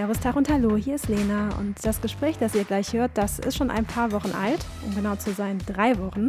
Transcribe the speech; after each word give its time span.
Servus, 0.00 0.20
Tag 0.20 0.36
und 0.36 0.48
Hallo, 0.48 0.78
hier 0.78 0.94
ist 0.94 1.08
Lena 1.08 1.50
und 1.58 1.74
das 1.84 2.00
Gespräch, 2.00 2.38
das 2.38 2.54
ihr 2.54 2.64
gleich 2.64 2.94
hört, 2.94 3.10
das 3.18 3.38
ist 3.38 3.58
schon 3.58 3.70
ein 3.70 3.84
paar 3.84 4.12
Wochen 4.12 4.30
alt, 4.30 4.64
um 4.86 4.94
genau 4.94 5.14
zu 5.16 5.30
sein, 5.32 5.58
drei 5.66 5.98
Wochen. 5.98 6.28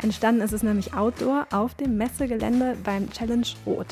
Entstanden 0.00 0.40
ist 0.40 0.52
es 0.52 0.62
nämlich 0.62 0.94
outdoor 0.94 1.48
auf 1.50 1.74
dem 1.74 1.96
Messegelände 1.96 2.76
beim 2.84 3.10
Challenge 3.10 3.44
Rot. 3.66 3.88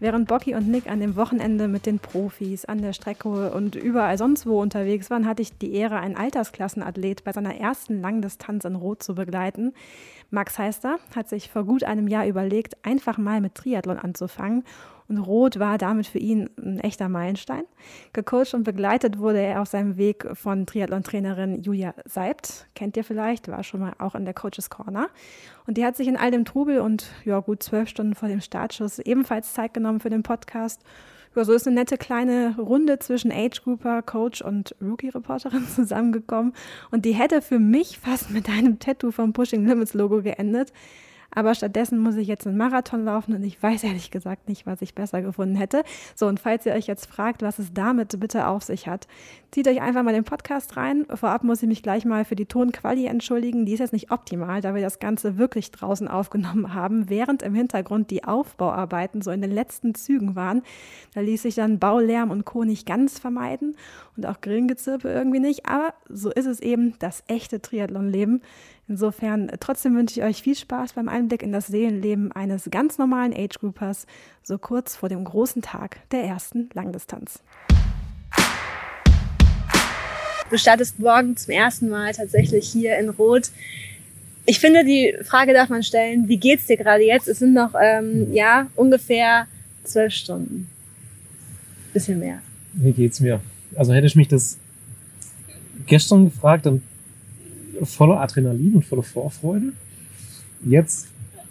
Während 0.00 0.26
Bocky 0.26 0.56
und 0.56 0.66
Nick 0.68 0.90
an 0.90 0.98
dem 0.98 1.14
Wochenende 1.14 1.68
mit 1.68 1.86
den 1.86 2.00
Profis 2.00 2.64
an 2.64 2.82
der 2.82 2.92
Strecke 2.92 3.52
und 3.52 3.76
überall 3.76 4.18
sonst 4.18 4.46
wo 4.46 4.60
unterwegs 4.60 5.10
waren, 5.10 5.28
hatte 5.28 5.42
ich 5.42 5.56
die 5.56 5.72
Ehre, 5.72 6.00
einen 6.00 6.16
Altersklassenathlet 6.16 7.22
bei 7.22 7.32
seiner 7.32 7.54
ersten 7.54 8.02
Langdistanz 8.02 8.64
in 8.64 8.74
Rot 8.74 9.00
zu 9.00 9.14
begleiten. 9.14 9.74
Max 10.30 10.58
Heister 10.58 10.98
hat 11.14 11.28
sich 11.28 11.50
vor 11.50 11.62
gut 11.62 11.84
einem 11.84 12.08
Jahr 12.08 12.26
überlegt, 12.26 12.84
einfach 12.84 13.16
mal 13.16 13.40
mit 13.40 13.54
Triathlon 13.54 13.96
anzufangen 13.98 14.64
und 15.08 15.18
Rot 15.18 15.58
war 15.58 15.78
damit 15.78 16.06
für 16.06 16.18
ihn 16.18 16.50
ein 16.58 16.80
echter 16.80 17.08
Meilenstein. 17.08 17.64
Gecoacht 18.12 18.54
und 18.54 18.64
begleitet 18.64 19.18
wurde 19.18 19.40
er 19.40 19.62
auf 19.62 19.68
seinem 19.68 19.96
Weg 19.96 20.26
von 20.34 20.66
Triathlon-Trainerin 20.66 21.62
Julia 21.62 21.94
Seibt. 22.04 22.66
Kennt 22.74 22.96
ihr 22.96 23.04
vielleicht, 23.04 23.48
war 23.48 23.62
schon 23.62 23.80
mal 23.80 23.92
auch 23.98 24.14
in 24.14 24.24
der 24.24 24.34
Coaches 24.34 24.70
Corner. 24.70 25.08
Und 25.66 25.76
die 25.76 25.84
hat 25.84 25.96
sich 25.96 26.08
in 26.08 26.16
all 26.16 26.30
dem 26.30 26.44
Trubel 26.44 26.80
und 26.80 27.06
ja, 27.24 27.40
gut 27.40 27.62
zwölf 27.62 27.88
Stunden 27.88 28.14
vor 28.14 28.28
dem 28.28 28.40
Startschuss 28.40 28.98
ebenfalls 28.98 29.52
Zeit 29.52 29.74
genommen 29.74 30.00
für 30.00 30.10
den 30.10 30.22
Podcast. 30.22 30.82
Ja, 31.36 31.44
so 31.44 31.52
ist 31.52 31.66
eine 31.66 31.76
nette 31.76 31.98
kleine 31.98 32.56
Runde 32.56 32.98
zwischen 32.98 33.30
Age 33.30 33.62
Grouper, 33.62 34.00
Coach 34.00 34.40
und 34.40 34.74
Rookie-Reporterin 34.80 35.66
zusammengekommen. 35.74 36.54
Und 36.90 37.04
die 37.04 37.12
hätte 37.12 37.42
für 37.42 37.58
mich 37.58 37.98
fast 37.98 38.30
mit 38.30 38.48
einem 38.48 38.78
Tattoo 38.78 39.10
vom 39.10 39.34
Pushing 39.34 39.66
Limits 39.66 39.92
Logo 39.92 40.22
geendet. 40.22 40.72
Aber 41.34 41.54
stattdessen 41.54 41.98
muss 41.98 42.16
ich 42.16 42.28
jetzt 42.28 42.46
einen 42.46 42.56
Marathon 42.56 43.04
laufen 43.04 43.34
und 43.34 43.42
ich 43.42 43.62
weiß 43.62 43.84
ehrlich 43.84 44.10
gesagt 44.10 44.48
nicht, 44.48 44.66
was 44.66 44.82
ich 44.82 44.94
besser 44.94 45.22
gefunden 45.22 45.56
hätte. 45.56 45.82
So, 46.14 46.26
und 46.26 46.40
falls 46.40 46.66
ihr 46.66 46.72
euch 46.72 46.86
jetzt 46.86 47.06
fragt, 47.06 47.42
was 47.42 47.58
es 47.58 47.72
damit 47.72 48.18
bitte 48.18 48.46
auf 48.46 48.62
sich 48.62 48.86
hat, 48.86 49.06
zieht 49.50 49.68
euch 49.68 49.80
einfach 49.80 50.02
mal 50.02 50.14
den 50.14 50.24
Podcast 50.24 50.76
rein. 50.76 51.06
Vorab 51.14 51.44
muss 51.44 51.62
ich 51.62 51.68
mich 51.68 51.82
gleich 51.82 52.04
mal 52.04 52.24
für 52.24 52.36
die 52.36 52.46
Tonquali 52.46 53.06
entschuldigen. 53.06 53.66
Die 53.66 53.72
ist 53.72 53.80
jetzt 53.80 53.92
nicht 53.92 54.10
optimal, 54.10 54.60
da 54.60 54.74
wir 54.74 54.82
das 54.82 54.98
Ganze 54.98 55.38
wirklich 55.38 55.70
draußen 55.70 56.08
aufgenommen 56.08 56.74
haben, 56.74 57.08
während 57.08 57.42
im 57.42 57.54
Hintergrund 57.54 58.10
die 58.10 58.24
Aufbauarbeiten 58.24 59.22
so 59.22 59.30
in 59.30 59.42
den 59.42 59.50
letzten 59.50 59.94
Zügen 59.94 60.36
waren. 60.36 60.62
Da 61.14 61.20
ließ 61.20 61.42
sich 61.42 61.54
dann 61.54 61.78
Baulärm 61.78 62.30
und 62.30 62.44
Co. 62.44 62.64
nicht 62.64 62.86
ganz 62.86 63.18
vermeiden 63.18 63.76
und 64.16 64.26
auch 64.26 64.40
Grillengezirpe 64.40 65.08
irgendwie 65.08 65.40
nicht. 65.40 65.66
Aber 65.66 65.94
so 66.08 66.30
ist 66.30 66.46
es 66.46 66.60
eben 66.60 66.94
das 66.98 67.22
echte 67.26 67.60
Triathlon-Leben. 67.60 68.42
Insofern 68.88 69.48
äh, 69.48 69.58
trotzdem 69.58 69.96
wünsche 69.96 70.20
ich 70.20 70.26
euch 70.26 70.42
viel 70.42 70.54
Spaß 70.54 70.92
beim 70.92 71.08
Einblick 71.08 71.42
in 71.42 71.52
das 71.52 71.66
Seelenleben 71.66 72.30
eines 72.32 72.68
ganz 72.70 72.98
normalen 72.98 73.32
Age-Groupers, 73.34 74.06
so 74.42 74.58
kurz 74.58 74.94
vor 74.94 75.08
dem 75.08 75.24
großen 75.24 75.62
Tag 75.62 75.98
der 76.12 76.22
ersten 76.22 76.70
Langdistanz. 76.72 77.40
Du 80.48 80.56
startest 80.56 81.00
morgen 81.00 81.36
zum 81.36 81.52
ersten 81.52 81.88
Mal 81.88 82.12
tatsächlich 82.12 82.68
hier 82.68 82.96
in 82.98 83.08
Rot. 83.08 83.50
Ich 84.44 84.60
finde, 84.60 84.84
die 84.84 85.16
Frage 85.24 85.52
darf 85.52 85.68
man 85.68 85.82
stellen, 85.82 86.28
wie 86.28 86.36
geht's 86.36 86.66
dir 86.66 86.76
gerade 86.76 87.02
jetzt? 87.02 87.26
Es 87.26 87.40
sind 87.40 87.52
noch, 87.52 87.74
ähm, 87.80 88.32
ja, 88.32 88.68
ungefähr 88.76 89.48
zwölf 89.82 90.12
Stunden. 90.12 90.68
Bisschen 91.92 92.20
mehr. 92.20 92.40
Wie 92.74 92.92
geht's 92.92 93.18
mir? 93.18 93.40
Also 93.74 93.92
hätte 93.92 94.06
ich 94.06 94.14
mich 94.14 94.28
das 94.28 94.58
gestern 95.86 96.26
gefragt, 96.26 96.66
dann 96.66 96.82
voller 97.82 98.20
Adrenalin 98.20 98.74
und 98.74 98.84
voller 98.84 99.02
Vorfreude. 99.02 99.72
Jetzt 100.64 101.08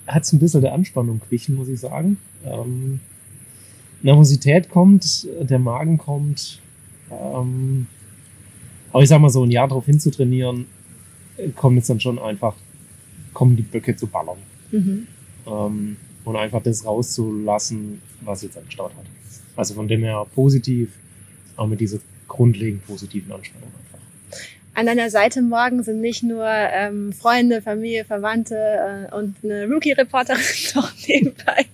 hat 0.08 0.24
es 0.24 0.34
ein 0.34 0.40
bisschen 0.40 0.62
der 0.62 0.74
Anspannung 0.74 1.20
gewichen, 1.20 1.56
muss 1.56 1.68
ich 1.68 1.80
sagen. 1.80 2.18
Ähm, 2.46 3.00
Nervosität 4.02 4.70
kommt, 4.70 5.28
der 5.42 5.60
Magen 5.60 5.98
kommt. 5.98 6.60
Ähm, 7.12 7.88
aber 8.92 9.04
ich 9.04 9.10
sag 9.10 9.20
mal 9.20 9.30
so, 9.30 9.44
ein 9.44 9.52
Jahr 9.52 9.68
darauf 9.68 9.86
hinzutrainieren, 9.86 10.66
kommt 11.56 11.78
jetzt 11.78 11.90
dann 11.90 12.00
schon 12.00 12.20
einfach, 12.20 12.56
kommen 13.34 13.56
die 13.56 13.64
Böcke 13.64 13.96
zu 13.96 14.08
ballern. 14.08 14.38
Mhm. 14.72 15.08
Ähm, 15.48 15.98
und 16.24 16.36
einfach 16.36 16.62
das 16.62 16.86
rauszulassen, 16.86 18.02
was 18.22 18.42
jetzt 18.42 18.58
angestaut 18.58 18.92
hat. 18.96 19.06
Also 19.56 19.74
von 19.76 19.88
dem 19.88 20.02
her 20.02 20.26
positiv, 20.34 20.90
auch 21.56 21.68
mit 21.68 21.80
dieser 21.80 22.00
grundlegend 22.28 22.86
positiven 22.86 23.32
Anspannung 23.32 23.70
an 24.76 24.86
deiner 24.86 25.10
Seite 25.10 25.42
morgen 25.42 25.84
sind 25.84 26.02
nicht 26.02 26.22
nur 26.22 26.46
ähm, 26.46 27.14
Freunde, 27.14 27.62
Familie, 27.62 28.04
Verwandte 28.04 28.56
äh, 29.12 29.16
und 29.16 29.38
eine 29.44 29.68
Rookie-Reporterin 29.68 30.44
noch 30.76 30.92
nebenbei, 31.08 31.66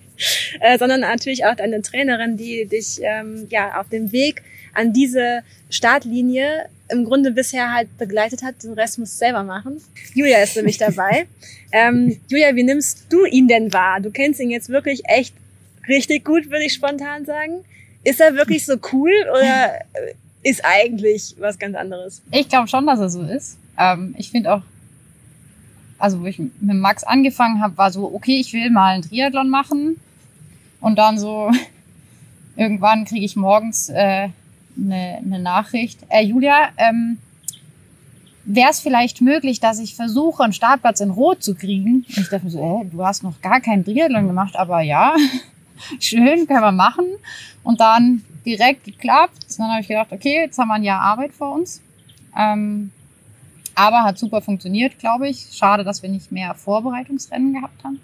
äh, 0.60 0.78
sondern 0.78 1.00
natürlich 1.00 1.44
auch 1.44 1.56
deine 1.56 1.82
Trainerin, 1.82 2.36
die 2.36 2.64
dich 2.66 3.00
ähm, 3.02 3.48
ja 3.50 3.80
auf 3.80 3.88
dem 3.88 4.12
Weg 4.12 4.42
an 4.72 4.92
diese 4.92 5.40
Startlinie 5.68 6.68
im 6.90 7.04
Grunde 7.04 7.32
bisher 7.32 7.72
halt 7.72 7.98
begleitet 7.98 8.42
hat. 8.42 8.62
Den 8.62 8.74
Rest 8.74 8.98
musst 8.98 9.14
du 9.14 9.18
selber 9.18 9.42
machen. 9.42 9.82
Julia 10.14 10.38
ist 10.42 10.56
nämlich 10.56 10.78
dabei. 10.78 11.26
ähm, 11.72 12.20
Julia, 12.28 12.54
wie 12.54 12.62
nimmst 12.62 13.06
du 13.08 13.24
ihn 13.24 13.48
denn 13.48 13.72
wahr? 13.72 14.00
Du 14.00 14.10
kennst 14.10 14.40
ihn 14.40 14.50
jetzt 14.50 14.68
wirklich 14.68 15.02
echt 15.06 15.34
richtig 15.88 16.24
gut, 16.24 16.50
würde 16.50 16.64
ich 16.64 16.74
spontan 16.74 17.24
sagen. 17.24 17.64
Ist 18.04 18.20
er 18.20 18.34
wirklich 18.34 18.64
so 18.64 18.76
cool 18.92 19.12
oder 19.32 19.80
ist 20.42 20.64
eigentlich 20.64 21.36
was 21.38 21.58
ganz 21.58 21.76
anderes. 21.76 22.22
Ich 22.30 22.48
glaube 22.48 22.68
schon, 22.68 22.86
dass 22.86 23.00
er 23.00 23.10
so 23.10 23.22
ist. 23.22 23.58
Ähm, 23.78 24.14
ich 24.18 24.30
finde 24.30 24.54
auch, 24.54 24.62
also 25.98 26.20
wo 26.20 26.26
ich 26.26 26.38
mit 26.38 26.52
Max 26.60 27.04
angefangen 27.04 27.60
habe, 27.60 27.78
war 27.78 27.92
so, 27.92 28.12
okay, 28.12 28.40
ich 28.40 28.52
will 28.52 28.70
mal 28.70 28.94
einen 28.94 29.02
Triathlon 29.02 29.48
machen. 29.48 30.00
Und 30.80 30.98
dann 30.98 31.18
so, 31.18 31.50
irgendwann 32.56 33.04
kriege 33.04 33.24
ich 33.24 33.36
morgens 33.36 33.88
äh, 33.88 34.28
eine, 34.76 35.18
eine 35.24 35.38
Nachricht. 35.38 36.00
Äh, 36.08 36.24
Julia, 36.24 36.70
ähm, 36.76 37.18
wäre 38.44 38.70
es 38.70 38.80
vielleicht 38.80 39.20
möglich, 39.20 39.60
dass 39.60 39.78
ich 39.78 39.94
versuche, 39.94 40.42
einen 40.42 40.52
Startplatz 40.52 41.00
in 41.00 41.10
Rot 41.10 41.42
zu 41.42 41.54
kriegen? 41.54 42.04
Und 42.08 42.18
ich 42.18 42.28
dachte 42.28 42.44
mir 42.44 42.50
so, 42.50 42.82
äh, 42.82 42.90
du 42.90 43.04
hast 43.04 43.22
noch 43.22 43.40
gar 43.40 43.60
keinen 43.60 43.84
Triathlon 43.84 44.26
gemacht, 44.26 44.56
aber 44.56 44.80
ja, 44.80 45.14
schön, 46.00 46.46
können 46.46 46.62
wir 46.62 46.72
machen. 46.72 47.04
Und 47.62 47.80
dann 47.80 48.24
direkt 48.44 48.84
geklappt. 48.84 49.41
Und 49.58 49.64
dann 49.64 49.72
habe 49.72 49.82
ich 49.82 49.88
gedacht, 49.88 50.12
okay, 50.12 50.42
jetzt 50.42 50.58
haben 50.58 50.68
wir 50.68 50.74
ein 50.74 50.82
Jahr 50.82 51.00
Arbeit 51.00 51.32
vor 51.32 51.52
uns. 51.52 51.80
Ähm, 52.36 52.90
aber 53.74 54.02
hat 54.02 54.18
super 54.18 54.40
funktioniert, 54.40 54.98
glaube 54.98 55.28
ich. 55.28 55.48
Schade, 55.52 55.84
dass 55.84 56.02
wir 56.02 56.10
nicht 56.10 56.32
mehr 56.32 56.54
Vorbereitungsrennen 56.54 57.54
gehabt 57.54 57.82
haben. 57.84 58.00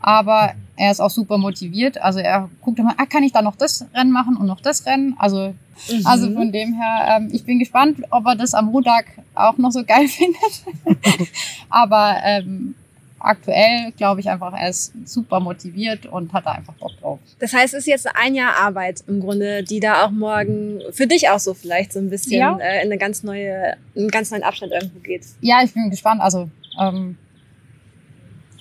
Aber 0.00 0.52
er 0.76 0.90
ist 0.90 1.00
auch 1.00 1.10
super 1.10 1.38
motiviert. 1.38 2.00
Also 2.00 2.20
er 2.20 2.48
guckt 2.60 2.78
immer, 2.78 2.94
ah, 2.98 3.06
kann 3.06 3.24
ich 3.24 3.32
da 3.32 3.42
noch 3.42 3.56
das 3.56 3.84
Rennen 3.94 4.12
machen 4.12 4.36
und 4.36 4.46
noch 4.46 4.60
das 4.60 4.86
Rennen? 4.86 5.14
Also, 5.18 5.54
mhm. 5.90 6.06
also 6.06 6.32
von 6.32 6.52
dem 6.52 6.74
her, 6.74 7.16
ähm, 7.16 7.30
ich 7.32 7.44
bin 7.44 7.58
gespannt, 7.58 8.02
ob 8.10 8.26
er 8.26 8.36
das 8.36 8.54
am 8.54 8.66
Montag 8.66 9.06
auch 9.34 9.58
noch 9.58 9.72
so 9.72 9.84
geil 9.84 10.08
findet. 10.08 10.64
Aber 11.68 12.16
ähm, 12.22 12.74
aktuell 13.18 13.92
glaube 13.96 14.20
ich 14.20 14.28
einfach, 14.28 14.52
er 14.52 14.68
ist 14.68 14.92
super 15.04 15.40
motiviert 15.40 16.06
und 16.06 16.32
hat 16.32 16.46
da 16.46 16.52
einfach 16.52 16.74
Bock 16.74 16.92
drauf. 17.00 17.18
Das 17.38 17.52
heißt, 17.52 17.74
es 17.74 17.80
ist 17.80 17.86
jetzt 17.86 18.08
ein 18.14 18.34
Jahr 18.34 18.56
Arbeit 18.56 19.02
im 19.06 19.20
Grunde, 19.20 19.62
die 19.62 19.80
da 19.80 20.04
auch 20.04 20.10
morgen 20.10 20.80
für 20.92 21.06
dich 21.06 21.28
auch 21.28 21.38
so 21.38 21.54
vielleicht 21.54 21.92
so 21.92 21.98
ein 21.98 22.10
bisschen 22.10 22.40
ja. 22.40 22.56
äh, 22.58 22.82
in 22.82 22.86
eine 22.86 22.98
ganz 22.98 23.22
neue, 23.22 23.76
einen 23.96 24.08
ganz 24.08 24.30
neuen 24.30 24.42
Abschnitt 24.42 24.72
irgendwo 24.72 25.00
geht. 25.00 25.26
Ja, 25.40 25.62
ich 25.62 25.72
bin 25.74 25.90
gespannt. 25.90 26.20
Also 26.20 26.48
ähm, 26.80 27.16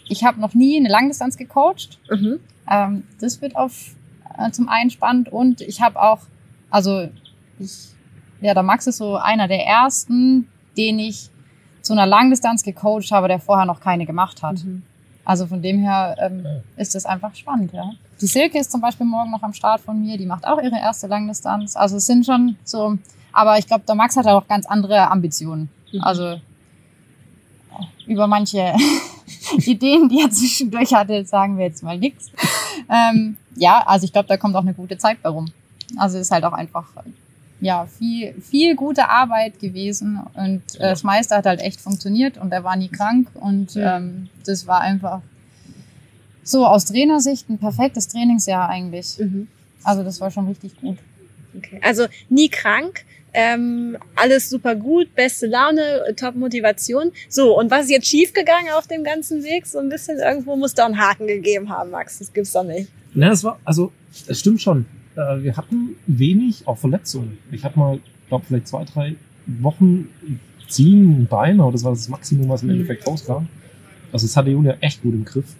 ich 0.07 0.23
habe 0.23 0.39
noch 0.39 0.53
nie 0.53 0.77
eine 0.77 0.89
Langdistanz 0.89 1.37
gecoacht. 1.37 1.99
Mhm. 2.09 2.39
Ähm, 2.69 3.03
das 3.19 3.41
wird 3.41 3.55
auf 3.55 3.95
äh, 4.37 4.51
zum 4.51 4.69
einen 4.69 4.89
spannend 4.89 5.29
und 5.29 5.61
ich 5.61 5.81
habe 5.81 6.01
auch, 6.01 6.19
also 6.69 7.09
ich, 7.59 7.89
ja, 8.41 8.53
der 8.53 8.63
Max 8.63 8.87
ist 8.87 8.97
so 8.97 9.15
einer 9.17 9.47
der 9.47 9.65
ersten, 9.65 10.47
den 10.77 10.99
ich 10.99 11.29
zu 11.87 11.93
einer 11.93 12.05
Langdistanz 12.05 12.63
gecoacht 12.63 13.11
habe, 13.11 13.27
der 13.27 13.39
vorher 13.39 13.65
noch 13.65 13.79
keine 13.79 14.05
gemacht 14.05 14.43
hat. 14.43 14.63
Mhm. 14.63 14.83
Also 15.25 15.47
von 15.47 15.61
dem 15.61 15.79
her 15.79 16.15
ähm, 16.19 16.45
ist 16.77 16.95
das 16.95 17.05
einfach 17.05 17.35
spannend, 17.35 17.73
ja. 17.73 17.91
Die 18.21 18.27
Silke 18.27 18.59
ist 18.59 18.71
zum 18.71 18.81
Beispiel 18.81 19.05
morgen 19.05 19.31
noch 19.31 19.43
am 19.43 19.53
Start 19.53 19.81
von 19.81 19.99
mir, 19.99 20.17
die 20.17 20.25
macht 20.25 20.45
auch 20.45 20.61
ihre 20.61 20.77
erste 20.77 21.07
Langdistanz. 21.07 21.75
Also 21.75 21.97
es 21.97 22.05
sind 22.05 22.25
schon 22.25 22.55
so, 22.63 22.97
aber 23.33 23.57
ich 23.57 23.67
glaube, 23.67 23.83
der 23.87 23.95
Max 23.95 24.15
hat 24.15 24.25
auch 24.27 24.47
ganz 24.47 24.65
andere 24.65 25.09
Ambitionen. 25.09 25.69
Mhm. 25.91 26.01
Also 26.01 26.39
über 28.05 28.27
manche 28.27 28.73
Ideen, 29.57 30.09
die 30.09 30.21
er 30.21 30.31
zwischendurch 30.31 30.93
hatte, 30.93 31.25
sagen 31.25 31.57
wir 31.57 31.65
jetzt 31.65 31.83
mal 31.83 31.97
nichts. 31.97 32.31
Ähm, 32.89 33.37
ja, 33.55 33.83
also 33.85 34.05
ich 34.05 34.13
glaube, 34.13 34.27
da 34.27 34.37
kommt 34.37 34.55
auch 34.55 34.61
eine 34.61 34.73
gute 34.73 34.97
Zeit 34.97 35.21
bei 35.21 35.29
rum. 35.29 35.51
Also 35.97 36.17
ist 36.17 36.31
halt 36.31 36.43
auch 36.43 36.53
einfach 36.53 36.85
ja, 37.59 37.87
viel, 37.87 38.33
viel 38.41 38.75
gute 38.75 39.09
Arbeit 39.09 39.59
gewesen 39.59 40.19
und 40.33 40.61
äh, 40.75 40.79
das 40.79 41.03
meiste 41.03 41.35
hat 41.35 41.45
halt 41.45 41.61
echt 41.61 41.81
funktioniert 41.81 42.37
und 42.37 42.51
er 42.51 42.63
war 42.63 42.75
nie 42.75 42.89
krank 42.89 43.29
und 43.33 43.73
ja. 43.75 43.97
ähm, 43.97 44.29
das 44.45 44.67
war 44.67 44.81
einfach 44.81 45.21
so 46.43 46.65
aus 46.65 46.85
Trainersicht 46.85 47.49
ein 47.49 47.57
perfektes 47.57 48.07
Trainingsjahr 48.07 48.69
eigentlich. 48.69 49.17
Mhm. 49.17 49.47
Also 49.83 50.03
das 50.03 50.21
war 50.21 50.31
schon 50.31 50.47
richtig 50.47 50.79
gut. 50.79 50.97
Okay. 51.57 51.79
Also 51.81 52.05
nie 52.29 52.49
krank, 52.49 53.03
ähm, 53.33 53.97
alles 54.15 54.49
super 54.49 54.75
gut, 54.75 55.13
beste 55.15 55.47
Laune, 55.47 56.15
top 56.15 56.35
Motivation. 56.35 57.11
So, 57.29 57.57
und 57.57 57.69
was 57.71 57.85
ist 57.85 57.91
jetzt 57.91 58.07
schiefgegangen 58.07 58.71
auf 58.73 58.87
dem 58.87 59.03
ganzen 59.03 59.43
Weg? 59.43 59.65
So 59.65 59.79
ein 59.79 59.89
bisschen 59.89 60.19
irgendwo 60.19 60.55
muss 60.55 60.73
da 60.73 60.85
einen 60.85 60.99
Haken 60.99 61.27
gegeben 61.27 61.69
haben, 61.69 61.91
Max. 61.91 62.19
Das 62.19 62.33
gibt's 62.33 62.53
doch 62.53 62.63
nicht. 62.63 62.89
Na, 63.13 63.29
das 63.29 63.43
war, 63.43 63.59
also, 63.65 63.91
es 64.27 64.39
stimmt 64.39 64.61
schon. 64.61 64.85
Äh, 65.17 65.43
wir 65.43 65.57
hatten 65.57 65.95
wenig 66.05 66.67
auch 66.67 66.77
Verletzungen. 66.77 67.37
Ich 67.51 67.65
habe 67.65 67.77
mal, 67.79 67.99
glaube 68.29 68.45
vielleicht 68.47 68.67
zwei, 68.67 68.85
drei 68.85 69.15
Wochen 69.59 70.07
ziehen, 70.67 71.21
ein 71.21 71.27
Bein, 71.27 71.59
aber 71.59 71.71
das 71.71 71.83
war 71.83 71.91
das 71.91 72.07
Maximum, 72.09 72.49
was 72.49 72.61
im 72.61 72.67
Mhm. 72.69 72.75
Endeffekt 72.75 73.07
rauskam. 73.07 73.47
Also 74.11 74.25
das 74.27 74.37
hatte 74.37 74.49
Julia 74.51 74.75
echt 74.81 75.01
gut 75.01 75.13
im 75.13 75.25
Griff. 75.25 75.55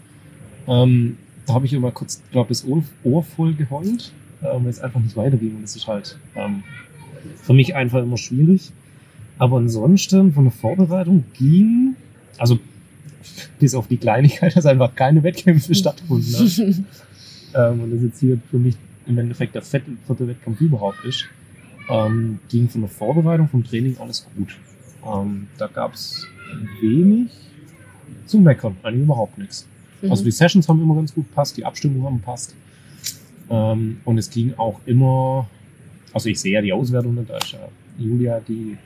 Ähm, 0.68 1.18
da 1.46 1.54
habe 1.54 1.66
ich 1.66 1.74
immer 1.74 1.92
kurz, 1.92 2.22
glaube 2.32 2.50
das 2.50 2.66
Ohr, 2.68 2.84
Ohr 3.04 3.24
voll 3.24 3.54
geheult, 3.54 4.12
ähm, 4.44 4.64
weil 4.64 4.70
es 4.70 4.80
einfach 4.80 5.00
nicht 5.00 5.16
weiterging. 5.16 5.56
Und 5.56 5.62
das 5.64 5.76
ist 5.76 5.88
halt 5.88 6.18
ähm, 6.36 6.64
für 7.42 7.54
mich 7.54 7.76
einfach 7.76 8.04
immer 8.04 8.18
schwierig. 8.18 8.72
Aber 9.40 9.58
ansonsten 9.58 10.34
von 10.34 10.46
der 10.46 10.52
Vorbereitung 10.52 11.24
ging, 11.38 11.96
also 12.38 12.60
bis 13.60 13.76
auf 13.76 13.88
die 13.88 13.98
Kleinigkeit, 13.98 14.56
dass 14.56 14.66
einfach 14.66 14.94
keine 14.96 15.24
Wettkämpfe 15.24 15.74
stattgefunden 15.82 16.34
haben. 16.36 16.86
ähm, 17.56 17.80
und 17.82 17.92
das 17.92 18.02
jetzt 18.04 18.20
hier 18.20 18.40
für 18.52 18.58
mich 18.60 18.76
im 19.08 19.18
Endeffekt 19.18 19.56
der 19.56 19.62
vierte, 19.62 20.28
Wettkampf 20.28 20.62
überhaupt 20.62 21.04
ist, 21.06 21.26
ähm, 21.90 22.40
ging 22.50 22.70
von 22.70 22.82
der 22.82 22.90
Vorbereitung, 22.90 23.48
vom 23.48 23.64
Training 23.64 23.98
alles 24.00 24.28
gut. 24.36 24.58
Ähm, 25.06 25.48
da 25.58 25.68
gab 25.68 25.94
es 25.94 26.28
wenig 26.82 27.32
zu 28.26 28.40
meckern, 28.40 28.76
eigentlich 28.84 29.04
überhaupt 29.04 29.38
nichts. 29.38 29.68
Also 30.10 30.24
die 30.24 30.32
Sessions 30.32 30.68
haben 30.70 30.82
immer 30.82 30.96
ganz 30.96 31.14
gut 31.14 31.28
gepasst, 31.28 31.58
die 31.58 31.66
Abstimmungen 31.66 32.06
haben 32.06 32.18
gepasst. 32.18 32.56
Ähm, 33.50 34.02
und 34.06 34.18
es 34.18 34.30
ging 34.30 34.54
auch 34.58 34.80
immer, 34.86 35.50
also 36.14 36.30
ich 36.30 36.40
sehe 36.40 36.54
ja 36.54 36.62
die 36.62 36.74
Auswertung, 36.74 37.16
nicht, 37.16 37.30
da 37.30 37.38
ist 37.38 37.52
ja 37.52 37.68
Julia 37.98 38.40
die, 38.48 38.78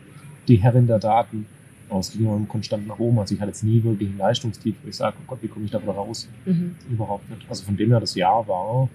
die 0.47 0.57
Herrin 0.57 0.87
der 0.87 0.99
Daten. 0.99 1.45
Aber 1.89 1.99
es 1.99 2.13
ging 2.13 2.21
immer 2.21 2.39
konstant 2.47 2.87
nach 2.87 2.99
oben. 2.99 3.19
Also 3.19 3.35
ich 3.35 3.41
hatte 3.41 3.49
jetzt 3.49 3.63
nie 3.63 3.83
wirklich 3.83 4.07
einen 4.09 4.17
Leistungstief, 4.17 4.75
wo 4.81 4.87
ich 4.87 4.95
sage, 4.95 5.17
oh 5.19 5.23
Gott, 5.27 5.39
wie 5.41 5.49
komme 5.49 5.65
ich 5.65 5.71
da 5.71 5.81
wieder 5.81 5.91
raus? 5.91 6.29
Mhm. 6.45 6.75
Überhaupt 6.89 7.29
nicht. 7.29 7.41
Also 7.49 7.65
von 7.65 7.75
dem 7.75 7.89
her, 7.89 7.99
das 7.99 8.15
Jahr 8.15 8.47
war 8.47 8.87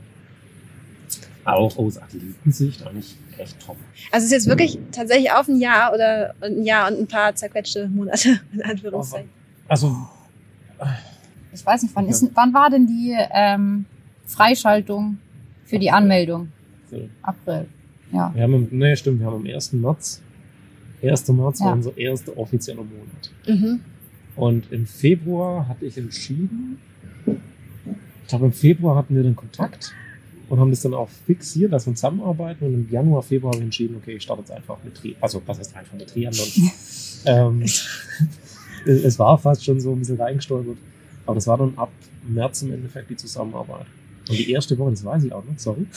auch 1.46 1.76
aus 1.78 1.98
Athletensicht 1.98 2.87
eigentlich 2.87 3.16
echt 3.38 3.58
top. 3.64 3.76
Also 4.12 4.25
es 4.25 4.25
ist 4.25 4.32
jetzt 4.32 4.46
wirklich 4.48 4.78
tatsächlich 4.93 5.31
auf 5.32 5.48
ein 5.48 5.58
Jahr 5.60 5.93
oder 5.94 6.34
ein 6.40 6.62
Jahr 6.62 6.90
und 6.90 6.98
ein 7.00 7.06
paar 7.06 7.34
zerquetschte 7.34 7.88
Monate, 7.88 8.40
in 8.52 8.62
Anführungszeichen. 8.62 9.28
Also 9.69 9.96
Ich 11.52 11.64
weiß 11.64 11.82
nicht, 11.82 11.94
wann, 11.96 12.08
ist, 12.08 12.28
wann 12.34 12.52
war 12.52 12.70
denn 12.70 12.87
die 12.87 13.14
ähm, 13.32 13.84
Freischaltung 14.26 15.19
für 15.64 15.78
die 15.78 15.90
Anmeldung? 15.90 16.48
so. 16.90 17.08
April. 17.22 17.66
Ja. 18.12 18.31
wir 18.34 18.43
haben, 18.44 18.54
am- 18.54 18.69
nee, 18.70 18.94
stimmt, 18.94 19.19
wir 19.20 19.26
haben 19.26 19.37
am 19.37 19.46
1. 19.46 19.72
März, 19.72 20.22
1. 21.02 21.28
März 21.28 21.60
war 21.60 21.66
Ja. 21.69 21.72
unser 21.72 21.96
erster 21.98 22.37
offizieller 22.38 22.82
Monat. 22.84 23.31
Mhm. 23.48 23.81
Und 24.37 24.70
im 24.70 24.87
Februar 24.87 25.66
hatte 25.66 25.87
ich 25.87 25.96
entschieden, 25.98 26.78
ich 27.26 28.28
glaube 28.28 28.46
im 28.46 28.52
Februar 28.52 28.96
hatten 28.96 29.16
wir 29.16 29.22
den 29.22 29.34
Kontakt 29.34 29.93
und 30.48 30.60
haben 30.60 30.70
das 30.70 30.82
dann 30.82 30.94
auch 30.94 31.08
fixiert, 31.26 31.72
dass 31.72 31.87
wir 31.87 31.94
zusammenarbeiten. 31.94 32.64
Und 32.66 32.75
im 32.75 32.90
Januar, 32.90 33.22
Februar 33.22 33.52
habe 33.52 33.58
ich 33.62 33.64
entschieden, 33.66 33.96
okay, 33.96 34.16
ich 34.16 34.22
starte 34.22 34.43
jetzt 34.43 34.50
einfach 34.52 34.76
mit 34.84 34.94
Tri 34.94 35.16
also 35.20 35.43
was 35.46 35.58
heißt 35.58 35.76
einfach 35.76 35.94
mit 35.94 36.08
Triathlon. 36.08 36.46
ähm, 37.26 37.64
es 38.87 39.19
war 39.19 39.38
fast 39.38 39.64
schon 39.64 39.81
so 39.81 39.93
ein 39.93 39.98
bisschen 39.98 40.20
reingestolpert. 40.20 40.76
Aber 41.26 41.34
das 41.34 41.46
war 41.46 41.58
dann 41.58 41.72
ab 41.76 41.90
März 42.28 42.62
im 42.62 42.72
Endeffekt 42.72 43.10
die 43.10 43.16
Zusammenarbeit. 43.16 43.87
Und 44.28 44.38
die 44.38 44.50
erste 44.50 44.78
Woche, 44.78 44.90
das 44.90 45.04
weiß 45.04 45.25
ich 45.25 45.32
auch 45.32 45.44
noch, 45.44 45.58
sorry. 45.58 45.87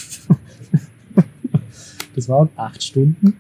Das 2.16 2.28
waren 2.28 2.50
acht 2.58 2.84
Stunden 2.84 3.40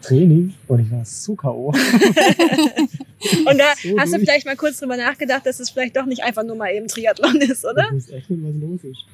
Training 0.00 0.54
und 0.68 0.80
ich 0.80 0.90
war 0.90 1.04
so 1.04 1.34
K.O. 1.34 1.68
Und 1.70 3.58
da 3.58 3.74
So 3.82 3.98
hast 3.98 4.12
du 4.12 4.16
durch. 4.16 4.28
vielleicht 4.28 4.46
mal 4.46 4.56
kurz 4.56 4.78
drüber 4.78 4.96
nachgedacht, 4.96 5.44
dass 5.44 5.58
es 5.58 5.70
vielleicht 5.70 5.96
doch 5.96 6.06
nicht 6.06 6.22
einfach 6.22 6.44
nur 6.44 6.54
mal 6.54 6.70
eben 6.70 6.86
Triathlon 6.86 7.36
ist, 7.40 7.64
oder? 7.64 7.86
Ich 7.86 7.92
muss 7.92 8.08
echt 8.10 8.30
wissen, 8.30 8.44
was 8.44 8.54
los 8.70 8.84
ist. 8.84 9.04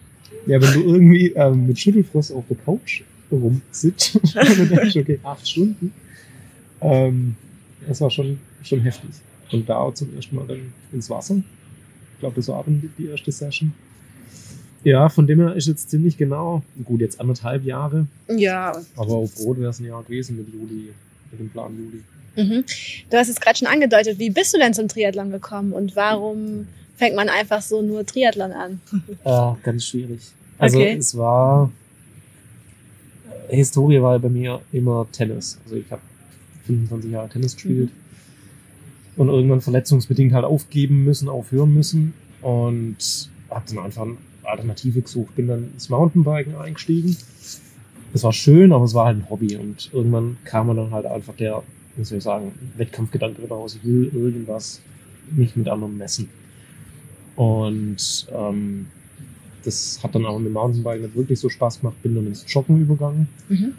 Ja, 0.46 0.61
wenn 0.61 0.73
du 0.73 0.94
irgendwie 0.94 1.29
ähm, 1.37 1.67
mit 1.67 1.79
Schüttelfrost 1.79 2.32
auf 2.32 2.44
der 2.49 2.56
Couch 2.58 3.02
rumsitzt 3.31 4.17
und 4.17 4.34
du 4.58 4.67
denkst, 4.67 4.96
okay, 4.96 5.19
acht 5.23 5.49
Stunden, 5.49 5.93
ähm, 6.81 7.37
das 7.87 8.00
war 8.00 8.11
schon, 8.11 8.38
schon 8.62 8.81
heftig. 8.81 9.11
Und 9.52 9.69
da 9.69 9.94
zum 9.94 10.14
ersten 10.14 10.37
Mal 10.37 10.46
dann 10.46 10.73
ins 10.93 11.08
Wasser. 11.11 11.37
Ich 12.14 12.20
glaube, 12.20 12.37
das 12.37 12.49
war 12.49 12.58
auch 12.58 12.64
die, 12.67 13.06
erste 13.06 13.31
Session. 13.32 13.73
Ja, 14.84 15.08
von 15.08 15.26
dem 15.26 15.38
her 15.40 15.55
ist 15.55 15.69
jetzt 15.69 15.90
ziemlich 15.90 16.17
genau, 16.17 16.62
gut, 16.84 17.00
jetzt 17.00 17.20
anderthalb 17.20 17.64
Jahre, 17.64 18.06
Ja. 18.29 18.76
aber 18.96 19.14
auf 19.14 19.38
Rot 19.38 19.58
wäre 19.58 19.70
es 19.70 19.79
ein 19.79 19.87
Jahr 19.87 20.02
gewesen 20.02 20.37
mit 20.37 20.52
Juli, 20.52 20.90
mit 21.31 21.40
dem 21.40 21.50
Plan 21.50 21.73
Juli. 21.76 22.02
Mhm. 22.37 22.64
Du 23.11 23.17
hast 23.17 23.29
es 23.29 23.40
gerade 23.40 23.58
schon 23.58 23.69
angedeutet. 23.69 24.19
Wie 24.19 24.31
bist 24.31 24.55
du 24.55 24.58
denn 24.58 24.75
zum 24.75 24.88
Triathlon 24.88 25.31
gekommen 25.31 25.73
und 25.73 25.94
warum 25.94 26.67
fängt 27.03 27.17
man 27.17 27.29
einfach 27.29 27.61
so 27.63 27.83
nur 27.83 28.07
Triathlon 28.07 28.53
an? 28.53 28.81
Ah, 29.25 29.57
ganz 29.65 29.85
schwierig. 29.87 30.21
Also 30.57 30.79
Okay. 30.79 30.95
es 30.97 31.17
war 31.17 31.69
Historie 33.49 34.01
war 34.01 34.21
bei 34.21 34.29
mir 34.29 34.61
immer 34.71 35.09
Tennis. 35.11 35.59
Also 35.65 35.75
ich 35.77 35.91
habe 35.91 36.01
25 36.67 37.11
Jahre 37.11 37.29
Tennis 37.29 37.55
gespielt 37.57 37.91
und 39.17 39.29
irgendwann 39.29 39.61
verletzungsbedingt 39.61 40.33
halt 40.33 40.45
aufgeben 40.45 41.03
müssen, 41.03 41.29
aufhören 41.29 41.75
müssen 41.75 42.15
und 42.41 42.97
habe 43.51 43.65
dann 43.75 43.85
einfach 43.85 44.03
eine 44.03 44.17
Alternative 44.45 45.03
gesucht. 45.03 45.35
Bin 45.35 45.49
dann 45.49 45.73
ins 45.75 45.89
Mountainbiken 45.89 46.55
eingestiegen. 46.55 47.17
Es 48.15 48.23
war 48.23 48.33
schön, 48.33 48.73
aber 48.73 48.85
es 48.85 48.95
war 48.95 49.07
halt 49.07 49.19
ein 49.19 49.29
Hobby 49.29 49.57
und 49.57 49.91
irgendwann 49.93 50.37
kam 50.45 50.69
dann 50.69 50.93
halt 50.93 51.07
einfach 51.07 51.35
der, 51.35 51.65
wie 51.97 52.05
soll 52.05 52.19
ich 52.19 52.25
sagen, 52.25 52.53
Wettkampfgedanke 52.77 53.43
raus. 53.49 53.75
Ich 53.75 53.85
will 53.85 54.09
irgendwas 54.15 54.81
mich 55.33 55.57
mit 55.57 55.67
anderen 55.69 55.99
messen. 55.99 56.29
Und 57.37 58.26
ähm, 58.32 58.87
das 59.64 60.00
hat 60.02 60.14
dann 60.14 60.26
auch 60.26 60.38
mit 60.38 60.49
dem 60.49 60.52
Mountainbike 60.55 61.02
nicht 61.02 61.17
wirklich 61.17 61.40
so 61.40 61.49
Spaß 61.49 61.81
gemacht. 61.81 62.00
Bin 62.02 62.14
dann 62.14 62.26
ins 62.26 62.44
Joggen 62.46 62.81
übergegangen. 62.81 63.29
Mhm. 63.49 63.75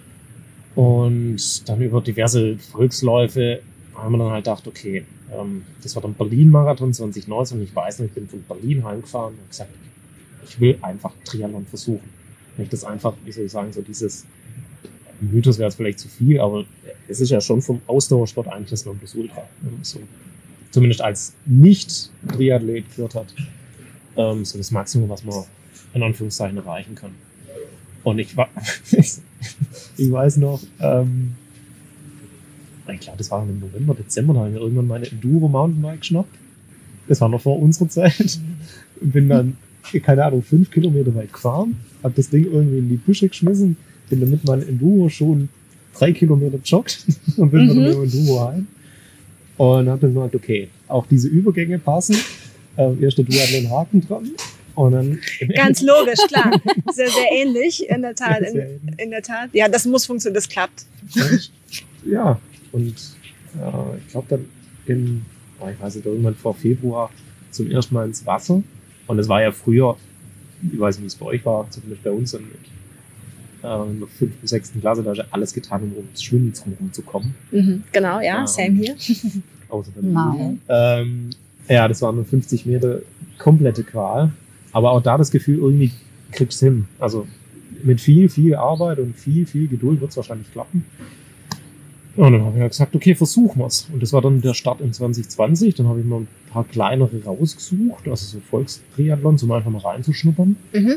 Und 0.75 1.69
dann 1.69 1.81
über 1.81 2.01
diverse 2.01 2.57
Volksläufe 2.57 3.59
haben 3.95 4.13
wir 4.13 4.17
dann 4.17 4.31
halt 4.31 4.45
gedacht, 4.45 4.67
okay, 4.67 5.05
ähm, 5.31 5.63
das 5.81 5.95
war 5.95 6.01
dann 6.01 6.13
Berlin-Marathon 6.13 6.93
2019 6.93 7.57
und 7.57 7.63
ich 7.63 7.75
weiß 7.75 7.99
nicht, 7.99 8.09
ich 8.09 8.15
bin 8.15 8.27
von 8.27 8.43
Berlin 8.43 8.83
heimgefahren 8.83 9.35
und 9.35 9.49
gesagt, 9.49 9.71
ich 10.45 10.59
will 10.59 10.77
einfach 10.81 11.11
Triathlon 11.25 11.65
versuchen. 11.65 12.09
Wenn 12.55 12.65
ich 12.65 12.71
das 12.71 12.83
einfach, 12.83 13.13
wie 13.23 13.31
soll 13.31 13.45
ich 13.45 13.51
sagen, 13.51 13.71
so 13.71 13.81
dieses 13.81 14.25
Mythos 15.21 15.57
wäre 15.57 15.69
jetzt 15.69 15.75
vielleicht 15.75 15.99
zu 15.99 16.07
viel, 16.07 16.39
aber 16.39 16.65
es 17.07 17.21
ist 17.21 17.29
ja 17.29 17.39
schon 17.39 17.61
vom 17.61 17.81
Ausdauersport 17.87 18.47
eigentlich 18.47 18.71
das 18.71 18.85
Nonplusultra. 18.85 19.43
man 19.61 19.83
So, 19.83 19.99
zumindest 20.73 21.01
als 21.01 21.33
Nicht-Triathlet 21.45 22.83
gehört 22.95 23.13
hat, 23.15 23.27
ähm, 24.17 24.43
so 24.43 24.57
das 24.57 24.71
Maximum, 24.71 25.07
was 25.07 25.23
man 25.23 25.43
in 25.93 26.01
Anführungszeichen 26.03 26.57
erreichen 26.57 26.95
kann. 26.95 27.11
Und 28.03 28.17
ich 28.19 28.35
war, 28.35 28.49
ich 28.91 30.11
weiß 30.11 30.37
noch, 30.37 30.59
ähm, 30.79 31.35
ich 32.91 32.99
glaube, 32.99 33.17
das 33.19 33.31
war 33.31 33.43
im 33.43 33.59
November, 33.59 33.93
Dezember, 33.93 34.33
da 34.33 34.39
habe 34.41 34.49
ich 34.49 34.55
mir 34.55 34.61
irgendwann 34.61 34.87
meine 34.87 35.09
Enduro 35.09 35.47
Mountainbike 35.47 36.01
geschnappt. 36.01 36.35
Das 37.07 37.21
war 37.21 37.29
noch 37.29 37.41
vor 37.41 37.59
unserer 37.61 37.87
Zeit. 37.89 38.39
Und 38.99 39.11
bin 39.11 39.29
dann, 39.29 39.57
keine 40.01 40.25
Ahnung, 40.25 40.41
fünf 40.43 40.71
Kilometer 40.71 41.13
weit 41.15 41.31
gefahren, 41.31 41.75
habe 42.03 42.13
das 42.15 42.29
Ding 42.29 42.45
irgendwie 42.45 42.79
in 42.79 42.89
die 42.89 42.97
Büsche 42.97 43.29
geschmissen, 43.29 43.77
bin 44.09 44.19
dann 44.21 44.31
mit 44.31 44.43
meinem 44.43 44.67
Enduro 44.67 45.07
schon 45.09 45.49
drei 45.93 46.11
Kilometer 46.11 46.59
joggt 46.65 47.05
und 47.37 47.51
bin 47.51 47.67
dann 47.67 47.77
Mhm. 47.77 47.83
mit 47.83 47.93
dem 47.93 48.03
Enduro 48.03 48.47
heim. 48.47 48.67
Und 49.57 49.89
habe 49.89 50.01
dann 50.01 50.13
gesagt, 50.13 50.35
okay, 50.35 50.69
auch 50.87 51.05
diese 51.07 51.27
Übergänge 51.27 51.79
passen. 51.79 52.15
Ähm, 52.77 52.97
erst 53.03 53.17
der 53.17 53.25
Duathlon 53.25 53.69
Haken 53.69 54.01
dran. 54.01 54.31
Und 54.75 54.91
dann 54.93 55.19
Ganz 55.55 55.81
logisch, 55.81 56.19
klar. 56.27 56.59
Sehr, 56.91 57.09
sehr 57.09 57.31
ähnlich, 57.31 57.87
in 57.87 58.01
der 58.01 58.15
Tat. 58.15 58.41
In, 58.41 58.57
ähnlich. 58.57 58.81
in 58.97 59.11
der 59.11 59.21
Tat. 59.21 59.49
Ja, 59.53 59.67
das 59.67 59.85
muss 59.85 60.05
funktionieren, 60.05 60.35
das 60.35 60.49
klappt. 60.49 60.85
ja, 62.05 62.39
und 62.71 62.95
äh, 63.55 63.97
ich 63.99 64.11
glaube 64.11 64.27
dann 64.29 64.45
in, 64.87 65.23
oh, 65.59 65.67
ich 65.69 65.79
weiß 65.79 65.95
nicht, 65.95 66.05
irgendwann 66.05 66.35
vor 66.35 66.55
Februar 66.55 67.11
zum 67.51 67.69
ersten 67.69 67.93
Mal 67.93 68.07
ins 68.07 68.25
Wasser. 68.25 68.63
Und 69.05 69.19
es 69.19 69.29
war 69.29 69.41
ja 69.41 69.51
früher, 69.51 69.97
ich 70.71 70.79
weiß 70.79 70.97
nicht, 70.97 71.03
wie 71.03 71.07
es 71.07 71.15
bei 71.15 71.25
euch 71.27 71.45
war, 71.45 71.69
zumindest 71.69 72.03
bei 72.03 72.11
uns 72.11 72.33
in, 72.33 72.47
in 73.63 73.99
der 73.99 74.07
fünften, 74.09 74.45
sechsten 74.47 74.81
Klasse, 74.81 75.03
da 75.03 75.11
ist 75.13 75.17
ja 75.19 75.25
alles 75.31 75.53
getan, 75.53 75.81
um 75.83 75.93
ins 76.09 76.21
Schwimmen 76.23 76.53
rumzukommen. 76.79 77.33
Mhm. 77.51 77.83
Genau, 77.91 78.19
ja, 78.19 78.43
Ah. 78.43 78.47
same 78.47 78.75
hier. 78.75 78.95
Außer 79.69 79.91
mir. 80.01 80.11
Nein. 80.11 80.61
Ähm, 80.69 81.29
ja, 81.69 81.87
das 81.87 82.01
waren 82.01 82.15
nur 82.15 82.25
50 82.25 82.65
Meter 82.65 82.99
komplette 83.37 83.83
Qual. 83.83 84.31
Aber 84.71 84.91
auch 84.91 85.01
da 85.01 85.17
das 85.17 85.31
Gefühl, 85.31 85.59
irgendwie 85.59 85.91
kriegst 86.31 86.61
du 86.61 86.65
hin. 86.65 86.85
Also 86.99 87.25
mit 87.83 88.01
viel, 88.01 88.29
viel 88.29 88.55
Arbeit 88.55 88.99
und 88.99 89.15
viel, 89.15 89.45
viel 89.45 89.67
Geduld 89.67 90.01
wird 90.01 90.11
es 90.11 90.17
wahrscheinlich 90.17 90.51
klappen. 90.51 90.85
Und 92.15 92.31
dann 92.31 92.41
habe 92.43 92.55
ich 92.57 92.61
ja 92.61 92.67
gesagt, 92.67 92.95
okay, 92.95 93.15
versuchen 93.15 93.59
wir's. 93.59 93.87
Und 93.91 94.01
das 94.03 94.13
war 94.13 94.21
dann 94.21 94.39
der 94.41 94.53
Start 94.53 94.81
in 94.81 94.93
2020. 94.93 95.73
Dann 95.75 95.87
habe 95.87 95.99
ich 95.99 96.05
mal 96.05 96.19
ein 96.21 96.27
paar 96.51 96.63
kleinere 96.63 97.23
rausgesucht, 97.25 98.07
also 98.07 98.25
so 98.25 98.39
Volkstriathlons, 98.51 99.41
um 99.43 99.51
einfach 99.51 99.71
mal 99.71 99.79
reinzuschnuppern. 99.79 100.55
Mhm. 100.73 100.95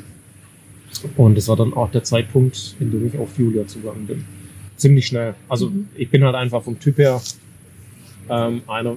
Und 1.17 1.37
das 1.37 1.49
war 1.49 1.57
dann 1.57 1.73
auch 1.75 1.91
der 1.91 2.05
Zeitpunkt, 2.05 2.75
in 2.81 2.91
dem 2.91 3.07
ich 3.07 3.19
auf 3.19 3.39
Julia 3.39 3.67
zugegangen 3.67 4.07
bin. 4.07 4.25
Ziemlich 4.77 5.07
schnell. 5.07 5.35
Also 5.49 5.71
Mhm. 5.71 5.89
ich 5.97 6.11
bin 6.11 6.25
halt 6.25 6.35
einfach 6.35 6.63
vom 6.63 6.79
Typ 6.79 6.99
her 6.99 7.21
ähm, 8.29 8.63
einer, 8.67 8.97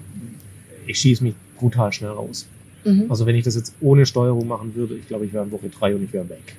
ich 0.87 0.97
schieße 0.99 1.23
mich 1.23 1.35
brutal 1.57 1.91
schnell 1.93 2.11
raus. 2.11 2.47
Mhm. 2.83 3.05
Also 3.09 3.25
wenn 3.25 3.35
ich 3.35 3.43
das 3.43 3.55
jetzt 3.55 3.73
ohne 3.81 4.05
Steuerung 4.05 4.47
machen 4.47 4.73
würde, 4.75 4.95
ich 4.95 5.07
glaube, 5.07 5.25
ich 5.25 5.33
wäre 5.33 5.43
in 5.45 5.51
Woche 5.51 5.69
drei 5.69 5.93
und 5.95 6.03
ich 6.03 6.13
wäre 6.13 6.27
weg. 6.29 6.55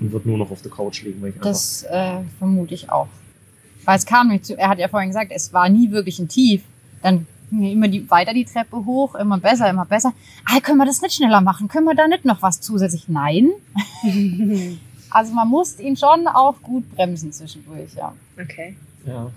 und 0.00 0.10
wird 0.12 0.26
nur 0.26 0.36
noch 0.38 0.50
auf 0.50 0.60
der 0.60 0.72
Couch 0.72 1.02
liegen, 1.04 1.22
weil 1.22 1.30
ich 1.30 1.36
Das 1.40 1.84
äh, 1.88 2.18
vermute 2.38 2.74
ich 2.74 2.90
auch. 2.90 3.06
Weil 3.84 3.96
es 3.96 4.04
kam 4.04 4.28
nicht 4.28 4.44
zu, 4.44 4.58
er 4.58 4.68
hat 4.68 4.78
ja 4.80 4.88
vorhin 4.88 5.10
gesagt, 5.10 5.30
es 5.34 5.52
war 5.52 5.68
nie 5.68 5.90
wirklich 5.92 6.18
ein 6.18 6.26
Tief. 6.28 6.62
Dann 7.02 7.26
ging 7.54 7.64
er 7.64 7.72
immer 7.72 7.88
die, 7.88 8.08
weiter 8.10 8.34
die 8.34 8.44
Treppe 8.44 8.84
hoch, 8.84 9.14
immer 9.14 9.38
besser, 9.38 9.68
immer 9.70 9.84
besser. 9.84 10.12
Ah, 10.44 10.60
können 10.60 10.78
wir 10.78 10.86
das 10.86 11.00
nicht 11.02 11.14
schneller 11.14 11.40
machen? 11.40 11.68
Können 11.68 11.86
wir 11.86 11.94
da 11.94 12.06
nicht 12.08 12.24
noch 12.24 12.42
was 12.42 12.60
zusätzlich? 12.60 13.08
Nein. 13.08 13.50
also 15.10 15.32
man 15.32 15.48
muss 15.48 15.78
ihn 15.78 15.96
schon 15.96 16.26
auch 16.26 16.60
gut 16.62 16.88
bremsen 16.94 17.32
zwischendurch, 17.32 17.94
ja. 17.96 18.12
Okay. 18.40 18.76
Ja, 19.06 19.30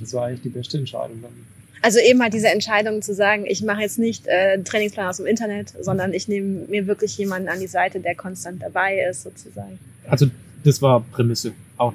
das 0.00 0.12
war 0.14 0.26
eigentlich 0.26 0.42
die 0.42 0.48
beste 0.48 0.78
Entscheidung 0.78 1.22
dann. 1.22 1.32
Also 1.80 2.00
eben 2.00 2.20
halt 2.20 2.34
diese 2.34 2.48
Entscheidung 2.48 3.02
zu 3.02 3.14
sagen, 3.14 3.44
ich 3.46 3.62
mache 3.62 3.82
jetzt 3.82 3.98
nicht 3.98 4.26
äh, 4.26 4.54
einen 4.54 4.64
Trainingsplan 4.64 5.06
aus 5.08 5.18
dem 5.18 5.26
Internet, 5.26 5.74
sondern 5.80 6.12
ich 6.12 6.26
nehme 6.26 6.66
mir 6.66 6.86
wirklich 6.86 7.16
jemanden 7.18 7.48
an 7.48 7.60
die 7.60 7.68
Seite, 7.68 8.00
der 8.00 8.16
konstant 8.16 8.62
dabei 8.62 9.00
ist, 9.08 9.22
sozusagen. 9.22 9.78
Also 10.08 10.26
das 10.64 10.82
war 10.82 11.00
Prämisse. 11.00 11.52
Auch 11.76 11.94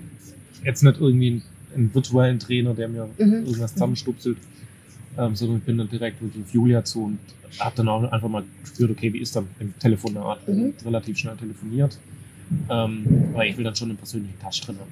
jetzt 0.63 0.83
nicht 0.83 1.01
irgendwie 1.01 1.41
einen, 1.75 1.93
virtuellen 1.93 2.39
Trainer, 2.39 2.73
der 2.73 2.87
mir 2.87 3.09
Mhm. 3.17 3.45
irgendwas 3.45 3.73
zusammenstupselt, 3.73 4.37
ähm, 5.17 5.35
sondern 5.35 5.57
ich 5.57 5.63
bin 5.63 5.77
dann 5.77 5.89
direkt 5.89 6.21
auf 6.21 6.53
Julia 6.53 6.83
zu 6.83 7.05
und 7.05 7.19
habe 7.59 7.75
dann 7.75 7.87
auch 7.87 8.11
einfach 8.11 8.29
mal 8.29 8.43
gespürt, 8.61 8.91
okay, 8.91 9.13
wie 9.13 9.19
ist 9.19 9.35
dann 9.35 9.47
im 9.59 9.77
Telefonat? 9.79 10.47
Mhm. 10.47 10.73
Relativ 10.85 11.17
schnell 11.17 11.35
telefoniert. 11.37 11.97
Ähm, 12.69 13.29
weil 13.33 13.49
ich 13.49 13.57
will 13.57 13.63
dann 13.63 13.75
schon 13.75 13.89
einen 13.89 13.97
persönlichen 13.97 14.39
Touch 14.39 14.61
drin 14.61 14.77
haben. 14.79 14.91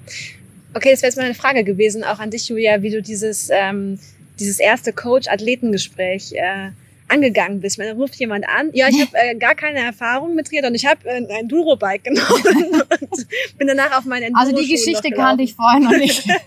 Okay, 0.73 0.91
das 0.91 1.01
wäre 1.01 1.09
jetzt 1.09 1.17
mal 1.17 1.25
eine 1.25 1.35
Frage 1.35 1.63
gewesen, 1.63 2.03
auch 2.03 2.19
an 2.19 2.31
dich, 2.31 2.47
Julia, 2.47 2.81
wie 2.81 2.89
du 2.89 3.01
dieses, 3.01 3.49
ähm, 3.51 3.99
dieses 4.39 4.59
erste 4.59 4.93
Coach-Athleten-Gespräch 4.93 6.33
äh, 6.33 6.71
angegangen 7.11 7.61
bist. 7.61 7.79
Da 7.79 7.91
ruft 7.93 8.15
jemand 8.15 8.47
an, 8.47 8.69
ja, 8.73 8.87
ich 8.87 9.01
habe 9.01 9.11
äh, 9.13 9.35
gar 9.35 9.55
keine 9.55 9.79
Erfahrung 9.79 10.35
mit 10.35 10.47
Triathlon, 10.47 10.75
ich 10.75 10.85
habe 10.85 11.07
äh, 11.07 11.39
ein 11.39 11.47
Duro-Bike 11.47 12.03
genommen 12.03 12.81
und 13.01 13.57
bin 13.57 13.67
danach 13.67 13.97
auf 13.97 14.05
meine 14.05 14.29
Also 14.33 14.55
die 14.55 14.67
Geschichte 14.67 15.11
kannte 15.11 15.43
ich 15.43 15.55
vorher 15.55 15.79
noch 15.79 15.97
nicht. 15.97 16.27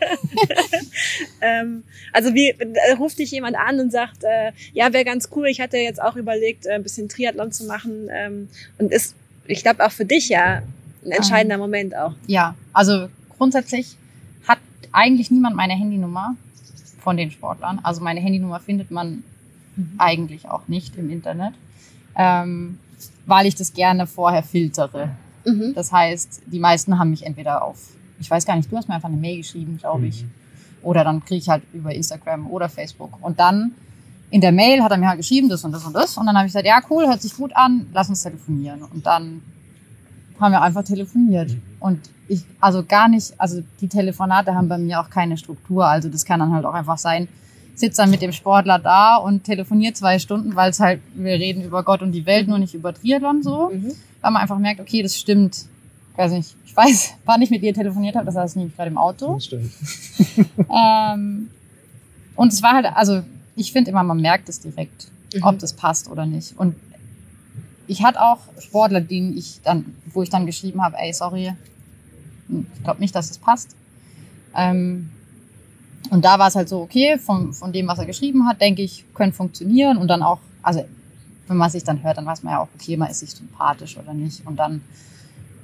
Ähm, 1.40 1.84
also 2.12 2.34
wie 2.34 2.50
äh, 2.50 2.92
ruft 2.98 3.18
dich 3.18 3.30
jemand 3.30 3.56
an 3.56 3.78
und 3.78 3.92
sagt, 3.92 4.24
äh, 4.24 4.52
ja, 4.72 4.92
wäre 4.92 5.04
ganz 5.04 5.28
cool, 5.34 5.46
ich 5.46 5.60
hatte 5.60 5.76
jetzt 5.76 6.00
auch 6.00 6.16
überlegt, 6.16 6.66
äh, 6.66 6.72
ein 6.72 6.82
bisschen 6.82 7.08
Triathlon 7.08 7.52
zu 7.52 7.64
machen 7.64 8.08
ähm, 8.10 8.48
und 8.78 8.92
ist, 8.92 9.14
ich 9.46 9.62
glaube, 9.62 9.84
auch 9.84 9.92
für 9.92 10.04
dich 10.04 10.28
ja 10.28 10.62
ein 11.04 11.10
entscheidender 11.10 11.58
Moment 11.58 11.94
auch. 11.94 12.14
Ja, 12.26 12.54
also 12.72 13.08
grundsätzlich 13.36 13.96
hat 14.46 14.58
eigentlich 14.92 15.30
niemand 15.30 15.56
meine 15.56 15.74
Handynummer 15.74 16.36
von 17.00 17.16
den 17.16 17.30
Sportlern. 17.30 17.80
Also 17.82 18.02
meine 18.02 18.20
Handynummer 18.20 18.60
findet 18.60 18.90
man 18.90 19.22
eigentlich 19.98 20.48
auch 20.48 20.68
nicht 20.68 20.96
im 20.96 21.10
Internet, 21.10 21.54
ähm, 22.16 22.78
weil 23.26 23.46
ich 23.46 23.54
das 23.54 23.72
gerne 23.72 24.06
vorher 24.06 24.42
filtere. 24.42 25.10
Mhm. 25.44 25.72
Das 25.74 25.92
heißt, 25.92 26.42
die 26.46 26.58
meisten 26.58 26.98
haben 26.98 27.10
mich 27.10 27.24
entweder 27.24 27.62
auf, 27.64 27.76
ich 28.20 28.30
weiß 28.30 28.46
gar 28.46 28.56
nicht, 28.56 28.70
du 28.70 28.76
hast 28.76 28.88
mir 28.88 28.94
einfach 28.94 29.08
eine 29.08 29.18
Mail 29.18 29.38
geschrieben, 29.38 29.76
glaube 29.78 30.06
ich, 30.06 30.22
Mhm. 30.22 30.30
oder 30.82 31.04
dann 31.04 31.24
kriege 31.24 31.38
ich 31.38 31.48
halt 31.48 31.62
über 31.72 31.94
Instagram 31.94 32.46
oder 32.50 32.68
Facebook. 32.68 33.18
Und 33.20 33.38
dann 33.40 33.72
in 34.30 34.40
der 34.40 34.52
Mail 34.52 34.82
hat 34.82 34.90
er 34.90 34.98
mir 34.98 35.08
halt 35.08 35.18
geschrieben, 35.18 35.48
das 35.48 35.64
und 35.64 35.72
das 35.72 35.84
und 35.84 35.92
das. 35.92 36.16
Und 36.16 36.26
dann 36.26 36.36
habe 36.36 36.46
ich 36.46 36.52
gesagt, 36.52 36.66
ja, 36.66 36.80
cool, 36.90 37.06
hört 37.06 37.22
sich 37.22 37.36
gut 37.36 37.54
an, 37.54 37.86
lass 37.92 38.08
uns 38.08 38.22
telefonieren. 38.22 38.82
Und 38.82 39.04
dann 39.06 39.42
haben 40.40 40.52
wir 40.52 40.62
einfach 40.62 40.82
telefoniert. 40.84 41.50
Mhm. 41.50 41.62
Und 41.80 42.00
ich, 42.26 42.42
also 42.60 42.82
gar 42.82 43.08
nicht, 43.08 43.38
also 43.38 43.62
die 43.80 43.88
Telefonate 43.88 44.54
haben 44.54 44.68
bei 44.68 44.78
mir 44.78 45.00
auch 45.00 45.10
keine 45.10 45.36
Struktur. 45.36 45.86
Also 45.86 46.08
das 46.08 46.24
kann 46.24 46.40
dann 46.40 46.52
halt 46.52 46.64
auch 46.64 46.72
einfach 46.74 46.98
sein, 46.98 47.28
sitzt 47.74 47.98
dann 47.98 48.10
mit 48.10 48.22
dem 48.22 48.32
Sportler 48.32 48.78
da 48.78 49.16
und 49.16 49.44
telefoniert 49.44 49.96
zwei 49.96 50.18
Stunden, 50.18 50.54
weil 50.54 50.70
es 50.70 50.80
halt, 50.80 51.00
wir 51.14 51.32
reden 51.34 51.62
über 51.64 51.82
Gott 51.82 52.02
und 52.02 52.12
die 52.12 52.24
Welt, 52.26 52.46
nur 52.48 52.58
nicht 52.58 52.74
über 52.74 52.94
Triathlon 52.94 53.42
so. 53.42 53.70
Mhm. 53.72 53.92
Weil 54.20 54.30
man 54.30 54.42
einfach 54.42 54.58
merkt, 54.58 54.80
okay, 54.80 55.02
das 55.02 55.18
stimmt. 55.18 55.66
Ich 56.12 56.18
weiß 56.18 56.32
nicht, 56.32 56.54
ich 56.64 56.76
weiß, 56.76 57.14
wann 57.24 57.42
ich 57.42 57.50
mit 57.50 57.62
dir 57.62 57.74
telefoniert 57.74 58.14
habe, 58.14 58.26
das 58.26 58.36
heißt 58.36 58.56
nämlich 58.56 58.76
gerade 58.76 58.90
im 58.90 58.98
Auto. 58.98 59.34
Das 59.34 59.44
stimmt. 59.46 59.72
Ähm, 60.72 61.50
und 62.36 62.52
es 62.52 62.62
war 62.62 62.74
halt, 62.74 62.86
also 62.94 63.22
ich 63.56 63.72
finde 63.72 63.90
immer, 63.90 64.02
man 64.02 64.20
merkt 64.20 64.48
es 64.48 64.60
direkt, 64.60 65.08
Mhm. 65.34 65.42
ob 65.42 65.58
das 65.58 65.72
passt 65.72 66.08
oder 66.08 66.26
nicht. 66.26 66.56
Und 66.58 66.76
ich 67.86 68.02
hatte 68.02 68.20
auch 68.20 68.38
Sportler, 68.60 69.00
denen 69.00 69.36
ich 69.36 69.60
dann, 69.64 69.84
wo 70.12 70.22
ich 70.22 70.30
dann 70.30 70.46
geschrieben 70.46 70.82
habe, 70.82 70.96
ey, 70.98 71.12
sorry, 71.12 71.52
ich 72.48 72.84
glaube 72.84 73.00
nicht, 73.00 73.14
dass 73.14 73.30
es 73.30 73.38
passt. 73.38 73.74
Ähm, 74.56 75.10
und 76.10 76.24
da 76.24 76.38
war 76.38 76.48
es 76.48 76.54
halt 76.54 76.68
so, 76.68 76.80
okay, 76.80 77.18
von, 77.18 77.52
von 77.52 77.72
dem, 77.72 77.88
was 77.88 77.98
er 77.98 78.06
geschrieben 78.06 78.46
hat, 78.46 78.60
denke 78.60 78.82
ich, 78.82 79.04
könnte 79.14 79.36
funktionieren. 79.36 79.96
Und 79.96 80.08
dann 80.08 80.22
auch, 80.22 80.38
also 80.62 80.84
wenn 81.48 81.56
man 81.56 81.70
sich 81.70 81.84
dann 81.84 82.02
hört, 82.02 82.18
dann 82.18 82.26
weiß 82.26 82.42
man 82.42 82.52
ja 82.52 82.60
auch, 82.60 82.68
okay, 82.74 82.96
man 82.96 83.10
ist 83.10 83.20
sich 83.20 83.30
sympathisch 83.30 83.96
oder 83.96 84.12
nicht. 84.12 84.46
Und 84.46 84.56
dann 84.56 84.82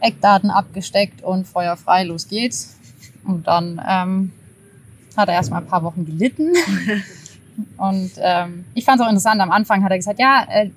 Eckdaten 0.01 0.51
abgesteckt 0.51 1.23
und 1.23 1.47
Feuer 1.47 1.77
frei, 1.77 2.05
los 2.05 2.29
geht's. 2.29 2.77
Und 3.25 3.47
dann 3.47 3.81
ähm, 3.87 4.33
hat 5.17 5.29
er 5.29 5.35
erstmal 5.35 5.61
ein 5.61 5.67
paar 5.67 5.83
Wochen 5.83 6.07
gelitten. 6.07 6.53
Und 7.77 8.13
ähm, 8.17 8.65
ich 8.75 8.87
fand 8.87 9.01
es 9.01 9.07
auch 9.07 9.11
interessant, 9.11 9.39
am 9.41 9.51
Anfang 9.51 9.85
hat 9.85 9.91
er 9.91 9.99
gesagt, 9.99 10.19
ja, 10.19 10.47
äh, 10.49 10.71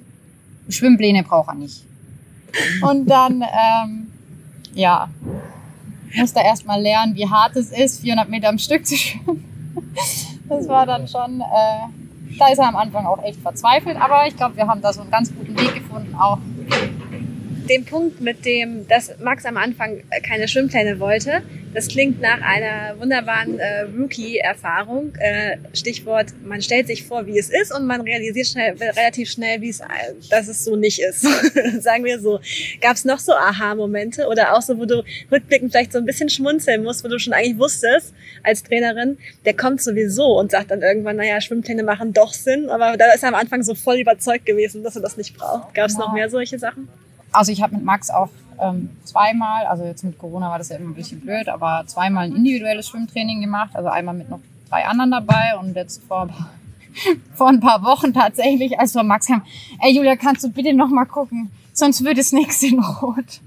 Schwimmpläne 0.67 1.23
braucht 1.23 1.47
er 1.47 1.55
nicht. 1.55 1.85
Und 2.81 3.09
dann, 3.09 3.41
ähm, 3.41 4.07
ja, 4.73 5.09
musste 6.13 6.39
er 6.39 6.45
erstmal 6.45 6.81
lernen, 6.81 7.15
wie 7.15 7.29
hart 7.29 7.55
es 7.55 7.71
ist, 7.71 8.01
400 8.01 8.29
Meter 8.29 8.49
am 8.49 8.57
Stück 8.57 8.85
zu 8.85 8.97
schwimmen. 8.97 9.42
Das 10.57 10.67
war 10.67 10.85
dann 10.85 11.07
schon, 11.07 11.41
äh, 11.41 12.37
da 12.37 12.47
ist 12.51 12.59
er 12.59 12.67
am 12.67 12.75
Anfang 12.75 13.05
auch 13.05 13.23
echt 13.23 13.41
verzweifelt, 13.41 13.97
aber 13.99 14.27
ich 14.27 14.35
glaube, 14.37 14.55
wir 14.55 14.67
haben 14.67 14.81
da 14.81 14.93
so 14.93 15.01
einen 15.01 15.11
ganz 15.11 15.33
guten 15.33 15.57
Weg 15.59 15.73
gefunden, 15.75 16.15
auch 16.15 16.37
Den 17.69 17.85
Punkt 17.85 18.19
mit 18.21 18.45
dem, 18.45 18.87
dass 18.87 19.17
Max 19.19 19.45
am 19.45 19.57
Anfang 19.57 20.01
keine 20.27 20.47
Schwimmpläne 20.47 20.99
wollte, 20.99 21.41
das 21.73 21.87
klingt 21.87 22.21
nach 22.21 22.41
einer 22.41 22.99
wunderbaren 22.99 23.59
äh, 23.59 23.81
Rookie-Erfahrung. 23.97 25.13
Äh, 25.19 25.57
Stichwort, 25.73 26.27
man 26.43 26.61
stellt 26.61 26.87
sich 26.87 27.03
vor, 27.03 27.25
wie 27.25 27.37
es 27.37 27.49
ist 27.49 27.73
und 27.73 27.85
man 27.85 28.01
realisiert 28.01 28.47
schnell, 28.47 28.75
relativ 28.79 29.29
schnell, 29.31 29.61
wie 29.61 29.69
es, 29.69 29.79
äh, 29.79 29.85
dass 30.29 30.47
es 30.47 30.63
so 30.63 30.75
nicht 30.75 30.99
ist. 30.99 31.21
Sagen 31.81 32.03
wir 32.03 32.19
so. 32.19 32.39
Gab 32.81 32.95
es 32.95 33.05
noch 33.05 33.19
so 33.19 33.33
Aha-Momente 33.33 34.27
oder 34.27 34.55
auch 34.55 34.61
so, 34.61 34.77
wo 34.77 34.85
du 34.85 35.03
rückblickend 35.31 35.71
vielleicht 35.71 35.93
so 35.93 35.99
ein 35.99 36.05
bisschen 36.05 36.29
schmunzeln 36.29 36.83
musst, 36.83 37.03
wo 37.03 37.07
du 37.07 37.19
schon 37.19 37.33
eigentlich 37.33 37.57
wusstest 37.57 38.13
als 38.43 38.63
Trainerin, 38.63 39.17
der 39.45 39.53
kommt 39.53 39.81
sowieso 39.81 40.39
und 40.39 40.51
sagt 40.51 40.71
dann 40.71 40.81
irgendwann, 40.81 41.15
naja, 41.15 41.39
Schwimmpläne 41.41 41.83
machen 41.83 42.13
doch 42.13 42.33
Sinn, 42.33 42.69
aber 42.69 42.97
da 42.97 43.11
ist 43.13 43.23
er 43.23 43.29
am 43.29 43.35
Anfang 43.35 43.63
so 43.63 43.73
voll 43.75 43.97
überzeugt 43.97 44.45
gewesen, 44.45 44.83
dass 44.83 44.95
er 44.95 45.01
das 45.01 45.17
nicht 45.17 45.35
braucht. 45.37 45.73
Gab 45.73 45.87
es 45.87 45.97
noch 45.97 46.13
mehr 46.13 46.29
solche 46.29 46.59
Sachen? 46.59 46.89
Also 47.31 47.51
ich 47.51 47.61
habe 47.61 47.75
mit 47.75 47.83
Max 47.83 48.09
auch 48.09 48.29
ähm, 48.59 48.89
zweimal, 49.03 49.65
also 49.65 49.83
jetzt 49.83 50.03
mit 50.03 50.17
Corona 50.17 50.49
war 50.49 50.57
das 50.57 50.69
ja 50.69 50.77
immer 50.77 50.89
ein 50.89 50.95
bisschen 50.95 51.21
blöd, 51.21 51.49
aber 51.49 51.83
zweimal 51.87 52.25
ein 52.25 52.35
individuelles 52.35 52.87
Schwimmtraining 52.87 53.41
gemacht. 53.41 53.71
Also 53.73 53.89
einmal 53.89 54.15
mit 54.15 54.29
noch 54.29 54.39
drei 54.69 54.85
anderen 54.85 55.11
dabei 55.11 55.57
und 55.59 55.75
jetzt 55.75 56.03
vor, 56.03 56.29
vor 57.33 57.49
ein 57.49 57.59
paar 57.59 57.83
Wochen 57.83 58.13
tatsächlich, 58.13 58.79
als 58.79 58.95
wir 58.95 59.03
Max 59.03 59.29
haben, 59.29 59.43
ey 59.81 59.95
Julia, 59.95 60.15
kannst 60.15 60.43
du 60.43 60.49
bitte 60.49 60.73
noch 60.73 60.89
mal 60.89 61.05
gucken, 61.05 61.51
sonst 61.73 62.03
wird 62.03 62.17
es 62.17 62.31
nichts 62.31 62.63
in 62.63 62.79
Rot. 62.79 63.41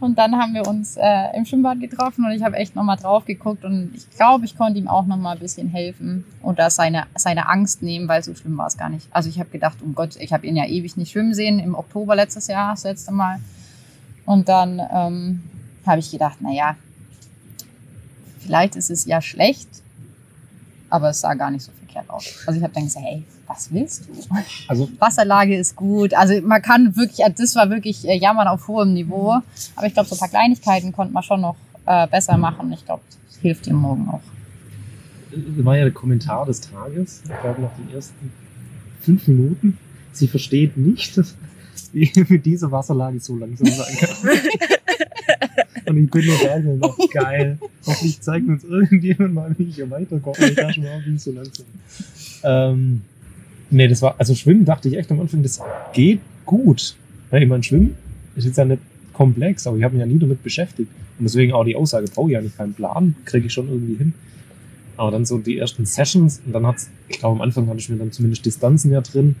Und 0.00 0.16
dann 0.16 0.36
haben 0.36 0.54
wir 0.54 0.66
uns 0.68 0.96
äh, 0.96 1.36
im 1.36 1.44
Schwimmbad 1.44 1.80
getroffen 1.80 2.24
und 2.24 2.30
ich 2.30 2.42
habe 2.44 2.56
echt 2.56 2.76
noch 2.76 2.84
mal 2.84 2.94
drauf 2.94 3.24
geguckt 3.24 3.64
und 3.64 3.90
ich 3.96 4.08
glaube, 4.10 4.44
ich 4.44 4.56
konnte 4.56 4.78
ihm 4.78 4.86
auch 4.86 5.06
noch 5.06 5.16
mal 5.16 5.32
ein 5.32 5.40
bisschen 5.40 5.68
helfen 5.68 6.24
da 6.58 6.70
seine, 6.70 7.06
seine 7.16 7.48
Angst 7.48 7.82
nehmen, 7.82 8.08
weil 8.08 8.22
so 8.22 8.34
schlimm 8.34 8.56
war 8.58 8.66
es 8.66 8.76
gar 8.76 8.90
nicht. 8.90 9.08
Also 9.10 9.28
ich 9.28 9.40
habe 9.40 9.50
gedacht, 9.50 9.78
um 9.82 9.94
Gott, 9.94 10.16
ich 10.16 10.32
habe 10.32 10.46
ihn 10.46 10.56
ja 10.56 10.66
ewig 10.66 10.96
nicht 10.96 11.12
schwimmen 11.12 11.34
sehen, 11.34 11.58
im 11.58 11.74
Oktober 11.74 12.14
letztes 12.14 12.46
Jahr, 12.46 12.72
das 12.72 12.84
letzte 12.84 13.12
Mal. 13.12 13.40
Und 14.28 14.46
dann 14.50 14.78
ähm, 14.92 15.42
habe 15.86 16.00
ich 16.00 16.10
gedacht, 16.10 16.42
naja, 16.42 16.76
vielleicht 18.40 18.76
ist 18.76 18.90
es 18.90 19.06
ja 19.06 19.22
schlecht, 19.22 19.66
aber 20.90 21.08
es 21.08 21.20
sah 21.20 21.32
gar 21.32 21.50
nicht 21.50 21.62
so 21.62 21.72
verkehrt 21.72 22.10
aus. 22.10 22.26
Also 22.46 22.58
ich 22.58 22.62
habe 22.62 22.74
dann 22.74 22.84
gesagt, 22.84 23.06
hey, 23.06 23.24
was 23.46 23.72
willst 23.72 24.06
du? 24.06 24.12
Also 24.68 24.90
Wasserlage 24.98 25.56
ist 25.56 25.76
gut. 25.76 26.12
Also 26.12 26.42
man 26.42 26.60
kann 26.60 26.94
wirklich, 26.94 27.24
also 27.24 27.42
das 27.42 27.56
war 27.56 27.70
wirklich 27.70 28.06
äh, 28.06 28.18
Jammern 28.18 28.48
auf 28.48 28.68
hohem 28.68 28.92
Niveau. 28.92 29.40
Aber 29.76 29.86
ich 29.86 29.94
glaube, 29.94 30.06
so 30.10 30.14
ein 30.14 30.18
paar 30.18 30.28
Kleinigkeiten 30.28 30.92
konnte 30.92 31.14
man 31.14 31.22
schon 31.22 31.40
noch 31.40 31.56
äh, 31.86 32.06
besser 32.06 32.36
machen. 32.36 32.70
Ich 32.72 32.84
glaube, 32.84 33.00
das 33.30 33.38
hilft 33.38 33.66
ihm 33.66 33.76
morgen 33.76 34.10
auch. 34.10 34.20
das 35.30 35.64
war 35.64 35.74
ja 35.74 35.84
der 35.84 35.94
Kommentar 35.94 36.44
des 36.44 36.60
Tages, 36.60 37.22
ich 37.24 37.40
glaube 37.40 37.62
nach 37.62 37.74
den 37.78 37.94
ersten 37.94 38.30
fünf 39.00 39.26
Minuten. 39.26 39.78
Sie 40.12 40.28
versteht 40.28 40.76
nicht, 40.76 41.16
wie 41.92 42.10
mit 42.28 42.44
dieser 42.44 42.70
Wasserlage 42.70 43.20
so 43.20 43.36
langsam 43.36 43.66
sein 43.66 43.96
kann. 43.96 44.10
Und 45.86 46.04
ich 46.04 46.10
bin 46.10 46.26
nur 46.26 46.74
und 46.74 46.80
dachte, 46.80 47.08
geil. 47.12 47.58
Hoffentlich 47.86 48.20
zeigt 48.20 48.46
uns 48.46 48.62
irgendjemand 48.64 49.34
mal, 49.34 49.54
wie 49.56 49.64
ich 49.64 49.76
hier 49.76 49.90
weiterkomme. 49.90 50.36
Ich 50.38 50.54
dachte 50.54 50.80
mir, 50.80 51.02
wie 51.06 51.18
so 51.18 51.32
langsam. 51.32 51.64
Ähm, 52.44 53.00
nee, 53.70 53.88
das 53.88 54.02
war, 54.02 54.14
also 54.18 54.34
Schwimmen 54.34 54.66
dachte 54.66 54.88
ich 54.88 54.98
echt 54.98 55.10
am 55.10 55.20
Anfang, 55.20 55.42
das 55.42 55.60
geht 55.94 56.20
gut. 56.44 56.94
Ja, 57.32 57.38
ich 57.38 57.48
meine, 57.48 57.62
Schwimmen 57.62 57.96
ist 58.36 58.44
jetzt 58.44 58.58
ja 58.58 58.66
nicht 58.66 58.82
komplex, 59.14 59.66
aber 59.66 59.78
ich 59.78 59.84
habe 59.84 59.94
mich 59.94 60.00
ja 60.00 60.06
nie 60.06 60.18
damit 60.18 60.42
beschäftigt. 60.42 60.90
Und 61.18 61.24
deswegen 61.24 61.52
auch 61.52 61.64
die 61.64 61.74
Aussage, 61.74 62.06
brauche 62.14 62.28
ich 62.28 62.34
ja 62.34 62.42
nicht 62.42 62.58
keinen 62.58 62.74
Plan, 62.74 63.14
kriege 63.24 63.46
ich 63.46 63.52
schon 63.52 63.68
irgendwie 63.68 63.94
hin. 63.94 64.12
Aber 64.96 65.10
dann 65.10 65.24
so 65.24 65.38
die 65.38 65.58
ersten 65.58 65.86
Sessions 65.86 66.42
und 66.44 66.52
dann 66.52 66.66
hat's, 66.66 66.90
ich 67.08 67.20
glaube 67.20 67.36
am 67.36 67.42
Anfang 67.42 67.66
hatte 67.68 67.78
ich 67.78 67.88
mir 67.88 67.96
dann 67.96 68.12
zumindest 68.12 68.44
Distanzen 68.44 68.92
ja 68.92 69.00
drin 69.00 69.36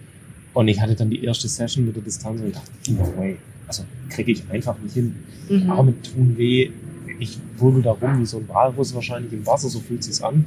und 0.58 0.66
ich 0.66 0.80
hatte 0.80 0.96
dann 0.96 1.08
die 1.08 1.22
erste 1.24 1.46
Session 1.46 1.86
mit 1.86 1.94
der 1.94 2.02
Distanz 2.02 2.40
und 2.40 2.52
dachte, 2.52 2.92
no 2.92 3.16
way. 3.16 3.36
also 3.68 3.84
kriege 4.10 4.32
ich 4.32 4.42
einfach 4.50 4.76
nicht 4.80 4.94
hin. 4.94 5.14
Mhm. 5.48 5.70
Arme 5.70 5.94
tun 6.02 6.36
weh, 6.36 6.72
ich 7.20 7.38
wirbel 7.58 7.80
da 7.80 7.92
rum 7.92 8.20
wie 8.20 8.26
so 8.26 8.38
ein 8.38 8.48
Walrus 8.48 8.92
wahrscheinlich 8.92 9.32
im 9.32 9.46
Wasser, 9.46 9.68
so 9.68 9.78
fühlt 9.78 10.02
sich's 10.02 10.20
an. 10.20 10.44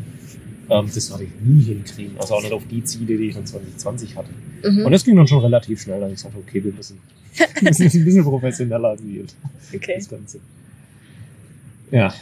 Ähm, 0.70 0.89
das 0.94 1.10
werde 1.12 1.24
ich 1.24 1.30
nie 1.41 1.62
hinkriegen, 1.62 2.18
also 2.20 2.34
auch 2.34 2.41
nicht 2.41 2.51
auf 2.51 2.63
die 2.70 2.84
Ziele, 2.84 3.18
die 3.18 3.30
ich 3.30 3.36
dann 3.36 3.46
2020 3.46 4.18
hatte. 4.18 4.32
Mhm. 4.70 4.86
Und 4.86 4.91
das 4.91 5.06
ging 5.06 5.15
dann 5.15 5.30
schon 5.30 5.39
relativ 5.39 5.82
schnell, 5.82 6.01
dass 6.01 6.12
ich 6.12 6.20
sagte, 6.20 6.39
okay, 6.39 6.62
wir 6.62 6.74
müssen, 6.74 6.98
wir 7.38 7.70
müssen 7.70 7.84
jetzt 7.84 7.96
ein 7.96 8.03
bisschen 8.03 8.25
professioneller 8.25 8.89
agieren, 8.89 9.27
Okay. 9.74 9.94
das 9.96 10.10
Ganze. 10.10 10.41
Ja, 11.89 12.13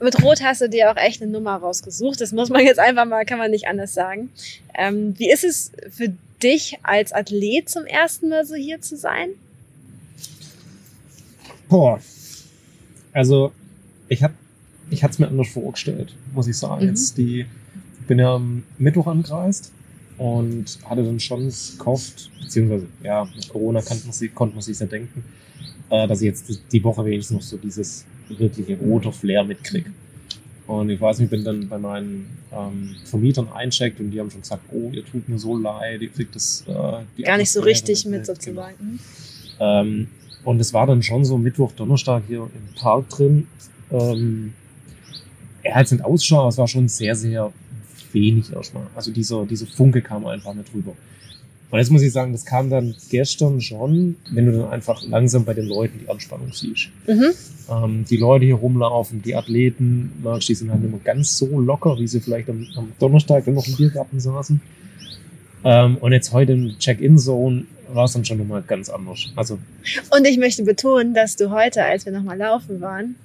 Mit 0.00 0.22
Rot 0.22 0.40
hast 0.42 0.62
du 0.62 0.70
dir 0.70 0.90
auch 0.90 0.96
echt 0.96 1.20
eine 1.20 1.30
Nummer 1.30 1.56
rausgesucht. 1.56 2.18
Das 2.22 2.32
muss 2.32 2.48
man 2.48 2.64
jetzt 2.64 2.78
einfach 2.78 3.04
mal, 3.04 3.26
kann 3.26 3.38
man 3.38 3.50
nicht 3.50 3.66
anders 3.68 3.92
sagen. 3.92 4.30
Ähm, 4.74 5.12
wie 5.18 5.30
ist 5.30 5.44
es 5.44 5.70
für 5.90 6.14
dich 6.42 6.78
als 6.82 7.12
Athlet 7.12 7.68
zum 7.68 7.84
ersten 7.84 8.28
Mal 8.28 8.44
so 8.46 8.54
hier 8.54 8.80
zu 8.80 8.96
sein? 8.96 9.30
Boah. 11.68 12.00
Also, 13.12 13.52
ich 14.08 14.22
hab, 14.22 14.32
ich 14.90 15.02
hatte 15.02 15.12
es 15.12 15.18
mir 15.18 15.28
anders 15.28 15.48
vorgestellt, 15.48 16.14
muss 16.34 16.46
ich 16.48 16.56
sagen. 16.56 16.82
Mhm. 16.84 16.88
Jetzt 16.90 17.18
die, 17.18 17.40
ich 18.00 18.06
bin 18.06 18.18
ja 18.18 18.34
am 18.34 18.62
Mittwoch 18.78 19.06
angereist 19.06 19.72
und 20.16 20.78
hatte 20.84 21.02
dann 21.04 21.20
schon 21.20 21.52
gehofft, 21.78 22.30
beziehungsweise, 22.40 22.86
ja, 23.02 23.24
mit 23.24 23.48
Corona 23.48 23.82
konnte 23.82 24.04
man 24.04 24.12
sich, 24.12 24.34
konnte 24.34 24.54
man 24.54 24.62
sich 24.62 24.78
ja 24.78 24.86
denken, 24.86 25.24
äh, 25.90 26.06
dass 26.08 26.20
ich 26.20 26.26
jetzt 26.26 26.48
die- 26.48 26.58
die 26.72 26.84
Woche 26.84 27.04
wenigstens 27.04 27.34
noch 27.36 27.42
so 27.42 27.56
dieses 27.56 28.04
wirkliche 28.28 28.76
rote 28.78 29.12
Flair 29.12 29.44
mitkriege. 29.44 29.90
Und 30.68 30.90
ich 30.90 31.00
weiß 31.00 31.18
nicht, 31.18 31.24
ich 31.24 31.30
bin 31.30 31.44
dann 31.44 31.66
bei 31.66 31.78
meinen 31.78 32.28
ähm, 32.52 32.94
Vermietern 33.06 33.48
eincheckt 33.50 33.98
und 34.00 34.10
die 34.10 34.20
haben 34.20 34.30
schon 34.30 34.42
gesagt, 34.42 34.62
oh, 34.70 34.90
ihr 34.92 35.02
tut 35.04 35.26
mir 35.26 35.38
so 35.38 35.56
leid, 35.56 36.02
ihr 36.02 36.10
kriegt 36.10 36.34
das 36.36 36.62
äh, 36.68 37.22
Gar 37.22 37.38
nicht 37.38 37.50
so 37.50 37.62
richtig 37.62 38.04
mit 38.04 38.24
Genau. 38.24 38.24
sozusagen. 38.26 38.74
Mhm. 38.78 38.98
Ähm, 39.60 40.08
und 40.44 40.60
es 40.60 40.74
war 40.74 40.86
dann 40.86 41.02
schon 41.02 41.24
so 41.24 41.38
Mittwoch, 41.38 41.72
Donnerstag 41.72 42.22
hier 42.28 42.42
im 42.42 42.74
Park 42.78 43.08
drin. 43.08 43.46
Ähm, 43.90 44.52
er 45.62 45.74
hat 45.74 45.90
nicht 45.90 46.04
Ausschau, 46.04 46.40
aber 46.40 46.48
es 46.50 46.58
war 46.58 46.68
schon 46.68 46.86
sehr, 46.86 47.16
sehr 47.16 47.50
wenig 48.12 48.52
erstmal. 48.52 48.86
Also 48.94 49.10
dieser, 49.10 49.46
dieser 49.46 49.66
Funke 49.66 50.02
kam 50.02 50.26
einfach 50.26 50.52
nicht 50.52 50.72
drüber. 50.72 50.92
Und 51.70 51.78
jetzt 51.78 51.90
muss 51.90 52.02
ich 52.02 52.12
sagen, 52.12 52.32
das 52.32 52.46
kam 52.46 52.70
dann 52.70 52.94
gestern 53.10 53.60
schon, 53.60 54.16
wenn 54.30 54.46
du 54.46 54.52
dann 54.52 54.70
einfach 54.70 55.02
langsam 55.02 55.44
bei 55.44 55.52
den 55.52 55.66
Leuten 55.66 56.00
die 56.02 56.08
Anspannung 56.08 56.52
siehst. 56.52 56.88
Mhm. 57.06 57.32
Ähm, 57.70 58.04
die 58.08 58.16
Leute 58.16 58.46
hier 58.46 58.54
rumlaufen, 58.54 59.20
die 59.22 59.34
Athleten, 59.34 60.12
die 60.24 60.54
sind 60.54 60.70
halt 60.70 60.82
immer 60.82 60.98
ganz 61.04 61.36
so 61.36 61.60
locker, 61.60 61.98
wie 61.98 62.08
sie 62.08 62.20
vielleicht 62.20 62.48
am, 62.48 62.66
am 62.76 62.92
Donnerstag 62.98 63.44
dann 63.44 63.54
noch 63.54 63.66
im 63.66 63.76
Biergarten 63.76 64.18
saßen. 64.18 64.60
Ähm, 65.64 65.96
und 65.98 66.12
jetzt 66.12 66.32
heute 66.32 66.52
im 66.52 66.78
Check-In-Zone 66.78 67.64
war 67.92 68.04
es 68.04 68.12
dann 68.12 68.24
schon 68.24 68.38
nochmal 68.38 68.62
ganz 68.62 68.88
anders. 68.88 69.26
Also 69.36 69.58
Und 70.16 70.26
ich 70.26 70.38
möchte 70.38 70.62
betonen, 70.62 71.12
dass 71.12 71.36
du 71.36 71.50
heute, 71.50 71.84
als 71.84 72.06
wir 72.06 72.12
nochmal 72.12 72.38
laufen 72.38 72.80
waren, 72.80 73.16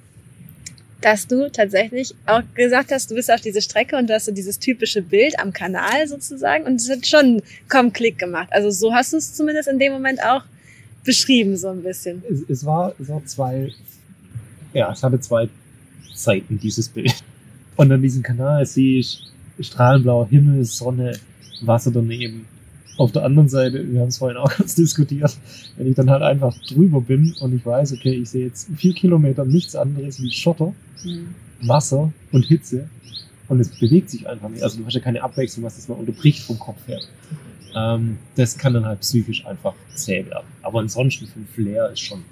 dass 1.04 1.26
du 1.26 1.50
tatsächlich 1.50 2.14
auch 2.24 2.40
gesagt 2.54 2.90
hast, 2.90 3.10
du 3.10 3.14
bist 3.14 3.30
auf 3.30 3.42
diese 3.42 3.60
Strecke 3.60 3.96
und 3.98 4.08
du 4.08 4.14
hast 4.14 4.24
so 4.24 4.32
dieses 4.32 4.58
typische 4.58 5.02
Bild 5.02 5.38
am 5.38 5.52
Kanal 5.52 6.08
sozusagen 6.08 6.64
und 6.64 6.76
es 6.76 6.88
hat 6.90 7.06
schon 7.06 7.42
kaum 7.68 7.92
Klick 7.92 8.18
gemacht. 8.18 8.48
Also 8.52 8.70
so 8.70 8.94
hast 8.94 9.12
du 9.12 9.18
es 9.18 9.34
zumindest 9.34 9.68
in 9.68 9.78
dem 9.78 9.92
Moment 9.92 10.24
auch 10.24 10.44
beschrieben, 11.04 11.58
so 11.58 11.68
ein 11.68 11.82
bisschen. 11.82 12.22
es, 12.30 12.42
es, 12.48 12.64
war, 12.64 12.94
es 12.98 13.08
war 13.10 13.22
zwei, 13.26 13.70
ja, 14.72 14.90
es 14.92 15.02
hatte 15.02 15.20
zwei 15.20 15.50
Seiten, 16.14 16.58
dieses 16.58 16.88
Bild. 16.88 17.14
Und 17.76 17.92
an 17.92 18.00
diesem 18.00 18.22
Kanal 18.22 18.64
sehe 18.64 19.00
ich 19.00 19.20
strahlenblauer 19.60 20.28
Himmel, 20.28 20.64
Sonne, 20.64 21.18
Wasser 21.60 21.90
daneben. 21.90 22.46
Auf 22.96 23.12
der 23.12 23.24
anderen 23.24 23.48
Seite, 23.48 23.90
wir 23.90 24.00
haben 24.00 24.08
es 24.08 24.18
vorhin 24.18 24.36
auch 24.36 24.50
kurz 24.56 24.74
diskutiert, 24.74 25.36
wenn 25.76 25.88
ich 25.88 25.94
dann 25.94 26.10
halt 26.10 26.22
einfach 26.22 26.56
drüber 26.68 27.00
bin 27.00 27.34
und 27.40 27.54
ich 27.54 27.64
weiß, 27.64 27.92
okay, 27.92 28.12
ich 28.12 28.30
sehe 28.30 28.46
jetzt 28.46 28.68
vier 28.76 28.94
Kilometer 28.94 29.44
nichts 29.44 29.74
anderes 29.74 30.20
wie 30.20 30.30
Schotter, 30.30 30.72
Wasser 31.62 32.12
und 32.32 32.44
Hitze 32.44 32.88
und 33.48 33.60
es 33.60 33.68
bewegt 33.68 34.10
sich 34.10 34.28
einfach 34.28 34.48
nicht. 34.48 34.62
Also 34.62 34.78
du 34.78 34.86
hast 34.86 34.94
ja 34.94 35.00
keine 35.00 35.22
Abwechslung, 35.22 35.64
was 35.64 35.76
das 35.76 35.88
mal 35.88 35.94
unterbricht 35.94 36.42
vom 36.42 36.58
Kopf 36.58 36.78
her. 36.86 37.00
Ähm, 37.74 38.18
das 38.36 38.56
kann 38.56 38.74
dann 38.74 38.86
halt 38.86 39.00
psychisch 39.00 39.44
einfach 39.44 39.74
zäh 39.94 40.24
werden. 40.26 40.46
Aber 40.62 40.80
ansonsten 40.80 41.26
vom 41.26 41.46
Flair 41.46 41.90
ist 41.90 42.00
schon 42.00 42.24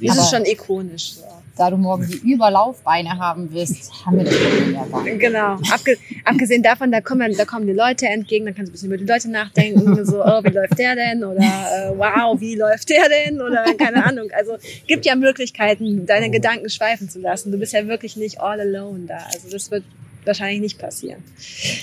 Das 0.00 0.16
ist 0.16 0.30
schon 0.30 0.44
ikonisch. 0.44 1.14
So. 1.14 1.22
Da 1.56 1.70
du 1.70 1.76
morgen 1.76 2.08
die 2.08 2.32
Überlaufbeine 2.32 3.16
haben 3.16 3.52
wirst, 3.52 4.04
haben 4.04 4.16
wir 4.16 4.24
das 4.24 4.34
wunderbar. 4.34 5.04
Genau. 5.04 5.52
Abge 5.72 5.96
abgesehen 6.24 6.64
davon, 6.64 6.90
da 6.90 7.00
kommen, 7.00 7.32
da 7.36 7.44
kommen 7.44 7.66
die 7.66 7.72
Leute 7.72 8.06
entgegen, 8.06 8.44
dann 8.46 8.56
kannst 8.56 8.70
du 8.70 8.72
ein 8.72 8.72
bisschen 8.72 8.88
über 8.88 8.98
die 8.98 9.04
Leute 9.04 9.30
nachdenken, 9.30 10.04
so, 10.04 10.24
oh, 10.24 10.42
wie 10.42 10.48
läuft 10.48 10.78
der 10.78 10.96
denn? 10.96 11.22
Oder 11.22 11.40
äh, 11.40 11.92
wow, 11.96 12.40
wie 12.40 12.56
läuft 12.56 12.90
der 12.90 13.04
denn? 13.08 13.40
Oder 13.40 13.64
keine 13.78 14.04
Ahnung. 14.04 14.28
Also 14.36 14.56
gibt 14.88 15.06
ja 15.06 15.14
Möglichkeiten, 15.14 16.06
deine 16.06 16.28
Gedanken 16.30 16.68
schweifen 16.68 17.08
zu 17.08 17.20
lassen. 17.20 17.52
Du 17.52 17.58
bist 17.58 17.72
ja 17.72 17.86
wirklich 17.86 18.16
nicht 18.16 18.40
all 18.40 18.60
alone 18.60 19.04
da. 19.06 19.18
Also 19.32 19.48
das 19.50 19.70
wird 19.70 19.84
wahrscheinlich 20.24 20.60
nicht 20.60 20.78
passieren. 20.78 21.22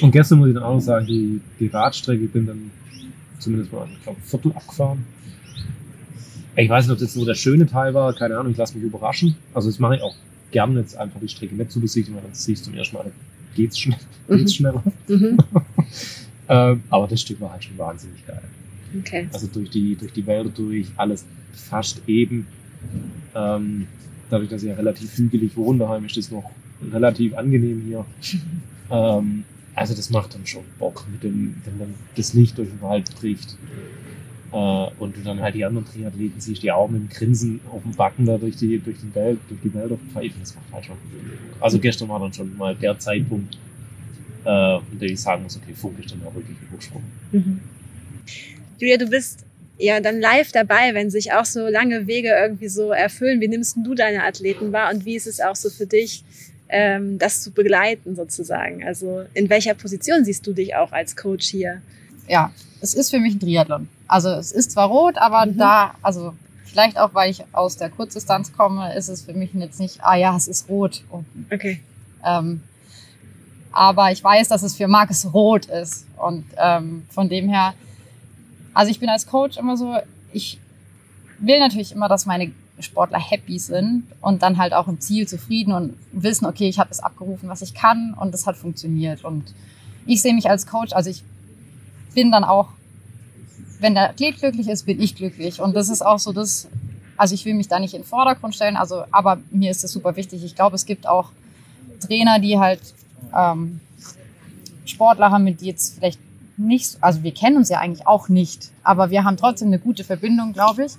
Und 0.02 0.12
gestern 0.12 0.40
muss 0.40 0.50
ich 0.50 0.54
dann 0.54 0.64
auch 0.64 0.74
noch 0.74 0.82
sagen, 0.82 1.06
die, 1.06 1.40
die 1.60 1.68
Radstrecke, 1.68 2.26
ich 2.26 2.32
bin 2.32 2.46
dann 2.46 2.72
zumindest 3.40 3.72
mal, 3.72 3.88
ich 3.92 4.04
glaube, 4.04 4.20
ein 4.20 4.24
Viertel 4.24 4.52
abgefahren. 4.54 5.06
Ich 6.56 6.70
weiß 6.70 6.86
nicht, 6.86 6.94
ob 6.94 7.00
das 7.00 7.14
so 7.14 7.26
der 7.26 7.36
schöne 7.36 7.66
Teil 7.66 7.94
war, 7.94 8.14
keine 8.14 8.38
Ahnung, 8.38 8.52
ich 8.52 8.58
lasse 8.58 8.76
mich 8.76 8.84
überraschen. 8.84 9.36
Also 9.54 9.70
das 9.70 9.80
mache 9.80 9.96
ich 9.96 10.02
auch 10.02 10.16
gerne 10.52 10.80
jetzt 10.80 10.98
einfach 10.98 11.20
die 11.20 11.30
Strecke 11.30 11.56
nicht 11.56 11.72
zu 11.72 11.80
besichtigen, 11.80 12.16
weil 12.16 12.24
dann 12.24 12.34
siehst 12.34 12.66
du 12.66 12.72
zum 12.72 12.78
ersten 12.78 12.98
Mal, 12.98 13.12
geht's, 13.56 13.80
schnell, 13.80 13.98
geht's 14.30 14.56
schneller. 14.56 14.84
Mhm. 15.08 15.38
Ähm, 16.50 16.84
aber 16.90 17.08
das 17.08 17.22
Stück 17.22 17.40
war 17.40 17.54
halt 17.54 17.64
schon 17.64 17.78
wahnsinnig 17.78 18.28
geil. 18.28 18.42
Okay. 19.00 19.30
Also 19.32 19.48
durch 19.48 19.70
die, 19.70 19.96
durch 19.96 20.12
die 20.12 20.28
Wälder 20.28 20.50
durch, 20.50 20.88
alles 20.98 21.24
fast 21.54 22.02
eben. 22.08 22.46
Ähm, 23.34 23.88
dadurch, 24.30 24.50
dass 24.50 24.62
ich 24.62 24.68
ja 24.68 24.76
relativ 24.76 25.16
hügelig 25.16 25.56
wohne 25.56 25.80
daheim, 25.80 26.04
ist 26.04 26.18
das 26.18 26.30
noch 26.30 26.52
relativ 26.92 27.36
angenehm 27.36 27.84
hier. 27.88 28.06
Ähm, 28.94 29.46
also 29.74 29.94
das 29.94 30.10
macht 30.10 30.36
dann 30.36 30.46
schon 30.46 30.64
Bock, 30.78 31.06
mit 31.10 31.24
dem, 31.24 31.56
wenn 31.64 31.80
dann 31.80 31.94
das 32.18 32.34
Licht 32.34 32.58
durch 32.58 32.68
den 32.68 32.82
Wald 32.82 33.10
bricht. 33.16 33.56
Äh, 34.52 34.88
und 35.00 35.16
du 35.16 35.22
dann 35.24 35.40
halt 35.40 35.56
die 35.56 35.64
anderen 35.64 35.88
Triathleten 35.88 36.42
siehst, 36.42 36.62
die 36.62 36.72
auch 36.72 36.90
mit 36.90 37.02
dem 37.02 37.10
Grinsen 37.10 37.62
auf 37.72 37.82
dem 37.84 37.94
Backen 37.94 38.26
da 38.26 38.38
durch 38.38 38.58
die, 38.58 38.80
durch 38.80 39.00
den 39.00 39.16
Wald, 39.16 39.40
durch 39.48 39.62
die 39.64 39.74
Wälder 39.74 39.98
pfeifen, 40.12 40.42
das 40.42 40.56
macht 40.56 40.66
halt 40.74 40.86
schon. 40.86 40.98
Also 41.60 41.80
gestern 41.80 42.10
war 42.10 42.20
dann 42.20 42.34
schon 42.34 42.58
mal 42.58 42.76
der 42.76 43.00
Zeitpunkt, 43.00 43.58
äh, 44.44 44.50
an 44.50 44.82
dem 44.92 45.14
ich 45.14 45.22
sagen 45.22 45.44
muss, 45.44 45.56
okay, 45.56 45.74
Funk 45.74 46.00
ist 46.00 46.12
dann 46.12 46.22
auch 46.26 46.36
wirklich 46.36 46.58
übersprungen. 46.70 47.08
Mhm. 47.32 47.60
Julia, 48.78 48.98
du 48.98 49.08
bist 49.08 49.46
ja 49.78 50.00
dann 50.00 50.20
live 50.20 50.52
dabei, 50.52 50.94
wenn 50.94 51.10
sich 51.10 51.32
auch 51.32 51.46
so 51.46 51.68
lange 51.68 52.08
Wege 52.08 52.30
irgendwie 52.30 52.68
so 52.68 52.92
erfüllen. 52.92 53.40
Wie 53.40 53.48
nimmst 53.48 53.78
du 53.84 53.96
deine 53.96 54.24
Athleten 54.24 54.74
wahr 54.74 54.92
und 54.94 55.06
wie 55.06 55.16
ist 55.16 55.28
es 55.28 55.40
auch 55.40 55.56
so 55.56 55.70
für 55.70 55.86
dich, 55.86 56.24
ähm, 56.68 57.20
das 57.20 57.42
zu 57.42 57.52
begleiten 57.52 58.16
sozusagen? 58.16 58.84
Also 58.84 59.24
in 59.34 59.50
welcher 59.50 59.76
Position 59.76 60.26
siehst 60.26 60.46
du 60.46 60.54
dich 60.54 60.76
auch 60.76 60.92
als 60.92 61.16
Coach 61.16 61.48
hier? 61.48 61.82
Ja, 62.28 62.54
es 62.82 62.94
ist 62.94 63.12
für 63.12 63.20
mich 63.20 63.36
ein 63.36 63.40
Triathlon. 63.40 63.88
Also 64.12 64.30
es 64.30 64.52
ist 64.52 64.72
zwar 64.72 64.88
rot, 64.90 65.18
aber 65.18 65.46
Mhm. 65.46 65.58
da, 65.58 65.96
also 66.02 66.34
vielleicht 66.66 66.98
auch, 67.00 67.14
weil 67.14 67.32
ich 67.32 67.44
aus 67.54 67.78
der 67.78 67.90
Kurzdistanz 67.90 68.52
komme, 68.52 68.94
ist 68.96 69.08
es 69.08 69.22
für 69.24 69.34
mich 69.34 69.54
jetzt 69.54 69.80
nicht, 69.80 70.04
ah 70.04 70.16
ja, 70.16 70.36
es 70.36 70.48
ist 70.50 70.68
rot. 70.68 71.02
Und, 71.10 71.26
Okay. 71.52 71.80
ähm, 72.26 72.62
aber 73.72 74.12
ich 74.12 74.22
weiß, 74.22 74.50
dass 74.50 74.64
es 74.64 74.76
für 74.76 74.90
Markus 74.90 75.34
rot 75.34 75.66
ist. 75.68 76.06
Und 76.18 76.44
ähm, 76.58 77.06
von 77.10 77.30
dem 77.30 77.48
her, 77.48 77.74
also 78.74 78.92
ich 78.92 79.00
bin 79.00 79.08
als 79.10 79.26
Coach 79.28 79.58
immer 79.58 79.78
so, 79.78 79.96
ich 80.34 80.60
will 81.40 81.60
natürlich 81.60 81.94
immer, 81.94 82.10
dass 82.10 82.26
meine 82.26 82.52
Sportler 82.80 83.20
happy 83.20 83.60
sind 83.60 84.04
und 84.22 84.42
dann 84.42 84.58
halt 84.58 84.74
auch 84.74 84.88
im 84.90 85.00
Ziel 85.00 85.28
zufrieden 85.28 85.72
und 85.72 85.94
wissen, 86.12 86.46
okay, 86.46 86.68
ich 86.68 86.80
habe 86.80 86.90
das 86.90 87.00
abgerufen, 87.00 87.48
was 87.48 87.62
ich 87.62 87.74
kann 87.74 88.14
und 88.20 88.34
das 88.34 88.46
hat 88.46 88.58
funktioniert. 88.58 89.24
Und 89.24 89.54
ich 90.06 90.22
sehe 90.22 90.34
mich 90.34 90.50
als 90.50 90.68
Coach, 90.68 90.92
also 90.92 91.10
ich 91.10 91.24
bin 92.14 92.30
dann 92.32 92.44
auch, 92.44 92.68
wenn 93.82 93.94
der 93.96 94.10
Athlet 94.10 94.38
glücklich 94.38 94.68
ist, 94.68 94.86
bin 94.86 95.02
ich 95.02 95.16
glücklich. 95.16 95.60
Und 95.60 95.76
das 95.76 95.90
ist 95.90 96.02
auch 96.02 96.20
so 96.20 96.32
das, 96.32 96.68
also 97.18 97.34
ich 97.34 97.46
will 97.46 97.54
mich 97.54 97.68
da 97.68 97.80
nicht 97.80 97.94
in 97.94 98.02
den 98.02 98.08
Vordergrund 98.08 98.56
stellen, 98.56 98.78
also, 98.78 99.04
aber 99.12 99.40
mir 99.52 99.72
ist 99.72 99.84
das 99.84 99.92
super 99.92 100.16
wichtig. 100.16 100.44
Ich 100.44 100.56
glaube, 100.56 100.76
es 100.76 100.86
gibt 100.86 101.08
auch 101.08 101.30
Trainer, 102.00 102.40
die 102.40 102.60
halt 102.60 102.82
ähm, 103.36 103.80
Sportler 104.86 105.32
haben, 105.32 105.44
mit 105.44 105.62
die 105.62 105.68
jetzt 105.68 105.96
vielleicht 105.96 106.20
nicht, 106.58 106.98
also 107.02 107.24
wir 107.24 107.34
kennen 107.34 107.58
uns 107.58 107.70
ja 107.70 107.80
eigentlich 107.80 108.06
auch 108.08 108.30
nicht, 108.30 108.70
aber 108.84 109.10
wir 109.10 109.24
haben 109.24 109.38
trotzdem 109.38 109.70
eine 109.70 109.80
gute 109.80 110.04
Verbindung, 110.04 110.54
glaube 110.54 110.86
ich. 110.86 110.94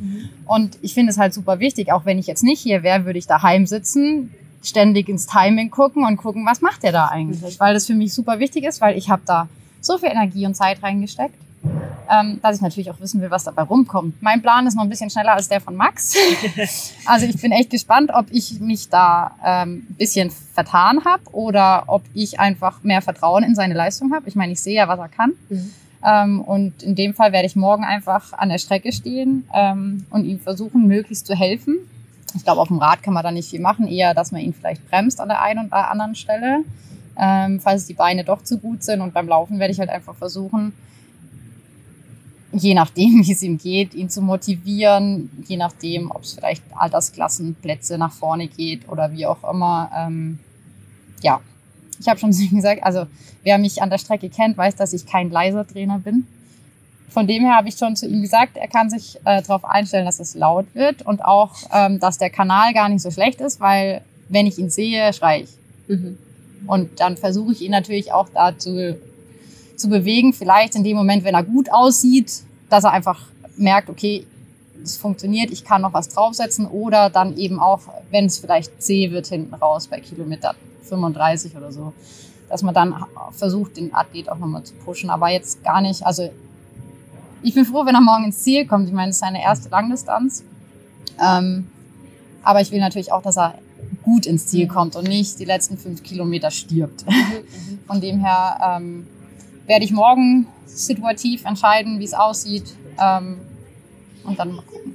Und 0.46 0.78
ich 0.82 0.94
finde 0.94 1.12
es 1.12 1.18
halt 1.18 1.34
super 1.34 1.60
wichtig, 1.60 1.92
auch 1.92 2.04
wenn 2.04 2.18
ich 2.18 2.26
jetzt 2.26 2.42
nicht 2.42 2.60
hier 2.60 2.82
wäre, 2.82 3.04
würde 3.04 3.18
ich 3.18 3.26
daheim 3.26 3.66
sitzen, 3.66 4.30
ständig 4.62 5.08
ins 5.08 5.26
Timing 5.26 5.70
gucken 5.70 6.04
und 6.04 6.16
gucken, 6.16 6.46
was 6.46 6.60
macht 6.60 6.82
der 6.82 6.92
da 6.92 7.06
eigentlich, 7.08 7.60
weil 7.60 7.74
das 7.74 7.86
für 7.86 7.94
mich 7.94 8.12
super 8.12 8.38
wichtig 8.38 8.64
ist, 8.64 8.80
weil 8.80 8.96
ich 8.96 9.10
habe 9.10 9.22
da 9.24 9.48
so 9.80 9.98
viel 9.98 10.10
Energie 10.10 10.46
und 10.46 10.54
Zeit 10.54 10.82
reingesteckt, 10.82 11.34
ähm, 12.10 12.40
dass 12.42 12.56
ich 12.56 12.62
natürlich 12.62 12.90
auch 12.90 13.00
wissen 13.00 13.20
will, 13.20 13.30
was 13.30 13.44
dabei 13.44 13.62
rumkommt. 13.62 14.22
Mein 14.22 14.42
Plan 14.42 14.66
ist 14.66 14.74
noch 14.74 14.82
ein 14.82 14.88
bisschen 14.88 15.10
schneller 15.10 15.34
als 15.34 15.48
der 15.48 15.60
von 15.60 15.76
Max. 15.76 16.14
also 17.06 17.26
ich 17.26 17.40
bin 17.40 17.52
echt 17.52 17.70
gespannt, 17.70 18.10
ob 18.12 18.26
ich 18.30 18.60
mich 18.60 18.88
da 18.88 19.32
ähm, 19.44 19.86
ein 19.88 19.96
bisschen 19.98 20.30
vertan 20.30 21.04
habe 21.04 21.22
oder 21.32 21.84
ob 21.86 22.02
ich 22.14 22.40
einfach 22.40 22.82
mehr 22.82 23.02
Vertrauen 23.02 23.44
in 23.44 23.54
seine 23.54 23.74
Leistung 23.74 24.12
habe. 24.12 24.28
Ich 24.28 24.34
meine, 24.34 24.52
ich 24.52 24.60
sehe 24.60 24.74
ja, 24.74 24.88
was 24.88 24.98
er 24.98 25.08
kann. 25.08 25.32
Mhm. 25.48 25.70
Ähm, 26.04 26.40
und 26.40 26.82
in 26.82 26.94
dem 26.94 27.14
Fall 27.14 27.32
werde 27.32 27.46
ich 27.46 27.56
morgen 27.56 27.84
einfach 27.84 28.32
an 28.32 28.48
der 28.48 28.58
Strecke 28.58 28.92
stehen 28.92 29.48
ähm, 29.54 30.04
und 30.10 30.24
ihm 30.24 30.40
versuchen, 30.40 30.86
möglichst 30.86 31.26
zu 31.26 31.34
helfen. 31.34 31.78
Ich 32.34 32.44
glaube, 32.44 32.60
auf 32.60 32.68
dem 32.68 32.78
Rad 32.78 33.02
kann 33.02 33.14
man 33.14 33.22
da 33.22 33.30
nicht 33.30 33.50
viel 33.50 33.60
machen, 33.60 33.86
eher, 33.86 34.14
dass 34.14 34.32
man 34.32 34.40
ihn 34.40 34.54
vielleicht 34.54 34.88
bremst 34.90 35.20
an 35.20 35.28
der 35.28 35.42
einen 35.42 35.66
oder 35.66 35.90
anderen 35.90 36.14
Stelle, 36.14 36.64
ähm, 37.16 37.60
falls 37.60 37.86
die 37.86 37.94
Beine 37.94 38.24
doch 38.24 38.42
zu 38.42 38.58
gut 38.58 38.82
sind. 38.82 39.00
Und 39.00 39.14
beim 39.14 39.28
Laufen 39.28 39.58
werde 39.58 39.72
ich 39.72 39.78
halt 39.78 39.90
einfach 39.90 40.14
versuchen, 40.14 40.72
je 42.52 42.74
nachdem, 42.74 43.22
wie 43.24 43.32
es 43.32 43.42
ihm 43.42 43.58
geht, 43.58 43.94
ihn 43.94 44.10
zu 44.10 44.22
motivieren, 44.22 45.30
je 45.46 45.56
nachdem, 45.56 46.10
ob 46.10 46.22
es 46.22 46.34
vielleicht 46.34 46.62
Altersklassenplätze 46.74 47.98
nach 47.98 48.12
vorne 48.12 48.48
geht 48.48 48.88
oder 48.88 49.12
wie 49.12 49.26
auch 49.26 49.42
immer. 49.50 49.90
Ähm, 49.96 50.38
ja, 51.22 51.40
ich 51.98 52.08
habe 52.08 52.18
schon 52.18 52.30
gesagt, 52.50 52.84
also 52.84 53.06
wer 53.42 53.58
mich 53.58 53.82
an 53.82 53.90
der 53.90 53.98
Strecke 53.98 54.28
kennt, 54.28 54.56
weiß, 54.56 54.76
dass 54.76 54.92
ich 54.92 55.06
kein 55.06 55.30
leiser 55.30 55.66
Trainer 55.66 55.98
bin. 55.98 56.26
Von 57.08 57.26
dem 57.26 57.44
her 57.44 57.56
habe 57.56 57.68
ich 57.68 57.76
schon 57.76 57.94
zu 57.94 58.06
ihm 58.08 58.22
gesagt, 58.22 58.56
er 58.56 58.68
kann 58.68 58.88
sich 58.88 59.16
äh, 59.24 59.42
darauf 59.42 59.66
einstellen, 59.66 60.06
dass 60.06 60.18
es 60.18 60.34
laut 60.34 60.66
wird 60.74 61.02
und 61.02 61.22
auch, 61.22 61.56
ähm, 61.70 62.00
dass 62.00 62.16
der 62.16 62.30
Kanal 62.30 62.72
gar 62.72 62.88
nicht 62.88 63.02
so 63.02 63.10
schlecht 63.10 63.40
ist, 63.42 63.60
weil 63.60 64.00
wenn 64.30 64.46
ich 64.46 64.58
ihn 64.58 64.70
sehe, 64.70 65.12
schreie 65.12 65.42
ich. 65.42 65.50
Mhm. 65.88 66.16
Und 66.66 67.00
dann 67.00 67.18
versuche 67.18 67.52
ich 67.52 67.60
ihn 67.60 67.72
natürlich 67.72 68.12
auch 68.12 68.28
dazu 68.32 68.94
zu 69.78 69.88
bewegen, 69.88 70.32
vielleicht 70.32 70.74
in 70.74 70.84
dem 70.84 70.96
Moment, 70.96 71.24
wenn 71.24 71.34
er 71.34 71.42
gut 71.42 71.72
aussieht, 71.72 72.42
dass 72.68 72.84
er 72.84 72.92
einfach 72.92 73.20
merkt, 73.56 73.90
okay, 73.90 74.26
es 74.82 74.96
funktioniert, 74.96 75.50
ich 75.50 75.64
kann 75.64 75.82
noch 75.82 75.92
was 75.92 76.08
draufsetzen 76.08 76.66
oder 76.66 77.10
dann 77.10 77.36
eben 77.36 77.60
auch, 77.60 77.80
wenn 78.10 78.26
es 78.26 78.38
vielleicht 78.38 78.82
zäh 78.82 79.10
wird 79.10 79.26
hinten 79.26 79.54
raus 79.54 79.86
bei 79.86 80.00
Kilometer 80.00 80.54
35 80.84 81.56
oder 81.56 81.70
so, 81.70 81.92
dass 82.48 82.62
man 82.62 82.74
dann 82.74 83.04
versucht, 83.32 83.76
den 83.76 83.94
Athlet 83.94 84.28
auch 84.28 84.38
nochmal 84.38 84.64
zu 84.64 84.74
pushen, 84.74 85.10
aber 85.10 85.30
jetzt 85.30 85.62
gar 85.62 85.80
nicht, 85.80 86.04
also 86.04 86.30
ich 87.42 87.54
bin 87.54 87.64
froh, 87.64 87.84
wenn 87.84 87.94
er 87.94 88.00
morgen 88.00 88.24
ins 88.24 88.42
Ziel 88.42 88.66
kommt. 88.66 88.86
Ich 88.86 88.94
meine, 88.94 89.10
es 89.10 89.16
ist 89.16 89.20
seine 89.20 89.42
erste 89.42 89.68
Langdistanz. 89.68 90.44
Ähm, 91.20 91.66
aber 92.42 92.60
ich 92.60 92.70
will 92.70 92.80
natürlich 92.80 93.12
auch, 93.12 93.22
dass 93.22 93.36
er 93.36 93.58
gut 94.02 94.26
ins 94.26 94.46
Ziel 94.46 94.66
kommt 94.66 94.96
und 94.96 95.08
nicht 95.08 95.38
die 95.38 95.44
letzten 95.44 95.76
fünf 95.76 96.02
Kilometer 96.02 96.50
stirbt. 96.50 97.04
Von 97.86 98.00
dem 98.00 98.20
her 98.20 98.78
ähm, 98.78 99.06
werde 99.66 99.84
ich 99.84 99.92
morgen 99.92 100.46
situativ 100.66 101.44
entscheiden, 101.44 102.00
wie 102.00 102.04
es 102.04 102.14
aussieht. 102.14 102.64
Ähm, 103.00 103.40
und 104.24 104.38
dann 104.38 104.52
mal 104.52 104.62
gucken. 104.62 104.94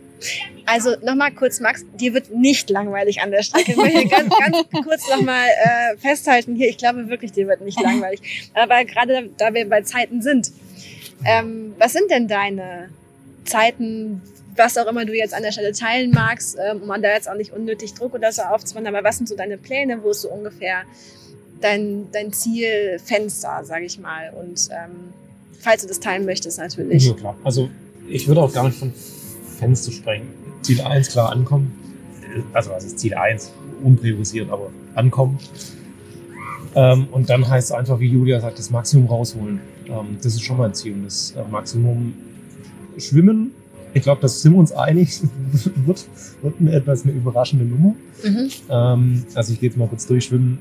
Also 0.65 0.95
nochmal 1.01 1.31
kurz, 1.31 1.59
Max, 1.59 1.85
dir 1.95 2.13
wird 2.13 2.33
nicht 2.33 2.69
langweilig 2.69 3.21
an 3.21 3.31
der 3.31 3.43
Strecke. 3.43 3.71
Ich 3.71 3.77
möchte 3.77 4.07
ganz, 4.07 4.33
ganz 4.37 4.57
kurz 4.83 5.09
nochmal 5.09 5.47
äh, 5.47 5.97
festhalten 5.97 6.55
hier. 6.55 6.69
Ich 6.69 6.77
glaube 6.77 7.07
wirklich, 7.09 7.31
dir 7.31 7.47
wird 7.47 7.61
nicht 7.61 7.79
langweilig. 7.79 8.51
Aber 8.53 8.83
gerade 8.83 9.29
da 9.37 9.53
wir 9.53 9.69
bei 9.69 9.81
Zeiten 9.83 10.21
sind, 10.21 10.51
ähm, 11.23 11.73
was 11.77 11.93
sind 11.93 12.11
denn 12.11 12.27
deine 12.27 12.89
Zeiten, 13.45 14.21
was 14.55 14.77
auch 14.77 14.87
immer 14.87 15.05
du 15.05 15.13
jetzt 15.13 15.33
an 15.33 15.43
der 15.43 15.51
Stelle 15.51 15.71
teilen 15.71 16.11
magst, 16.11 16.57
ähm, 16.59 16.81
um 16.81 17.01
da 17.01 17.13
jetzt 17.13 17.29
auch 17.29 17.35
nicht 17.35 17.53
unnötig 17.53 17.93
Druck 17.93 18.13
oder 18.13 18.31
so 18.31 18.41
aufzubauen, 18.41 18.87
aber 18.87 19.03
was 19.03 19.17
sind 19.17 19.29
so 19.29 19.35
deine 19.35 19.57
Pläne, 19.57 20.03
wo 20.03 20.09
ist 20.09 20.21
so 20.21 20.29
ungefähr 20.29 20.83
dein, 21.61 22.11
dein 22.11 22.33
Zielfenster, 22.33 23.63
sage 23.63 23.85
ich 23.85 23.99
mal. 23.99 24.31
Und 24.39 24.69
ähm, 24.71 25.13
falls 25.59 25.81
du 25.81 25.87
das 25.87 25.99
teilen 25.99 26.25
möchtest, 26.25 26.59
natürlich. 26.59 27.05
Ja, 27.05 27.13
klar. 27.13 27.35
Also 27.43 27.69
ich 28.07 28.27
würde 28.27 28.41
auch 28.41 28.53
gar 28.53 28.65
nicht 28.65 28.77
von 28.77 28.93
Fenster 29.57 29.91
sprechen. 29.91 30.27
Ziel 30.61 30.81
1 30.81 31.09
klar 31.09 31.31
ankommen. 31.31 31.71
Also 32.53 32.71
was 32.71 32.85
ist 32.85 32.99
Ziel 32.99 33.13
1? 33.13 33.51
Unpriorisiert, 33.83 34.49
aber 34.49 34.69
ankommen. 34.95 35.39
Ähm, 36.75 37.07
und 37.11 37.29
dann 37.29 37.47
heißt 37.47 37.69
es 37.69 37.71
einfach, 37.71 37.99
wie 37.99 38.07
Julia 38.07 38.39
sagt, 38.39 38.59
das 38.59 38.69
Maximum 38.69 39.07
rausholen. 39.07 39.59
Ähm, 39.87 40.17
das 40.21 40.33
ist 40.33 40.43
schon 40.43 40.57
mal 40.57 40.65
ein 40.65 40.73
Ziel. 40.73 40.93
Und 40.93 41.05
das 41.05 41.31
äh, 41.31 41.43
Maximum 41.49 42.13
schwimmen. 42.97 43.51
Ich 43.93 44.03
glaube, 44.03 44.21
das 44.21 44.41
sind 44.41 44.53
wir 44.53 44.59
uns 44.59 44.71
einig. 44.71 45.21
wird, 45.85 46.05
wird 46.41 46.55
eine 46.59 46.71
etwas 46.73 47.03
eine 47.03 47.13
überraschende 47.13 47.65
Nummer. 47.65 47.95
Mhm. 48.23 48.49
Ähm, 48.69 49.25
also 49.33 49.53
ich 49.53 49.59
gehe 49.59 49.69
jetzt 49.69 49.77
mal 49.77 49.87
kurz 49.87 50.05
durchschwimmen 50.07 50.59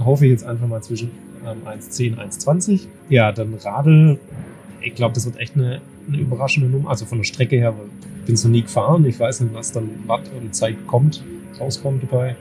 hoffe 0.00 0.26
ich 0.26 0.32
jetzt 0.32 0.44
einfach 0.44 0.66
mal 0.66 0.82
zwischen 0.82 1.10
ähm, 1.46 1.62
1,10, 1.66 2.16
1,20. 2.16 2.80
Ja, 3.08 3.32
dann 3.32 3.54
Radl. 3.54 4.18
Ich 4.80 4.94
glaube, 4.94 5.14
das 5.14 5.24
wird 5.26 5.38
echt 5.38 5.54
eine, 5.54 5.80
eine 6.08 6.18
überraschende 6.18 6.68
Nummer. 6.68 6.90
Also 6.90 7.06
von 7.06 7.18
der 7.18 7.24
Strecke 7.24 7.56
her, 7.56 7.74
weil 7.76 7.86
ich 8.20 8.26
bin 8.26 8.36
so 8.36 8.48
nie 8.48 8.62
gefahren. 8.62 9.04
Ich 9.06 9.18
weiß 9.18 9.40
nicht, 9.40 9.54
was 9.54 9.72
dann 9.72 9.90
Watt 10.06 10.22
und 10.40 10.54
Zeit 10.54 10.76
kommt, 10.86 11.22
rauskommt 11.58 12.02
dabei. 12.02 12.36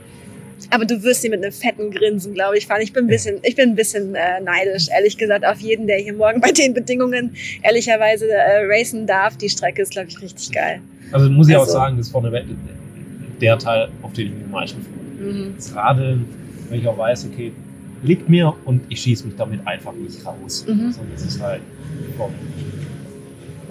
Aber 0.70 0.86
du 0.86 1.02
wirst 1.04 1.22
sie 1.22 1.30
mit 1.30 1.44
einem 1.44 1.52
fetten 1.52 1.92
Grinsen, 1.92 2.34
glaube 2.34 2.58
ich, 2.58 2.68
fahren. 2.68 2.82
Ich 2.82 2.94
bin 2.94 3.06
ein 3.06 3.08
bisschen, 3.08 3.40
ich 3.44 3.56
bin 3.56 3.70
ein 3.70 3.76
bisschen 3.76 4.14
äh, 4.16 4.40
neidisch, 4.42 4.88
ehrlich 4.90 5.18
gesagt, 5.18 5.46
auf 5.46 5.60
jeden, 5.60 5.88
der 5.88 5.98
hier 5.98 6.14
morgen 6.14 6.40
bei 6.42 6.52
den 6.52 6.74
Bedingungen 6.74 7.36
ehrlicherweise 7.64 8.30
äh, 8.30 8.66
racen 8.66 9.08
darf. 9.08 9.38
Die 9.38 9.50
Strecke 9.50 9.82
ist, 9.82 9.92
glaube 9.92 10.10
ich, 10.10 10.22
richtig 10.22 10.52
geil. 10.52 10.82
Also 11.12 11.30
muss 11.30 11.50
ich 11.50 11.58
also, 11.58 11.72
auch 11.72 11.74
sagen, 11.74 11.98
das 11.98 12.08
ist 12.08 12.12
vorne 12.12 12.46
der 13.42 13.58
Teil, 13.58 13.90
auf 14.04 14.14
den 14.14 14.28
ich 14.28 14.34
mich 14.34 14.44
am 14.46 14.52
meisten 14.52 14.82
freue. 14.82 15.34
Mhm. 15.34 15.54
Das 15.56 15.76
Radeln, 15.76 16.26
wenn 16.72 16.80
ich 16.80 16.88
auch 16.88 16.98
weiß, 16.98 17.26
okay, 17.26 17.52
liegt 18.02 18.30
mir 18.30 18.56
und 18.66 18.82
ich 18.90 19.02
schieße 19.02 19.26
mich 19.28 19.36
damit 19.36 19.66
einfach 19.68 19.94
nicht 19.94 20.26
raus. 20.26 20.66
Mhm. 20.68 20.92
Sondern 20.92 21.14
es 21.16 21.26
ist 21.26 21.42
halt 21.42 21.62
vom, 22.18 22.32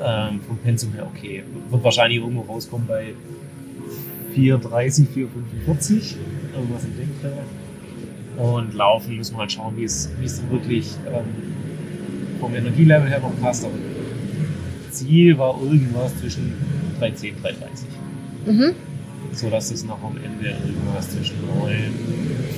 ähm, 0.03 0.41
vom 0.47 0.59
Pensum 0.59 0.93
her 0.93 1.07
okay. 1.07 1.43
Wird 1.71 1.83
wahrscheinlich 1.83 2.21
irgendwo 2.21 2.43
rauskommen 2.43 2.87
bei 2.87 3.15
4,30, 4.37 5.07
4,45, 5.17 6.15
irgendwas 6.55 6.85
im 6.85 6.97
Denkfeld. 6.97 7.35
Und 8.37 8.75
laufen 8.75 9.17
müssen 9.17 9.35
wir 9.35 9.41
halt 9.41 9.53
schauen, 9.53 9.77
wie 9.77 9.85
es, 9.85 10.11
wie 10.21 10.27
es 10.27 10.43
wirklich 10.51 10.95
ähm, 11.09 11.25
vom 12.39 12.55
Energielevel 12.55 13.09
her 13.09 13.21
noch 13.21 13.39
passt. 13.41 13.65
Aber 13.65 13.75
Ziel 14.91 15.37
war 15.39 15.59
irgendwas 15.61 16.17
zwischen 16.21 16.53
3,10 17.01 17.33
und 17.33 17.45
3,30. 17.45 18.53
Mhm. 18.53 18.75
So 19.33 19.49
dass 19.49 19.71
es 19.71 19.85
noch 19.85 20.03
am 20.03 20.17
Ende 20.17 20.51
irgendwas 20.51 21.11
zwischen 21.11 21.47
9 21.47 21.95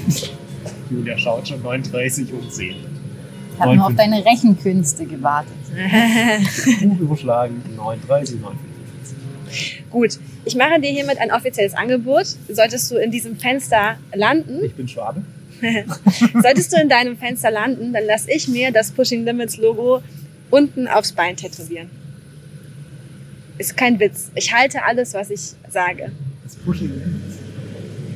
Julia 0.91 1.19
schaut 1.19 1.49
schon 1.49 1.63
39 1.63 2.33
und 2.33 2.53
10. 2.53 2.77
Ich 3.55 3.61
habe 3.61 3.77
nur 3.77 3.87
auf 3.87 3.95
deine 3.95 4.25
Rechenkünste 4.25 5.07
gewartet. 5.07 5.53
Buch 6.83 7.01
überschlagen, 7.01 7.63
39, 7.77 8.41
59. 8.41 8.73
Gut, 9.91 10.19
ich 10.45 10.57
mache 10.57 10.81
dir 10.81 10.91
hiermit 10.91 11.19
ein 11.19 11.31
offizielles 11.31 11.75
Angebot. 11.75 12.27
Solltest 12.49 12.91
du 12.91 12.97
in 12.97 13.11
diesem 13.11 13.37
Fenster 13.37 13.97
landen. 14.15 14.65
Ich 14.65 14.75
bin 14.75 14.89
Schwabe. 14.89 15.23
Solltest 16.43 16.73
du 16.73 16.81
in 16.81 16.89
deinem 16.89 17.17
Fenster 17.17 17.51
landen, 17.51 17.93
dann 17.93 18.05
lasse 18.07 18.31
ich 18.33 18.49
mir 18.49 18.73
das 18.73 18.91
Pushing 18.91 19.25
Limits 19.25 19.59
Logo 19.59 20.03
unten 20.51 20.89
aufs 20.89 21.13
Bein 21.13 21.37
tätowieren. 21.37 21.91
Ist 23.59 23.77
kein 23.77 24.01
Witz. 24.01 24.31
Ich 24.35 24.53
halte 24.53 24.83
alles, 24.83 25.15
was 25.15 25.31
ich 25.31 25.53
sage. 25.71 26.11
Das 26.53 26.63
Pushing. 26.65 26.93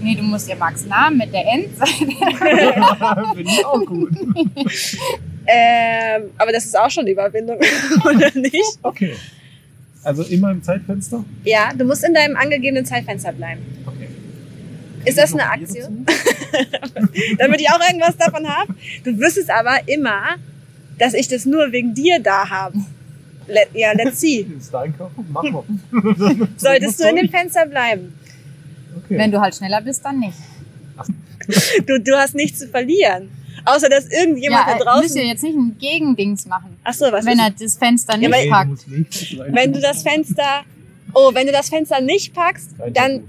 Nee, 0.03 0.14
du 0.14 0.22
musst 0.22 0.49
ja 0.49 0.57
Max 0.57 0.85
Namen 0.85 1.18
mit 1.18 1.33
der 1.33 1.46
Endseite. 1.46 1.92
Finde 3.35 3.51
ich 3.51 3.64
auch 3.64 3.85
gut. 3.85 4.11
ähm, 5.46 6.22
aber 6.37 6.53
das 6.53 6.66
ist 6.66 6.79
auch 6.79 6.90
schon 6.90 7.07
Überwindung, 7.07 7.59
oder 8.05 8.31
nicht? 8.35 8.79
Okay. 8.83 9.14
Also 10.05 10.22
immer 10.25 10.51
im 10.51 10.62
Zeitfenster? 10.62 11.25
Ja, 11.44 11.72
du 11.72 11.85
musst 11.85 12.05
in 12.05 12.14
deinem 12.14 12.37
angegebenen 12.37 12.85
Zeitfenster 12.85 13.33
bleiben. 13.33 13.62
Okay. 13.87 14.09
Ist 15.07 15.18
das 15.18 15.33
eine 15.33 15.49
Aktion? 15.49 16.05
Damit 17.38 17.61
ich 17.61 17.70
auch 17.70 17.81
irgendwas 17.81 18.16
davon 18.16 18.46
habe? 18.46 18.75
Du 19.03 19.18
wüsstest 19.18 19.51
aber 19.51 19.79
immer, 19.87 20.37
dass 20.99 21.14
ich 21.14 21.27
das 21.27 21.46
nur 21.46 21.72
wegen 21.72 21.94
dir 21.94 22.20
da 22.20 22.49
habe. 22.49 22.79
Let, 23.49 23.68
ja, 23.75 23.92
let's 23.92 24.20
see. 24.20 24.46
Ist 24.59 24.75
dein 24.75 24.96
Körper? 24.96 25.25
Mach 25.29 25.42
mal. 25.42 25.64
Solltest 26.57 27.01
du 27.01 27.09
in 27.09 27.16
dem 27.16 27.29
Fenster 27.29 27.66
bleiben? 27.66 28.12
Okay. 28.97 29.19
Wenn 29.19 29.31
du 29.31 29.41
halt 29.41 29.55
schneller 29.55 29.81
bist, 29.81 30.05
dann 30.05 30.21
nicht. 30.21 30.39
Du, 31.87 32.01
du 32.01 32.17
hast 32.17 32.35
nichts 32.35 32.59
zu 32.59 32.69
verlieren. 32.69 33.31
Außer 33.65 33.89
dass 33.89 34.07
irgendjemand 34.07 34.67
ja, 34.67 34.79
da 34.79 34.85
draußen. 34.85 35.01
Du 35.01 35.03
musst 35.03 35.17
ja 35.17 35.23
jetzt 35.23 35.43
nicht 35.43 35.57
ein 35.57 35.77
Gegendings 35.79 36.47
machen. 36.47 36.77
Ach 36.85 36.95
so, 36.95 37.07
was 37.11 37.25
Wenn 37.25 37.39
er 37.39 37.51
das 37.51 37.77
Fenster 37.77 38.17
nicht 38.17 38.31
ja, 38.31 38.51
packt. 38.51 38.85
Wenn 38.89 39.73
du 39.73 39.81
das 39.81 40.03
Fenster. 40.03 40.65
Oh, 41.15 41.31
wenn 41.33 41.47
du 41.47 41.53
das 41.53 41.69
Fenster 41.69 42.01
nicht 42.01 42.35
packst, 42.35 42.71
dann. 42.93 43.25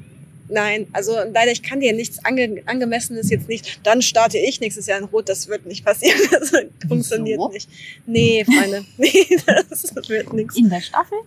Nein, 0.49 0.87
also 0.93 1.11
leider, 1.33 1.51
ich 1.51 1.61
kann 1.61 1.81
dir 1.81 1.91
nichts 1.91 2.23
ange, 2.23 2.61
angemessenes 2.65 3.29
jetzt 3.29 3.49
nicht. 3.49 3.81
Dann 3.83 4.01
starte 4.01 4.37
ich 4.37 4.61
nächstes 4.61 4.87
Jahr 4.87 4.97
in 4.97 5.03
Rot. 5.03 5.27
Das 5.27 5.49
wird 5.49 5.65
nicht 5.65 5.83
passieren. 5.83 6.17
Das 6.31 6.51
funktioniert 6.87 7.39
Wieso? 7.39 7.49
nicht. 7.49 7.69
Nee, 8.05 8.45
Freunde. 8.45 8.85
Nee, 8.97 9.27
das 9.45 9.93
wird 10.07 10.31
nichts. 10.31 10.57
In 10.57 10.69
der 10.69 10.79
Staffel? 10.79 11.17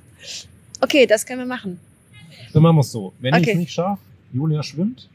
Okay, 0.81 1.07
das 1.07 1.27
können 1.27 1.41
wir 1.41 1.47
machen. 1.47 1.79
Dann 2.55 2.63
machen 2.63 2.77
wir 2.77 2.81
es 2.81 2.91
so. 2.91 3.13
Wenn 3.21 3.35
okay. 3.35 3.43
ich 3.43 3.49
es 3.51 3.57
nicht 3.57 3.73
schaffe, 3.73 4.01
Julia 4.33 4.63
schwimmt, 4.63 5.09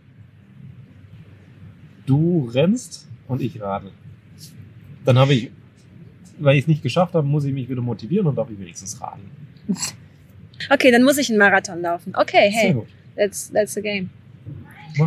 du 2.06 2.50
rennst 2.54 3.08
und 3.28 3.42
ich 3.42 3.62
radel. 3.62 3.92
Dann 5.06 5.18
habe 5.18 5.34
ich, 5.34 5.52
weil 6.40 6.56
ich 6.56 6.64
es 6.64 6.68
nicht 6.68 6.84
geschafft 6.84 7.14
habe, 7.14 7.28
muss 7.28 7.46
ich 7.46 7.54
mich 7.54 7.70
wieder 7.70 7.82
motivieren 7.82 8.28
und 8.28 8.36
darf 8.36 8.50
ich 8.50 8.60
wenigstens 8.60 9.00
radeln. 9.02 9.30
Okay, 10.70 10.90
dann 10.90 11.04
muss 11.04 11.18
ich 11.18 11.30
einen 11.30 11.38
Marathon 11.38 11.82
laufen. 11.82 12.14
Okay, 12.16 12.50
hey, 12.50 12.76
that's, 13.18 13.52
that's 13.52 13.74
the 13.74 13.82
game. 13.82 14.10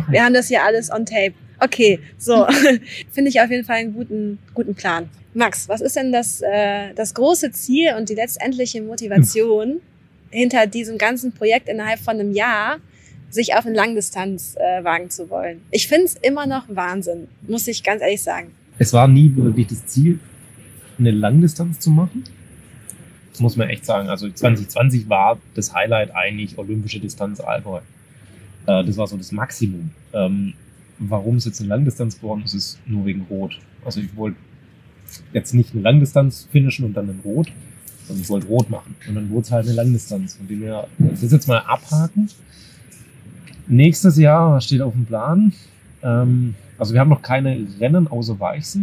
Wir 0.07 0.23
haben 0.23 0.33
das 0.33 0.47
hier 0.47 0.63
alles 0.63 0.91
on 0.91 1.05
tape. 1.05 1.33
Okay, 1.59 1.99
so. 2.17 2.45
Finde 3.11 3.29
ich 3.29 3.41
auf 3.41 3.49
jeden 3.49 3.65
Fall 3.65 3.77
einen 3.77 3.93
guten, 3.93 4.37
guten 4.53 4.75
Plan. 4.75 5.09
Max, 5.33 5.67
was 5.67 5.81
ist 5.81 5.95
denn 5.95 6.11
das, 6.11 6.41
äh, 6.41 6.93
das 6.93 7.13
große 7.13 7.51
Ziel 7.51 7.95
und 7.97 8.09
die 8.09 8.15
letztendliche 8.15 8.81
Motivation 8.81 9.81
hinter 10.31 10.67
diesem 10.67 10.97
ganzen 10.97 11.31
Projekt 11.31 11.69
innerhalb 11.69 11.99
von 11.99 12.19
einem 12.19 12.31
Jahr, 12.31 12.77
sich 13.29 13.55
auf 13.55 13.65
eine 13.65 13.75
Langdistanz 13.75 14.55
äh, 14.55 14.83
wagen 14.83 15.09
zu 15.09 15.29
wollen? 15.29 15.61
Ich 15.71 15.87
finde 15.87 16.05
es 16.05 16.15
immer 16.15 16.45
noch 16.45 16.63
Wahnsinn, 16.67 17.27
muss 17.47 17.67
ich 17.67 17.83
ganz 17.83 18.01
ehrlich 18.01 18.21
sagen. 18.21 18.51
Es 18.77 18.93
war 18.93 19.07
nie 19.07 19.35
wirklich 19.35 19.67
das 19.67 19.85
Ziel, 19.87 20.19
eine 20.97 21.11
Langdistanz 21.11 21.79
zu 21.79 21.91
machen. 21.91 22.23
Das 23.31 23.41
muss 23.41 23.55
man 23.55 23.69
echt 23.69 23.85
sagen. 23.85 24.09
Also 24.09 24.29
2020 24.29 25.09
war 25.09 25.37
das 25.53 25.73
Highlight 25.73 26.13
eigentlich 26.15 26.57
olympische 26.57 26.99
Distanz 26.99 27.39
Allgäu. 27.39 27.79
Äh, 28.67 28.83
das 28.83 28.97
war 28.97 29.07
so 29.07 29.17
das 29.17 29.31
Maximum. 29.31 29.91
Ähm, 30.13 30.53
warum 30.99 31.37
es 31.37 31.45
jetzt 31.45 31.59
eine 31.61 31.69
Langdistanz 31.69 32.19
geworden 32.19 32.43
ist, 32.43 32.53
ist 32.53 32.79
nur 32.85 33.05
wegen 33.05 33.25
Rot. 33.29 33.59
Also 33.85 34.01
ich 34.01 34.15
wollte 34.15 34.37
jetzt 35.33 35.53
nicht 35.53 35.73
eine 35.73 35.81
Langdistanz 35.81 36.47
finishen 36.51 36.85
und 36.85 36.93
dann 36.93 37.09
in 37.09 37.19
Rot, 37.21 37.51
sondern 38.07 38.21
ich 38.21 38.29
wollte 38.29 38.47
Rot 38.47 38.69
machen. 38.69 38.95
Und 39.07 39.15
dann 39.15 39.29
wurde 39.29 39.41
es 39.41 39.51
halt 39.51 39.65
eine 39.65 39.75
Langdistanz. 39.75 40.35
Von 40.35 40.47
dem 40.47 40.61
her, 40.61 40.87
das 40.97 41.31
jetzt 41.31 41.47
mal 41.47 41.59
abhaken. 41.59 42.29
Nächstes 43.69 44.17
Jahr 44.17 44.59
steht 44.59 44.81
auf 44.81 44.93
dem 44.93 45.05
Plan. 45.05 45.53
Ähm, 46.01 46.55
also 46.77 46.93
wir 46.93 46.99
haben 46.99 47.09
noch 47.09 47.21
keine 47.21 47.65
Rennen 47.79 48.07
außer 48.07 48.39
Weichsee. 48.39 48.79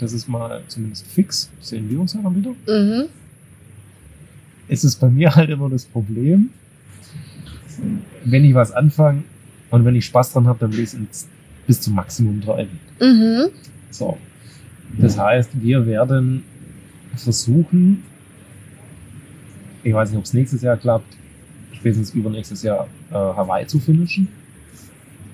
Das 0.00 0.12
ist 0.12 0.28
mal 0.28 0.60
zumindest 0.66 1.06
fix. 1.06 1.48
Sehen 1.60 1.88
wir 1.88 2.00
uns 2.00 2.14
ja 2.14 2.20
dann 2.22 2.34
wieder. 2.34 2.50
Mhm. 2.66 3.04
Es 4.66 4.84
ist 4.84 4.96
bei 4.96 5.08
mir 5.08 5.34
halt 5.34 5.50
immer 5.50 5.70
das 5.70 5.84
Problem, 5.84 6.50
wenn 8.24 8.44
ich 8.44 8.54
was 8.54 8.72
anfange 8.72 9.22
und 9.70 9.84
wenn 9.84 9.94
ich 9.94 10.04
Spaß 10.06 10.32
dran 10.32 10.46
habe, 10.46 10.58
dann 10.58 10.72
will 10.72 10.80
ich 10.80 10.92
es 10.92 11.28
bis 11.66 11.80
zum 11.80 11.94
Maximum 11.94 12.40
treiben. 12.40 12.78
Mhm. 13.00 13.50
So. 13.90 14.18
Das 14.98 15.16
heißt, 15.16 15.50
wir 15.54 15.86
werden 15.86 16.42
versuchen, 17.14 18.02
ich 19.84 19.92
weiß 19.92 20.10
nicht, 20.10 20.18
ob 20.18 20.24
es 20.24 20.32
nächstes 20.32 20.62
Jahr 20.62 20.76
klappt, 20.76 21.16
spätestens 21.72 22.14
übernächstes 22.14 22.62
Jahr 22.62 22.88
äh, 23.10 23.14
Hawaii 23.14 23.66
zu 23.66 23.80
finishen. 23.80 24.28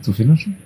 Zu 0.02 0.12
finishen. 0.12 0.56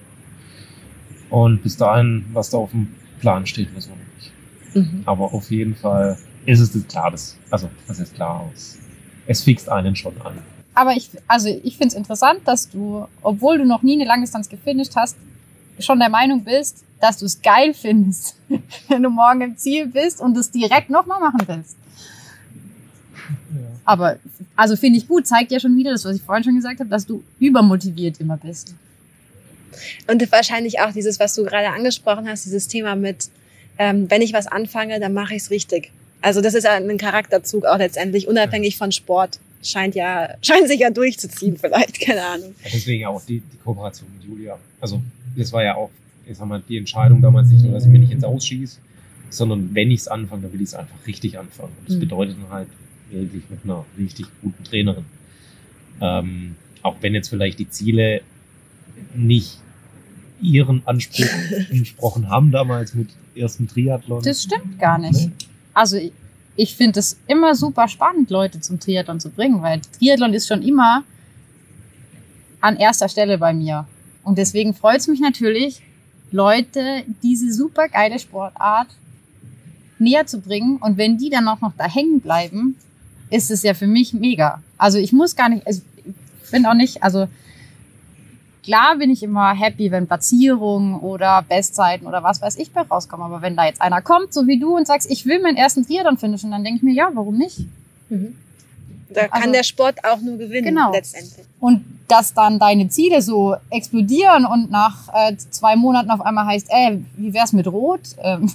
Und 1.31 1.63
bis 1.63 1.77
dahin, 1.77 2.25
was 2.33 2.51
da 2.51 2.59
auf 2.59 2.71
dem 2.71 2.89
Plan 3.21 3.47
steht, 3.47 3.75
wissen 3.75 3.93
wir 3.93 3.97
nicht. 4.17 4.93
Mhm. 4.93 5.03
Aber 5.05 5.33
auf 5.35 5.51
jeden 5.51 5.75
Fall 5.75 6.19
ist 6.47 6.61
es 6.61 6.73
das 6.73 6.87
klar, 6.87 7.11
das, 7.11 7.37
also 7.51 7.69
das 7.87 7.99
ist 7.99 8.15
klar 8.15 8.41
aus. 8.41 8.79
Es 9.27 9.43
fixt 9.43 9.69
einen 9.69 9.95
schon 9.95 10.19
an. 10.23 10.39
Aber 10.75 10.93
ich, 10.93 11.11
also 11.27 11.49
ich 11.49 11.77
finde 11.77 11.89
es 11.89 11.95
interessant, 11.95 12.41
dass 12.45 12.71
du, 12.71 13.07
obwohl 13.23 13.59
du 13.59 13.67
noch 13.67 13.83
nie 13.83 13.95
eine 13.95 14.05
Langdistanz 14.05 14.49
gefinisht 14.49 14.95
hast, 14.97 15.17
schon 15.79 15.99
der 15.99 16.09
Meinung 16.09 16.45
bist, 16.45 16.85
dass 17.01 17.19
du 17.19 17.27
es 17.27 17.43
geil 17.43 17.75
findest, 17.75 18.37
wenn 18.89 19.03
du 19.03 19.11
morgen 19.11 19.41
im 19.41 19.57
Ziel 19.57 19.87
bist 19.87 20.21
und 20.21 20.37
es 20.37 20.51
direkt 20.51 20.91
nochmal 20.91 21.21
machen 21.21 21.41
willst. 21.47 21.77
Ja. 23.55 23.68
Aber, 23.89 24.19
also 24.55 24.77
finde 24.77 24.99
ich 24.99 25.09
gut, 25.09 25.27
zeigt 25.27 25.51
ja 25.51 25.59
schon 25.59 25.75
wieder 25.75 25.93
das, 25.93 26.05
was 26.05 26.15
ich 26.15 26.21
vorhin 26.21 26.45
schon 26.45 26.57
gesagt 26.57 26.79
habe, 26.79 26.91
dass 26.91 27.07
du 27.07 27.25
übermotiviert 27.41 28.21
immer 28.21 28.37
bist. 28.37 28.75
Und 30.07 30.31
wahrscheinlich 30.31 30.79
auch 30.81 30.93
dieses, 30.93 31.19
was 31.19 31.35
du 31.35 31.45
gerade 31.45 31.71
angesprochen 31.71 32.29
hast, 32.29 32.45
dieses 32.45 32.69
Thema 32.69 32.97
mit, 32.97 33.31
ähm, 33.79 34.11
wenn 34.11 34.21
ich 34.21 34.35
was 34.35 34.47
anfange, 34.47 35.01
dann 35.01 35.15
mache 35.15 35.35
ich 35.37 35.45
es 35.45 35.51
richtig. 35.51 35.91
Also 36.21 36.43
das 36.43 36.53
ist 36.53 36.65
ja 36.65 36.73
ein 36.73 36.99
Charakterzug 36.99 37.65
auch 37.65 37.79
letztendlich, 37.79 38.29
unabhängig 38.29 38.77
von 38.77 38.93
Sport. 38.93 39.41
Scheint 39.63 39.95
ja, 39.95 40.35
scheint 40.43 40.69
sich 40.69 40.81
ja 40.81 40.91
durchzuziehen 40.91 41.57
vielleicht, 41.57 41.99
keine 41.99 42.27
Ahnung. 42.27 42.55
Ja, 42.65 42.71
deswegen 42.71 43.07
auch 43.07 43.25
die, 43.25 43.41
die 43.41 43.57
Kooperation 43.65 44.11
mit 44.19 44.29
Julia. 44.29 44.59
Also 44.83 45.01
das 45.35 45.51
war 45.51 45.65
ja 45.65 45.77
auch, 45.77 45.89
ich 46.27 46.37
sag 46.37 46.47
mal, 46.47 46.63
die 46.69 46.77
Entscheidung 46.77 47.23
damals 47.23 47.49
nicht 47.49 47.65
nur, 47.65 47.73
dass 47.73 47.87
ich 47.87 47.91
mir 47.91 48.01
nicht 48.01 48.13
ins 48.13 48.25
Ausschieße, 48.25 48.81
sondern 49.31 49.75
wenn 49.75 49.91
ich 49.91 50.01
es 50.01 50.09
anfange, 50.09 50.43
dann 50.43 50.53
will 50.53 50.61
ich 50.61 50.69
es 50.69 50.75
einfach 50.75 51.07
richtig 51.07 51.39
anfangen. 51.39 51.73
Und 51.79 51.89
das 51.89 51.97
mhm. 51.97 52.01
bedeutet 52.01 52.37
dann 52.43 52.51
halt 52.51 52.69
wirklich 53.11 53.45
mit 53.49 53.61
einer 53.65 53.85
richtig 53.99 54.27
guten 54.43 54.65
Trainerin. 54.65 55.05
Ähm, 56.01 56.57
auch 56.83 56.97
wenn 57.01 57.15
jetzt 57.15 57.29
vielleicht 57.29 57.59
die 57.59 57.69
Ziele 57.69 58.23
nicht 59.15 59.59
ihren 60.41 60.83
Anspruch 60.87 61.27
entsprochen 61.71 62.29
haben 62.29 62.51
damals 62.51 62.95
mit 62.95 63.09
ersten 63.35 63.69
Triathlon. 63.69 64.23
Das 64.23 64.43
stimmt 64.43 64.79
gar 64.79 64.99
nicht. 64.99 65.31
Also 65.75 65.97
ich, 65.97 66.13
ich 66.57 66.75
finde 66.75 67.01
es 67.01 67.19
immer 67.27 67.55
super 67.55 67.89
spannend, 67.89 68.31
Leute 68.31 68.61
zum 68.61 68.81
Triathlon 68.81 69.21
zu 69.21 69.31
bringen, 69.31 69.63
weil 69.63 69.81
Triathlon 69.99 70.35
ist 70.35 70.49
schon 70.49 70.63
immer 70.63 71.05
an 72.61 72.77
erster 72.77 73.09
Stelle 73.09 73.39
bei 73.39 73.53
mir. 73.53 73.87
Und 74.25 74.39
deswegen 74.39 74.75
freut 74.75 74.99
es 74.99 75.09
mich 75.09 75.21
natürlich, 75.21 75.81
Leute 76.31 77.05
diese 77.23 77.53
super 77.53 77.89
geile 77.89 78.19
Sportart 78.19 78.89
näher 79.99 80.27
zu 80.27 80.41
bringen. 80.41 80.77
Und 80.77 80.97
wenn 80.99 81.19
die 81.19 81.31
dann 81.31 81.49
auch 81.49 81.61
noch 81.61 81.73
da 81.77 81.89
hängen 81.89 82.21
bleiben, 82.21 82.77
ist 83.31 83.51
es 83.51 83.63
ja 83.63 83.75
für 83.75 83.87
mich 83.87 84.13
mega. 84.13 84.63
Also 84.77 84.99
ich 84.99 85.13
muss 85.13 85.37
gar 85.37 85.49
nicht, 85.49 85.67
also 85.67 85.83
ich 86.05 86.51
bin 86.51 86.67
auch 86.67 86.75
nicht, 86.75 87.03
also 87.03 87.29
klar 88.63 88.97
bin 88.97 89.11
ich 89.11 89.23
immer 89.23 89.55
happy, 89.55 89.91
wenn 89.91 90.07
Platzierungen 90.07 90.97
oder 91.01 91.43
Bestzeiten 91.49 92.07
oder 92.07 92.23
was 92.23 92.43
weiß 92.43 92.57
ich 92.57 92.73
bei 92.73 92.83
rauskommen. 92.83 93.27
Aber 93.27 93.43
wenn 93.43 93.57
da 93.57 93.65
jetzt 93.65 93.81
einer 93.81 94.03
kommt, 94.03 94.33
so 94.33 94.47
wie 94.47 94.59
du, 94.59 94.77
und 94.77 94.87
sagst, 94.87 95.11
ich 95.11 95.27
will 95.27 95.41
meinen 95.41 95.57
ersten 95.57 95.87
Triathlon 95.87 96.19
finishen, 96.19 96.51
dann 96.51 96.65
denke 96.65 96.79
ich 96.79 96.83
mir, 96.83 96.95
ja, 96.95 97.11
warum 97.15 97.39
nicht? 97.39 97.61
Mhm. 98.09 98.37
Da 99.11 99.29
kann 99.29 99.41
also, 99.41 99.53
der 99.53 99.63
Sport 99.63 100.05
auch 100.05 100.21
nur 100.21 100.37
gewinnen, 100.37 100.67
genau. 100.67 100.93
letztendlich. 100.93 101.47
Und 101.61 101.83
dass 102.09 102.35
dann 102.35 102.59
deine 102.59 102.89
Ziele 102.89 103.23
so 103.23 103.57
explodieren 103.71 104.45
und 104.45 104.71
nach 104.71 105.09
äh, 105.15 105.35
zwei 105.51 105.77
Monaten 105.77 106.11
auf 106.11 106.21
einmal 106.21 106.47
heißt, 106.47 106.67
ey, 106.69 107.03
wie 107.17 107.33
wär's 107.33 107.55
mit 107.55 107.67
Rot? 107.67 108.01
Ähm, 108.23 108.51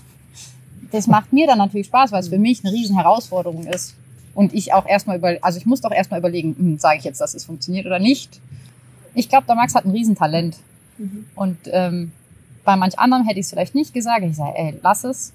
das 0.91 1.07
macht 1.07 1.33
mir 1.33 1.47
dann 1.47 1.57
natürlich 1.57 1.88
Spaß, 1.88 2.12
weil 2.12 2.19
es 2.19 2.29
für 2.29 2.38
mich 2.38 2.63
eine 2.63 2.71
riesen 2.71 2.95
Herausforderung 2.95 3.65
ist. 3.65 3.95
Und 4.34 4.54
ich 4.54 4.74
auch 4.74 4.88
erstmal 4.88 5.17
über, 5.17 5.38
also 5.41 5.60
ich 5.60 5.65
muss 5.65 5.82
doch 5.82 5.91
erstmal 5.91 6.19
überlegen, 6.19 6.56
hm, 6.58 6.80
sage 6.80 6.98
ich 6.98 7.04
jetzt, 7.04 7.22
dass 7.22 7.34
es 7.34 7.46
funktioniert 7.46 7.86
oder 7.86 8.00
nicht 8.00 8.39
ich 9.13 9.30
glaube, 9.30 9.46
der 9.48 9.56
Max 9.56 9.76
hat 9.76 9.86
ein 9.86 9.91
Riesentalent. 9.91 10.58
Mhm. 10.98 11.26
Und 11.36 11.58
ähm, 11.65 12.12
bei 12.63 12.76
manch 12.76 12.98
anderem 13.00 13.26
hätte 13.26 13.39
ich 13.39 13.46
es 13.46 13.50
vielleicht 13.50 13.76
nicht 13.76 13.93
gesagt. 13.93 14.24
Ich 14.24 14.36
sage, 14.36 14.58
ey, 14.58 14.80
lass 14.82 15.04
es. 15.04 15.34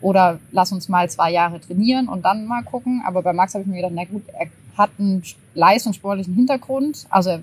Oder 0.00 0.38
lass 0.52 0.72
uns 0.72 0.88
mal 0.88 1.08
zwei 1.08 1.32
Jahre 1.32 1.60
trainieren 1.60 2.08
und 2.08 2.24
dann 2.24 2.46
mal 2.46 2.62
gucken. 2.62 3.02
Aber 3.06 3.22
bei 3.22 3.32
Max 3.32 3.54
habe 3.54 3.62
ich 3.62 3.68
mir 3.68 3.76
gedacht, 3.76 3.92
na 3.94 4.04
gut, 4.04 4.22
er 4.28 4.48
hat 4.76 4.90
einen 4.98 5.22
leistungssportlichen 5.54 6.34
Hintergrund. 6.34 7.06
Also 7.08 7.42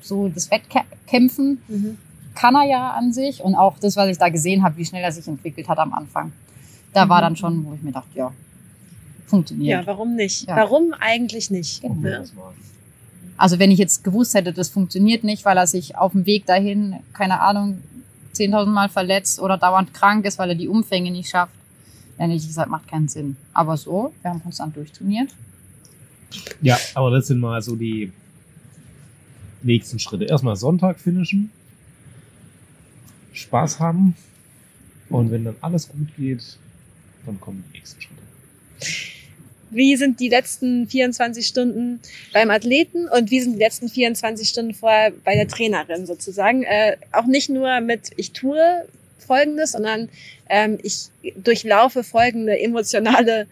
so 0.00 0.28
das 0.28 0.50
Wettkämpfen 0.50 1.62
mhm. 1.68 1.98
kann 2.34 2.56
er 2.56 2.64
ja 2.64 2.90
an 2.90 3.12
sich. 3.12 3.42
Und 3.42 3.54
auch 3.54 3.78
das, 3.78 3.96
was 3.96 4.08
ich 4.08 4.18
da 4.18 4.28
gesehen 4.28 4.62
habe, 4.62 4.76
wie 4.76 4.84
schnell 4.84 5.04
er 5.04 5.12
sich 5.12 5.26
entwickelt 5.28 5.68
hat 5.68 5.78
am 5.78 5.94
Anfang. 5.94 6.32
Da 6.92 7.06
mhm. 7.06 7.10
war 7.10 7.20
dann 7.20 7.36
schon, 7.36 7.64
wo 7.64 7.74
ich 7.74 7.82
mir 7.82 7.92
dachte, 7.92 8.18
ja, 8.18 8.32
funktioniert. 9.26 9.80
Ja, 9.80 9.86
warum 9.86 10.16
nicht? 10.16 10.48
Ja. 10.48 10.56
Warum 10.56 10.94
eigentlich 10.98 11.50
nicht? 11.50 11.82
Genau. 11.82 12.08
Ja. 12.08 12.24
Also 13.36 13.58
wenn 13.58 13.70
ich 13.70 13.78
jetzt 13.78 14.04
gewusst 14.04 14.34
hätte, 14.34 14.52
das 14.52 14.68
funktioniert 14.68 15.24
nicht, 15.24 15.44
weil 15.44 15.56
er 15.56 15.66
sich 15.66 15.96
auf 15.96 16.12
dem 16.12 16.26
Weg 16.26 16.46
dahin, 16.46 16.96
keine 17.12 17.40
Ahnung, 17.40 17.82
10.000 18.34 18.66
Mal 18.66 18.88
verletzt 18.88 19.40
oder 19.40 19.58
dauernd 19.58 19.92
krank 19.94 20.24
ist, 20.24 20.38
weil 20.38 20.50
er 20.50 20.54
die 20.54 20.68
Umfänge 20.68 21.10
nicht 21.10 21.30
schafft, 21.30 21.54
dann 22.18 22.30
hätte 22.30 22.40
ich 22.40 22.46
gesagt, 22.46 22.70
macht 22.70 22.88
keinen 22.88 23.08
Sinn. 23.08 23.36
Aber 23.52 23.76
so, 23.76 24.12
wir 24.22 24.30
haben 24.30 24.42
konstant 24.42 24.76
durchtrainiert. 24.76 25.30
Ja, 26.62 26.78
aber 26.94 27.10
das 27.10 27.28
sind 27.28 27.40
mal 27.40 27.60
so 27.62 27.76
die 27.76 28.12
nächsten 29.62 29.98
Schritte. 29.98 30.24
Erstmal 30.24 30.56
Sonntag 30.56 31.00
finishen, 31.00 31.50
Spaß 33.32 33.80
haben 33.80 34.16
und 35.10 35.30
wenn 35.30 35.44
dann 35.44 35.56
alles 35.60 35.88
gut 35.88 36.08
geht, 36.16 36.58
dann 37.26 37.40
kommen 37.40 37.64
die 37.68 37.78
nächsten 37.78 38.00
Schritte 38.00 39.13
wie 39.74 39.96
sind 39.96 40.20
die 40.20 40.28
letzten 40.28 40.88
24 40.88 41.46
Stunden 41.46 42.00
beim 42.32 42.50
Athleten 42.50 43.08
und 43.08 43.30
wie 43.30 43.40
sind 43.40 43.54
die 43.54 43.58
letzten 43.58 43.88
24 43.88 44.48
Stunden 44.48 44.74
vorher 44.74 45.12
bei 45.24 45.34
der 45.34 45.48
Trainerin 45.48 46.06
sozusagen. 46.06 46.62
Äh, 46.62 46.96
auch 47.12 47.26
nicht 47.26 47.50
nur 47.50 47.80
mit, 47.80 48.10
ich 48.16 48.32
tue 48.32 48.58
Folgendes, 49.18 49.72
sondern 49.72 50.08
ähm, 50.48 50.78
ich 50.82 51.06
durchlaufe 51.36 52.04
folgende 52.04 52.58
emotionale 52.58 53.46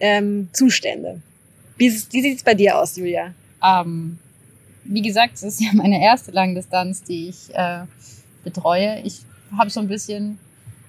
ähm, 0.00 0.48
Zustände. 0.52 1.20
Wie, 1.76 1.90
wie 1.90 2.22
sieht 2.22 2.36
es 2.36 2.42
bei 2.42 2.54
dir 2.54 2.78
aus, 2.78 2.96
Julia? 2.96 3.34
Ähm, 3.62 4.18
wie 4.84 5.02
gesagt, 5.02 5.34
es 5.34 5.42
ist 5.42 5.60
ja 5.60 5.70
meine 5.72 6.02
erste 6.02 6.30
Langdistanz, 6.30 7.02
die 7.02 7.28
ich 7.28 7.54
äh, 7.54 7.80
betreue. 8.44 9.00
Ich 9.04 9.22
habe 9.56 9.70
so 9.70 9.80
ein 9.80 9.88
bisschen, 9.88 10.38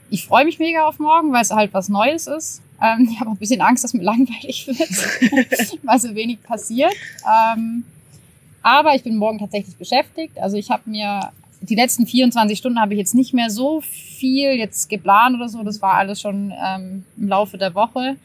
ich 0.10 0.26
freue 0.26 0.46
mich 0.46 0.60
mega 0.60 0.86
auf 0.86 1.00
morgen, 1.00 1.34
weil 1.34 1.42
es 1.42 1.52
halt 1.52 1.74
was 1.74 1.90
Neues 1.90 2.28
ist. 2.28 2.62
Ähm, 2.82 3.10
ich 3.12 3.20
habe 3.20 3.32
ein 3.32 3.38
bisschen 3.38 3.62
Angst, 3.62 3.84
dass 3.84 3.94
mir 3.94 4.04
langweilig 4.04 4.68
wird, 4.68 5.80
weil 5.84 6.00
so 6.00 6.14
wenig 6.16 6.42
passiert. 6.44 6.94
Ähm, 7.26 7.84
aber 8.62 8.96
ich 8.96 9.04
bin 9.04 9.16
morgen 9.16 9.40
tatsächlich 9.40 9.76
beschäftigt. 9.76 10.38
Also 10.40 10.58
ich 10.58 10.70
habe 10.70 10.90
mir 10.90 11.32
die 11.62 11.76
letzten 11.76 12.06
24 12.06 12.58
Stunden 12.58 12.80
habe 12.80 12.94
ich 12.94 13.00
jetzt 13.00 13.16
nicht 13.16 13.34
mehr 13.34 13.50
so 13.50 13.82
viel 13.82 14.52
jetzt 14.52 14.90
geplant 14.90 15.36
oder 15.36 15.50
so. 15.50 15.64
Das 15.64 15.82
war 15.82 15.94
alles 15.96 16.22
schon 16.22 16.54
ähm, 16.64 17.04
im 17.18 17.28
Laufe 17.28 17.58
der 17.58 17.74
Woche. 17.74 18.16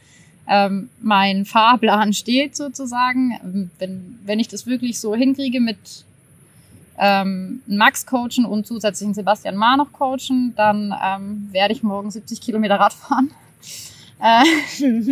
Ähm, 0.49 0.91
mein 1.01 1.45
Fahrplan 1.45 2.12
steht 2.12 2.57
sozusagen. 2.57 3.71
Wenn, 3.79 4.19
wenn 4.25 4.41
ich 4.41 4.49
das 4.49 4.67
wirklich 4.67 5.01
so 5.01 5.15
hinkriege 5.15 5.61
mit 5.61 6.05
ähm, 6.99 7.62
Max 7.67 8.05
coachen 8.05 8.45
und 8.45 8.67
zusätzlich 8.67 9.15
Sebastian 9.15 9.57
Ma 9.57 9.77
noch 9.77 9.93
coachen, 9.93 10.53
dann 10.57 10.95
ähm, 11.03 11.49
werde 11.53 11.73
ich 11.73 11.83
morgen 11.83 12.11
70 12.11 12.41
Kilometer 12.41 12.79
Rad 12.79 12.93
fahren. 12.93 13.31
Äh, 14.23 14.45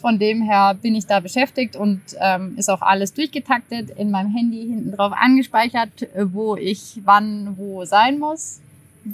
von 0.00 0.18
dem 0.18 0.42
her 0.42 0.76
bin 0.80 0.94
ich 0.94 1.06
da 1.06 1.20
beschäftigt 1.20 1.74
und 1.76 2.00
ähm, 2.20 2.54
ist 2.56 2.70
auch 2.70 2.82
alles 2.82 3.12
durchgetaktet, 3.14 3.90
in 3.90 4.10
meinem 4.10 4.32
Handy 4.34 4.60
hinten 4.60 4.92
drauf 4.92 5.12
angespeichert, 5.12 6.06
wo 6.14 6.56
ich 6.56 7.00
wann 7.04 7.56
wo 7.56 7.84
sein 7.84 8.18
muss 8.18 8.60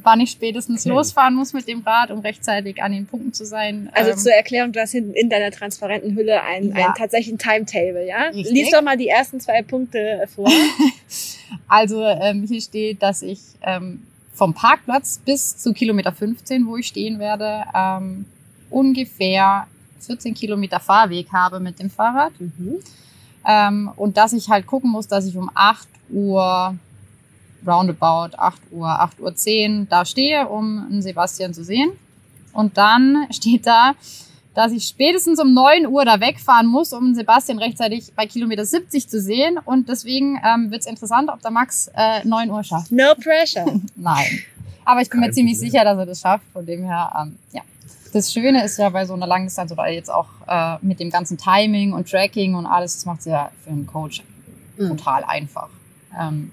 wann 0.03 0.21
ich 0.21 0.31
spätestens 0.31 0.85
losfahren 0.87 1.35
muss 1.35 1.53
mit 1.53 1.69
dem 1.69 1.81
Rad, 1.81 2.11
um 2.11 2.21
rechtzeitig 2.21 2.83
an 2.83 2.93
den 2.93 3.07
Punkten 3.07 3.33
zu 3.33 3.45
sein. 3.45 3.91
Also 3.93 4.11
ähm, 4.11 4.19
zur 4.19 4.33
Erklärung, 4.33 4.73
du 4.73 4.81
hast 4.81 4.93
hinten 4.93 5.13
in 5.13 5.29
deiner 5.29 5.51
transparenten 5.51 6.17
Hülle 6.17 6.43
ein, 6.43 6.71
ja. 6.71 6.89
ein 6.89 6.95
tatsächlich 6.97 7.35
ein 7.35 7.39
Timetable, 7.39 8.07
ja? 8.07 8.25
Richtig. 8.29 8.53
Lies 8.53 8.71
doch 8.71 8.83
mal 8.83 8.97
die 8.97 9.09
ersten 9.09 9.41
zwei 9.41 9.63
Punkte 9.63 10.27
vor. 10.35 10.51
also 11.69 12.03
ähm, 12.03 12.47
hier 12.49 12.61
steht, 12.61 13.03
dass 13.03 13.23
ich 13.23 13.41
ähm, 13.63 14.03
vom 14.33 14.55
Parkplatz 14.55 15.21
bis 15.25 15.57
zu 15.59 15.73
Kilometer 15.73 16.13
15, 16.13 16.67
wo 16.67 16.77
ich 16.77 16.87
stehen 16.87 17.19
werde, 17.19 17.65
ähm, 17.75 18.25
ungefähr 18.75 19.67
14 20.01 20.35
Kilometer 20.35 20.81
Fahrweg 20.81 21.33
habe 21.33 21.61
mit 21.61 21.79
dem 21.79 21.91
Fahrrad. 21.91 22.33
Mhm. 22.39 22.77
Ähm, 23.47 23.91
und 23.97 24.17
dass 24.17 24.33
ich 24.33 24.49
halt 24.49 24.67
gucken 24.67 24.91
muss, 24.91 25.07
dass 25.07 25.27
ich 25.27 25.37
um 25.37 25.51
8 25.55 25.89
Uhr 26.11 26.75
roundabout 27.67 28.37
8 28.37 28.61
Uhr, 28.73 28.89
8 28.89 29.21
Uhr 29.21 29.35
10 29.35 29.89
da 29.89 30.05
stehe, 30.05 30.49
um 30.49 30.87
einen 30.91 31.03
Sebastian 31.03 31.55
zu 31.55 31.65
sehen. 31.65 31.93
Und 32.53 32.77
dann 32.77 33.27
steht 33.31 33.67
da, 33.67 33.95
dass 34.55 34.73
ich 34.73 34.85
spätestens 34.87 35.41
um 35.41 35.53
9 35.53 35.87
Uhr 35.87 36.05
da 36.05 36.21
wegfahren 36.21 36.67
muss, 36.67 36.93
um 36.93 37.15
Sebastian 37.15 37.59
rechtzeitig 37.59 38.13
bei 38.15 38.27
Kilometer 38.27 38.65
70 38.65 39.09
zu 39.09 39.21
sehen. 39.21 39.59
Und 39.65 39.89
deswegen 39.89 40.41
ähm, 40.45 40.71
wird 40.71 40.83
es 40.83 40.87
interessant, 40.87 41.29
ob 41.29 41.41
der 41.43 41.51
Max 41.51 41.91
äh, 41.95 42.25
9 42.25 42.51
Uhr 42.51 42.63
schafft. 42.63 42.93
No 42.93 43.15
pressure. 43.15 43.67
Nein. 43.97 44.43
Aber 44.85 45.01
ich 45.01 45.09
bin 45.09 45.21
Kein 45.21 45.31
mir 45.31 45.35
ziemlich 45.35 45.57
Problem. 45.57 45.71
sicher, 45.73 45.85
dass 45.85 45.99
er 45.99 46.07
das 46.07 46.21
schafft. 46.21 46.45
Von 46.53 46.65
dem 46.67 46.85
her, 46.85 47.11
ähm, 47.21 47.37
ja. 47.53 47.63
Das 48.14 48.33
Schöne 48.33 48.64
ist 48.64 48.79
ja 48.79 48.90
bei 48.90 49.07
so 49.07 49.14
einer 49.14 49.27
Langdistanz 49.27 49.72
oder 49.72 49.88
jetzt 49.88 50.09
auch 50.09 50.29
äh, 50.46 50.77
mit 50.83 51.00
dem 51.00 51.11
ganzen 51.11 51.37
Timing 51.37 51.92
und 51.92 52.09
Tracking 52.09 52.55
und 52.55 52.64
alles, 52.64 52.94
das 52.94 53.07
macht 53.07 53.18
es 53.18 53.24
ja 53.24 53.50
für 53.64 53.70
einen 53.70 53.88
Coach 53.88 54.22
mhm. 54.77 54.90
total 54.90 55.24
einfach. 55.24 55.68
Ähm, 56.16 56.53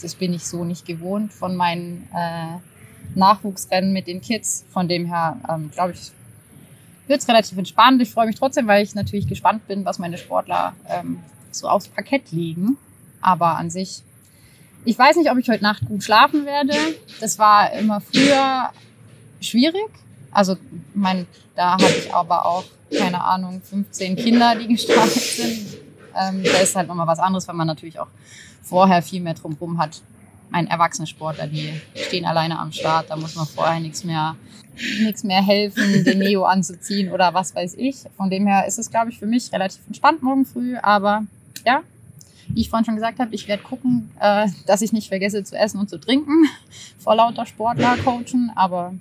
das 0.00 0.14
bin 0.14 0.32
ich 0.32 0.46
so 0.46 0.62
nicht 0.62 0.86
gewohnt 0.86 1.32
von 1.32 1.56
meinen 1.56 2.08
äh, 2.14 3.18
Nachwuchsrennen 3.18 3.92
mit 3.92 4.06
den 4.06 4.20
Kids. 4.20 4.64
Von 4.70 4.86
dem 4.86 5.06
her, 5.06 5.36
ähm, 5.48 5.72
glaube 5.72 5.90
ich, 5.90 6.12
wird 7.08 7.20
es 7.20 7.26
relativ 7.26 7.58
entspannt. 7.58 8.00
Ich 8.00 8.12
freue 8.12 8.28
mich 8.28 8.36
trotzdem, 8.36 8.68
weil 8.68 8.84
ich 8.84 8.94
natürlich 8.94 9.26
gespannt 9.26 9.66
bin, 9.66 9.84
was 9.84 9.98
meine 9.98 10.18
Sportler 10.18 10.74
ähm, 10.88 11.18
so 11.50 11.68
aufs 11.68 11.88
Parkett 11.88 12.30
legen. 12.30 12.76
Aber 13.20 13.56
an 13.56 13.70
sich, 13.70 14.04
ich 14.84 14.96
weiß 14.96 15.16
nicht, 15.16 15.32
ob 15.32 15.38
ich 15.38 15.48
heute 15.48 15.64
Nacht 15.64 15.84
gut 15.84 16.04
schlafen 16.04 16.46
werde. 16.46 16.74
Das 17.18 17.40
war 17.40 17.72
immer 17.72 18.00
früher 18.00 18.70
schwierig. 19.40 20.05
Also, 20.36 20.58
mein, 20.92 21.26
da 21.54 21.72
hatte 21.72 21.86
ich 21.98 22.12
aber 22.12 22.44
auch, 22.44 22.64
keine 22.94 23.24
Ahnung, 23.24 23.62
15 23.62 24.16
Kinder, 24.16 24.54
die 24.54 24.68
gestartet 24.74 25.14
sind. 25.14 25.78
Ähm, 26.14 26.42
da 26.44 26.58
ist 26.58 26.76
halt 26.76 26.88
nochmal 26.88 27.06
was 27.06 27.18
anderes, 27.20 27.48
weil 27.48 27.54
man 27.54 27.66
natürlich 27.66 27.98
auch 27.98 28.08
vorher 28.62 29.00
viel 29.00 29.22
mehr 29.22 29.32
drumherum 29.32 29.78
hat. 29.78 30.02
Ein 30.52 30.66
erwachsene 30.66 31.06
Sportler, 31.06 31.46
die 31.46 31.80
stehen 31.94 32.26
alleine 32.26 32.58
am 32.58 32.70
Start, 32.70 33.08
da 33.08 33.16
muss 33.16 33.34
man 33.34 33.46
vorher 33.46 33.80
nichts 33.80 34.04
mehr, 34.04 34.36
nichts 35.00 35.24
mehr 35.24 35.42
helfen, 35.42 36.04
den 36.04 36.18
Neo 36.18 36.44
anzuziehen 36.44 37.10
oder 37.10 37.32
was 37.32 37.54
weiß 37.54 37.72
ich. 37.78 37.96
Von 38.18 38.28
dem 38.28 38.46
her 38.46 38.66
ist 38.66 38.78
es, 38.78 38.90
glaube 38.90 39.10
ich, 39.10 39.18
für 39.18 39.26
mich 39.26 39.50
relativ 39.54 39.86
entspannt 39.86 40.22
morgen 40.22 40.44
früh, 40.44 40.76
aber 40.76 41.24
ja, 41.64 41.80
wie 42.48 42.60
ich 42.60 42.68
vorhin 42.68 42.84
schon 42.84 42.96
gesagt 42.96 43.20
habe, 43.20 43.34
ich 43.34 43.48
werde 43.48 43.62
gucken, 43.62 44.10
äh, 44.20 44.48
dass 44.66 44.82
ich 44.82 44.92
nicht 44.92 45.08
vergesse 45.08 45.44
zu 45.44 45.56
essen 45.56 45.80
und 45.80 45.88
zu 45.88 45.98
trinken 45.98 46.44
vor 46.98 47.14
lauter 47.14 47.46
Sportler 47.46 47.96
coachen, 48.04 48.52
aber 48.54 48.92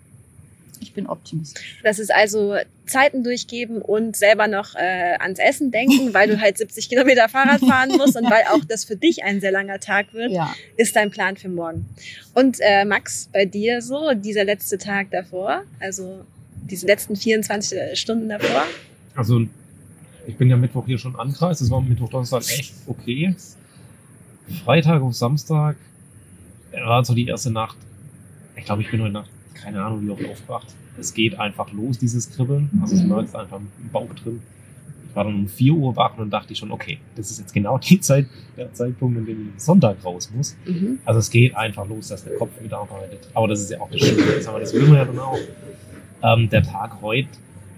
bin 0.95 1.07
optimistisch. 1.07 1.79
Das 1.83 1.99
ist 1.99 2.11
also 2.11 2.55
Zeiten 2.87 3.23
durchgeben 3.23 3.81
und 3.81 4.15
selber 4.15 4.47
noch 4.47 4.75
äh, 4.75 5.15
ans 5.19 5.39
Essen 5.39 5.71
denken, 5.71 6.13
weil 6.13 6.27
du 6.27 6.39
halt 6.39 6.57
70 6.57 6.89
Kilometer 6.89 7.29
Fahrrad 7.29 7.59
fahren 7.67 7.89
musst 7.97 8.15
und 8.15 8.25
weil 8.29 8.43
auch 8.51 8.63
das 8.67 8.85
für 8.85 8.95
dich 8.95 9.23
ein 9.23 9.41
sehr 9.41 9.51
langer 9.51 9.79
Tag 9.79 10.13
wird, 10.13 10.31
ja. 10.31 10.53
ist 10.77 10.95
dein 10.95 11.11
Plan 11.11 11.37
für 11.37 11.49
morgen. 11.49 11.85
Und 12.33 12.57
äh, 12.61 12.85
Max, 12.85 13.29
bei 13.31 13.45
dir 13.45 13.81
so, 13.81 14.13
dieser 14.13 14.43
letzte 14.43 14.77
Tag 14.77 15.11
davor, 15.11 15.63
also 15.79 16.25
diese 16.55 16.87
letzten 16.87 17.15
24 17.15 17.99
Stunden 17.99 18.29
davor? 18.29 18.63
Also 19.15 19.41
ich 20.27 20.35
bin 20.35 20.49
ja 20.49 20.57
Mittwoch 20.57 20.85
hier 20.85 20.97
schon 20.97 21.15
ankreist, 21.15 21.61
das 21.61 21.69
war 21.69 21.81
Mittwoch, 21.81 22.09
Donnerstag 22.09 22.41
echt 22.41 22.73
okay. 22.87 23.35
Freitag 24.63 25.01
auf 25.01 25.13
Samstag 25.13 25.75
war 26.71 27.03
so 27.05 27.13
die 27.13 27.27
erste 27.27 27.51
Nacht. 27.51 27.77
Ich 28.55 28.65
glaube, 28.65 28.81
ich 28.81 28.91
bin 28.91 29.01
heute 29.01 29.13
Nacht 29.13 29.29
keine 29.55 29.83
Ahnung, 29.83 30.05
wie 30.05 30.09
oft 30.09 30.25
aufgewacht. 30.29 30.67
Es 30.99 31.13
geht 31.13 31.39
einfach 31.39 31.71
los, 31.71 31.97
dieses 31.97 32.29
Kribbeln. 32.31 32.69
Also 32.81 32.95
es 32.95 33.03
mhm. 33.03 33.09
merkt 33.09 33.35
einfach 33.35 33.57
im 33.57 33.89
Bauch 33.91 34.13
drin. 34.13 34.41
Ich 35.09 35.15
war 35.15 35.23
dann 35.23 35.35
um 35.35 35.47
4 35.47 35.73
Uhr 35.73 35.95
wach 35.95 36.11
und 36.11 36.19
dann 36.19 36.29
dachte 36.29 36.53
ich 36.53 36.59
schon, 36.59 36.71
okay, 36.71 36.99
das 37.15 37.31
ist 37.31 37.39
jetzt 37.39 37.53
genau 37.53 37.77
die 37.89 37.99
Zeit, 37.99 38.27
der 38.57 38.73
Zeitpunkt, 38.73 39.17
in 39.17 39.25
dem 39.25 39.53
ich 39.55 39.63
Sonntag 39.63 40.03
raus 40.03 40.31
muss. 40.35 40.55
Mhm. 40.65 40.99
Also 41.05 41.19
es 41.19 41.29
geht 41.29 41.55
einfach 41.55 41.87
los, 41.87 42.09
dass 42.09 42.23
der 42.23 42.35
Kopf 42.37 42.51
wieder 42.61 42.79
arbeitet. 42.79 43.27
Aber 43.33 43.47
das 43.47 43.61
ist 43.61 43.71
ja 43.71 43.79
auch 43.79 43.89
das 43.89 44.01
Schöne. 44.01 44.21
Das 44.43 44.73
will 44.73 44.87
man 44.87 44.97
ja 44.97 45.05
dann 45.05 45.19
auch. 45.19 45.37
Ähm, 46.23 46.49
der 46.49 46.63
Tag 46.63 47.01
heute, 47.01 47.29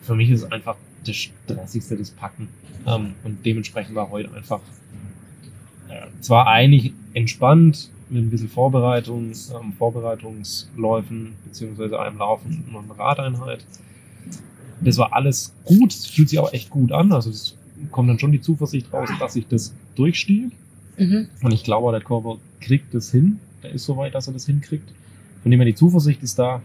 für 0.02 0.16
mich 0.16 0.30
ist 0.30 0.52
einfach 0.52 0.78
das 1.06 1.16
Stressigste, 1.16 1.98
das 1.98 2.12
Packen. 2.12 2.50
Ähm, 2.86 3.14
und 3.24 3.46
dementsprechend 3.46 3.96
war 3.96 4.10
heute 4.10 4.34
einfach 4.34 4.62
äh, 5.90 6.06
zwar 6.22 6.48
eigentlich 6.48 6.94
entspannt, 7.14 7.90
mit 8.10 8.24
ein 8.24 8.30
bisschen 8.30 8.50
Vorbereitung, 8.50 9.32
ähm, 9.32 9.74
Vorbereitungsläufen, 9.78 11.34
beziehungsweise 11.46 12.00
einem 12.00 12.18
Laufen 12.18 12.64
und 12.74 12.86
einer 12.86 13.00
Radeinheit. 13.00 13.66
Das 14.82 14.98
war 14.98 15.14
alles 15.14 15.54
gut, 15.66 15.94
fühlt 15.94 16.30
sich 16.30 16.40
auch 16.40 16.54
echt 16.54 16.70
gut 16.70 16.92
an. 16.92 17.12
Also 17.12 17.30
es 17.30 17.56
kommt 17.92 18.10
dann 18.10 18.20
schon 18.20 18.32
die 18.32 18.42
Zuversicht 18.42 18.92
raus, 18.94 19.10
dass 19.20 19.36
ich 19.36 19.48
das 19.48 19.74
durchstehe. 19.96 20.52
Mhm. 20.98 21.28
Und 21.42 21.54
ich 21.54 21.64
glaube, 21.64 21.92
der 21.92 22.02
Körper 22.02 22.38
kriegt 22.60 22.94
das 22.94 23.12
hin. 23.12 23.40
Der 23.64 23.72
ist 23.72 23.86
so 23.86 23.98
weit, 23.98 24.16
dass 24.16 24.28
er 24.28 24.34
das 24.34 24.46
hinkriegt. 24.46 24.88
Von 25.42 25.52
dem 25.52 25.60
her 25.60 25.66
die 25.66 25.76
Zuversicht 25.76 26.24
ist 26.24 26.38
da. 26.40 26.62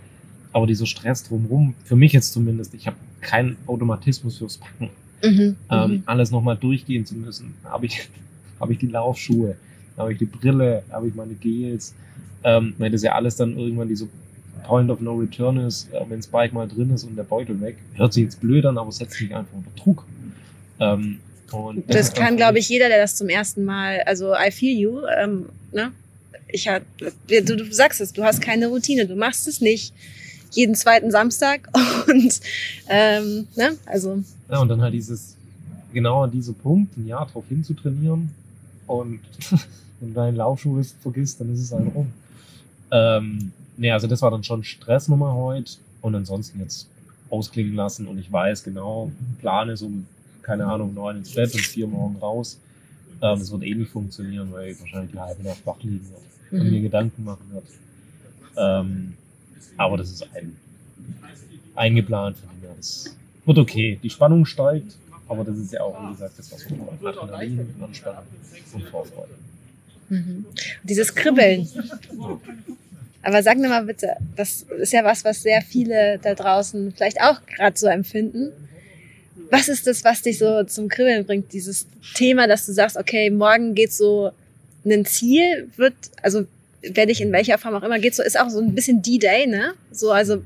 Aber 0.52 0.66
dieser 0.66 0.86
Stress 0.86 1.24
drumherum, 1.24 1.74
für 1.84 1.96
mich 1.96 2.12
jetzt 2.12 2.32
zumindest, 2.32 2.74
ich 2.74 2.86
habe 2.86 2.96
keinen 3.20 3.56
Automatismus 3.66 4.38
fürs 4.38 4.58
Packen. 4.58 4.90
Mhm. 5.24 5.56
Ähm, 5.70 5.90
mhm. 5.90 6.02
alles 6.06 6.30
nochmal 6.30 6.56
durchgehen 6.56 7.06
zu 7.06 7.14
müssen. 7.14 7.54
Habe 7.64 7.86
ich, 7.86 8.08
hab 8.60 8.70
ich 8.70 8.78
die 8.78 8.88
Laufschuhe? 8.88 9.56
Habe 9.96 10.12
ich 10.12 10.18
die 10.18 10.26
Brille, 10.26 10.82
habe 10.90 11.08
ich 11.08 11.14
meine 11.14 11.34
Gels, 11.34 11.94
ähm, 12.44 12.74
weil 12.78 12.90
das 12.90 13.02
ja 13.02 13.12
alles 13.12 13.36
dann 13.36 13.56
irgendwann 13.56 13.88
diese 13.88 14.08
Point 14.64 14.90
of 14.90 15.00
No 15.00 15.14
Return 15.14 15.58
ist, 15.58 15.92
äh, 15.92 16.00
wenn 16.08 16.18
das 16.18 16.26
Bike 16.26 16.52
mal 16.52 16.68
drin 16.68 16.90
ist 16.90 17.04
und 17.04 17.16
der 17.16 17.24
Beutel 17.24 17.60
weg. 17.60 17.76
Hört 17.94 18.12
sich 18.12 18.24
jetzt 18.24 18.40
blöd 18.40 18.64
an, 18.66 18.78
aber 18.78 18.92
setzt 18.92 19.20
mich 19.20 19.34
einfach 19.34 19.54
unter 19.54 19.70
Druck. 19.76 20.04
Ähm, 20.80 21.18
das, 21.86 22.10
das 22.10 22.14
kann, 22.14 22.36
glaube 22.36 22.58
ich, 22.58 22.68
jeder, 22.68 22.88
der 22.88 22.98
das 22.98 23.16
zum 23.16 23.28
ersten 23.28 23.64
Mal, 23.64 24.02
also 24.06 24.34
I 24.34 24.50
feel 24.50 24.78
you, 24.78 25.00
ähm, 25.18 25.46
ne? 25.72 25.92
Ich 26.54 26.68
hab, 26.68 26.82
du, 26.98 27.56
du 27.56 27.72
sagst 27.72 28.00
es, 28.00 28.12
du 28.12 28.24
hast 28.24 28.42
keine 28.42 28.66
Routine, 28.66 29.06
du 29.06 29.16
machst 29.16 29.48
es 29.48 29.62
nicht 29.62 29.94
jeden 30.50 30.74
zweiten 30.74 31.10
Samstag 31.10 31.68
und 32.08 32.40
ähm, 32.88 33.46
ne, 33.56 33.76
also. 33.86 34.22
Ja, 34.50 34.60
und 34.60 34.68
dann 34.68 34.82
halt 34.82 34.92
dieses, 34.92 35.36
genau 35.94 36.24
an 36.24 36.30
diesem 36.30 36.54
Punkt, 36.54 36.96
ein 36.98 37.06
Jahr 37.06 37.26
drauf 37.26 37.44
hinzutrainieren 37.48 38.30
und 38.86 39.20
wenn 40.02 40.08
du 40.08 40.14
deinen 40.14 40.36
Laufschuh 40.36 40.82
vergisst, 41.00 41.40
dann 41.40 41.54
ist 41.54 41.60
es 41.60 41.72
halt 41.72 41.94
rum. 41.94 42.12
Ähm, 42.90 43.52
nee, 43.76 43.90
also 43.92 44.08
das 44.08 44.20
war 44.20 44.32
dann 44.32 44.42
schon 44.42 44.64
Stressnummer 44.64 45.32
heute 45.32 45.74
und 46.00 46.14
ansonsten 46.16 46.58
jetzt 46.58 46.88
ausklingen 47.30 47.74
lassen 47.74 48.08
und 48.08 48.18
ich 48.18 48.30
weiß 48.30 48.64
genau, 48.64 49.12
Plan 49.38 49.68
ist 49.68 49.82
um, 49.82 50.06
keine 50.42 50.66
Ahnung, 50.66 50.92
neun 50.92 51.18
ins 51.18 51.34
Bett 51.34 51.54
und 51.54 51.60
vier 51.60 51.86
morgen 51.86 52.16
raus. 52.16 52.58
Ähm, 53.22 53.38
das 53.38 53.52
wird 53.52 53.62
eh 53.62 53.74
nicht 53.76 53.92
funktionieren, 53.92 54.52
weil 54.52 54.72
ich 54.72 54.80
wahrscheinlich 54.80 55.12
die 55.12 55.18
halbe 55.20 55.42
Nacht 55.44 55.64
wach 55.64 55.80
liegen 55.82 56.04
wird 56.10 56.60
und 56.60 56.66
mhm. 56.66 56.72
mir 56.72 56.80
Gedanken 56.80 57.24
machen 57.24 57.46
wird. 57.52 57.64
Ähm, 58.56 59.14
aber 59.76 59.96
das 59.98 60.10
ist 60.10 60.26
ein, 60.34 60.56
eingeplant 61.76 62.38
von 62.38 62.50
mir. 62.60 62.74
Das 62.76 63.14
wird 63.46 63.56
okay. 63.56 64.00
Die 64.02 64.10
Spannung 64.10 64.44
steigt, 64.46 64.96
aber 65.28 65.44
das 65.44 65.56
ist 65.58 65.72
ja 65.72 65.82
auch, 65.82 65.96
wie 66.02 66.12
gesagt, 66.12 66.36
das, 66.36 66.50
was 66.50 66.68
wir 66.68 66.76
wollen. 66.80 67.06
Adrenalin, 67.06 67.68
Anspannung 67.80 68.24
und 68.74 68.82
Vorfreude. 68.82 69.30
Mhm. 70.12 70.44
Dieses 70.82 71.14
Kribbeln. 71.14 71.66
Aber 73.22 73.42
sag 73.42 73.56
mir 73.56 73.68
mal 73.68 73.84
bitte, 73.84 74.16
das 74.36 74.66
ist 74.78 74.92
ja 74.92 75.02
was, 75.04 75.24
was 75.24 75.42
sehr 75.42 75.62
viele 75.62 76.18
da 76.22 76.34
draußen 76.34 76.92
vielleicht 76.94 77.20
auch 77.22 77.40
gerade 77.46 77.78
so 77.78 77.86
empfinden. 77.86 78.52
Was 79.50 79.68
ist 79.68 79.86
das, 79.86 80.04
was 80.04 80.20
dich 80.20 80.38
so 80.38 80.64
zum 80.64 80.88
Kribbeln 80.88 81.24
bringt? 81.24 81.52
Dieses 81.52 81.86
Thema, 82.14 82.46
dass 82.46 82.66
du 82.66 82.72
sagst, 82.72 82.98
okay, 82.98 83.30
morgen 83.30 83.74
geht 83.74 83.92
so 83.92 84.32
ein 84.84 85.06
Ziel, 85.06 85.70
wird, 85.76 85.94
also 86.20 86.44
werde 86.82 87.12
ich 87.12 87.22
in 87.22 87.32
welcher 87.32 87.56
Form 87.56 87.74
auch 87.74 87.82
immer 87.82 87.98
geht, 87.98 88.14
so 88.14 88.22
ist 88.22 88.38
auch 88.38 88.50
so 88.50 88.60
ein 88.60 88.74
bisschen 88.74 89.00
D-Day, 89.00 89.46
ne? 89.46 89.72
So, 89.92 90.10
also 90.10 90.42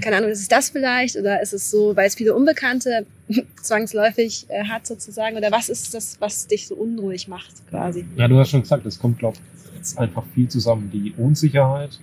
keine 0.00 0.16
Ahnung, 0.16 0.30
ist 0.30 0.40
es 0.40 0.48
das 0.48 0.70
vielleicht 0.70 1.16
oder 1.16 1.42
ist 1.42 1.52
es 1.52 1.70
so, 1.70 1.94
weil 1.94 2.08
es 2.08 2.16
viele 2.16 2.34
Unbekannte 2.34 3.06
zwangsläufig 3.62 4.46
äh, 4.48 4.64
hat 4.64 4.86
sozusagen 4.86 5.36
oder 5.36 5.50
was 5.50 5.68
ist 5.68 5.94
das, 5.94 6.20
was 6.20 6.46
dich 6.46 6.66
so 6.66 6.74
unruhig 6.74 7.28
macht 7.28 7.66
quasi? 7.68 8.04
Ja, 8.16 8.28
du 8.28 8.38
hast 8.38 8.50
schon 8.50 8.62
gesagt, 8.62 8.86
es 8.86 8.98
kommt, 8.98 9.18
glaube 9.18 9.36
ich, 9.36 9.98
einfach 9.98 10.24
viel 10.34 10.48
zusammen. 10.48 10.90
Die 10.92 11.12
Unsicherheit, 11.16 11.98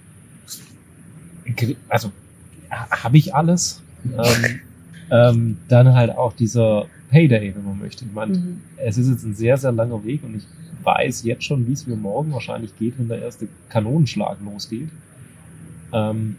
also 1.90 2.12
habe 2.70 3.18
ich 3.18 3.34
alles. 3.34 3.82
ähm, 4.06 4.60
ähm, 5.12 5.58
dann 5.68 5.94
halt 5.94 6.12
auch 6.12 6.34
dieser 6.34 6.88
Payday, 7.10 7.56
wenn 7.56 7.64
man 7.64 7.80
möchte. 7.80 8.06
Ich 8.06 8.12
meine, 8.12 8.38
mhm. 8.38 8.62
es 8.78 8.98
ist 8.98 9.10
jetzt 9.10 9.24
ein 9.24 9.36
sehr, 9.36 9.58
sehr 9.58 9.72
langer 9.72 10.04
Weg 10.04 10.24
und 10.24 10.36
ich 10.36 10.44
weiß 10.84 11.24
jetzt 11.24 11.44
schon, 11.44 11.68
wie 11.68 11.74
es 11.74 11.88
mir 11.88 11.96
morgen 11.96 12.32
wahrscheinlich 12.32 12.76
geht, 12.78 12.98
wenn 12.98 13.08
der 13.08 13.22
erste 13.22 13.48
Kanonenschlag 13.70 14.38
losgeht. 14.44 14.90
Ähm, 15.94 16.38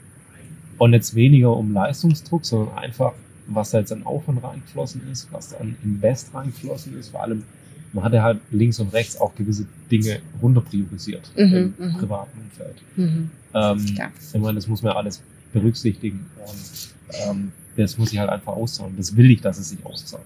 und 0.79 0.93
jetzt 0.93 1.15
weniger 1.15 1.57
um 1.57 1.73
Leistungsdruck, 1.73 2.45
sondern 2.45 2.77
einfach, 2.77 3.15
was 3.47 3.71
da 3.71 3.79
jetzt 3.79 3.93
an 3.93 4.05
Aufwand 4.05 4.43
reingeflossen 4.43 5.03
ist, 5.11 5.29
was 5.33 5.51
da 5.51 5.59
an 5.59 5.77
Invest 5.85 6.35
reingeflossen 6.35 6.99
ist. 6.99 7.11
Vor 7.11 7.23
allem, 7.23 7.45
man 7.93 8.05
hat 8.05 8.13
ja 8.13 8.23
halt 8.23 8.41
links 8.51 8.79
und 8.81 8.93
rechts 8.93 9.21
auch 9.21 9.35
gewisse 9.35 9.67
Dinge 9.91 10.21
runterpriorisiert 10.43 11.31
mhm, 11.37 11.75
im 11.79 11.87
mhm. 11.87 11.93
privaten 11.99 12.41
Umfeld. 12.41 12.77
Mhm. 12.97 13.31
Ähm, 13.55 13.87
ja. 13.97 14.11
Ich 14.35 14.41
meine, 14.41 14.55
das 14.55 14.67
muss 14.67 14.83
man 14.83 14.93
alles 14.93 15.23
berücksichtigen 15.53 16.27
und 16.47 17.29
ähm, 17.29 17.53
das 17.77 17.99
muss 17.99 18.13
ich 18.13 18.19
halt 18.19 18.31
einfach 18.31 18.55
auszahlen. 18.55 18.95
Das 18.97 19.17
will 19.17 19.31
ich, 19.31 19.41
dass 19.41 19.59
es 19.59 19.71
sich 19.71 19.85
auszahlt. 19.85 20.25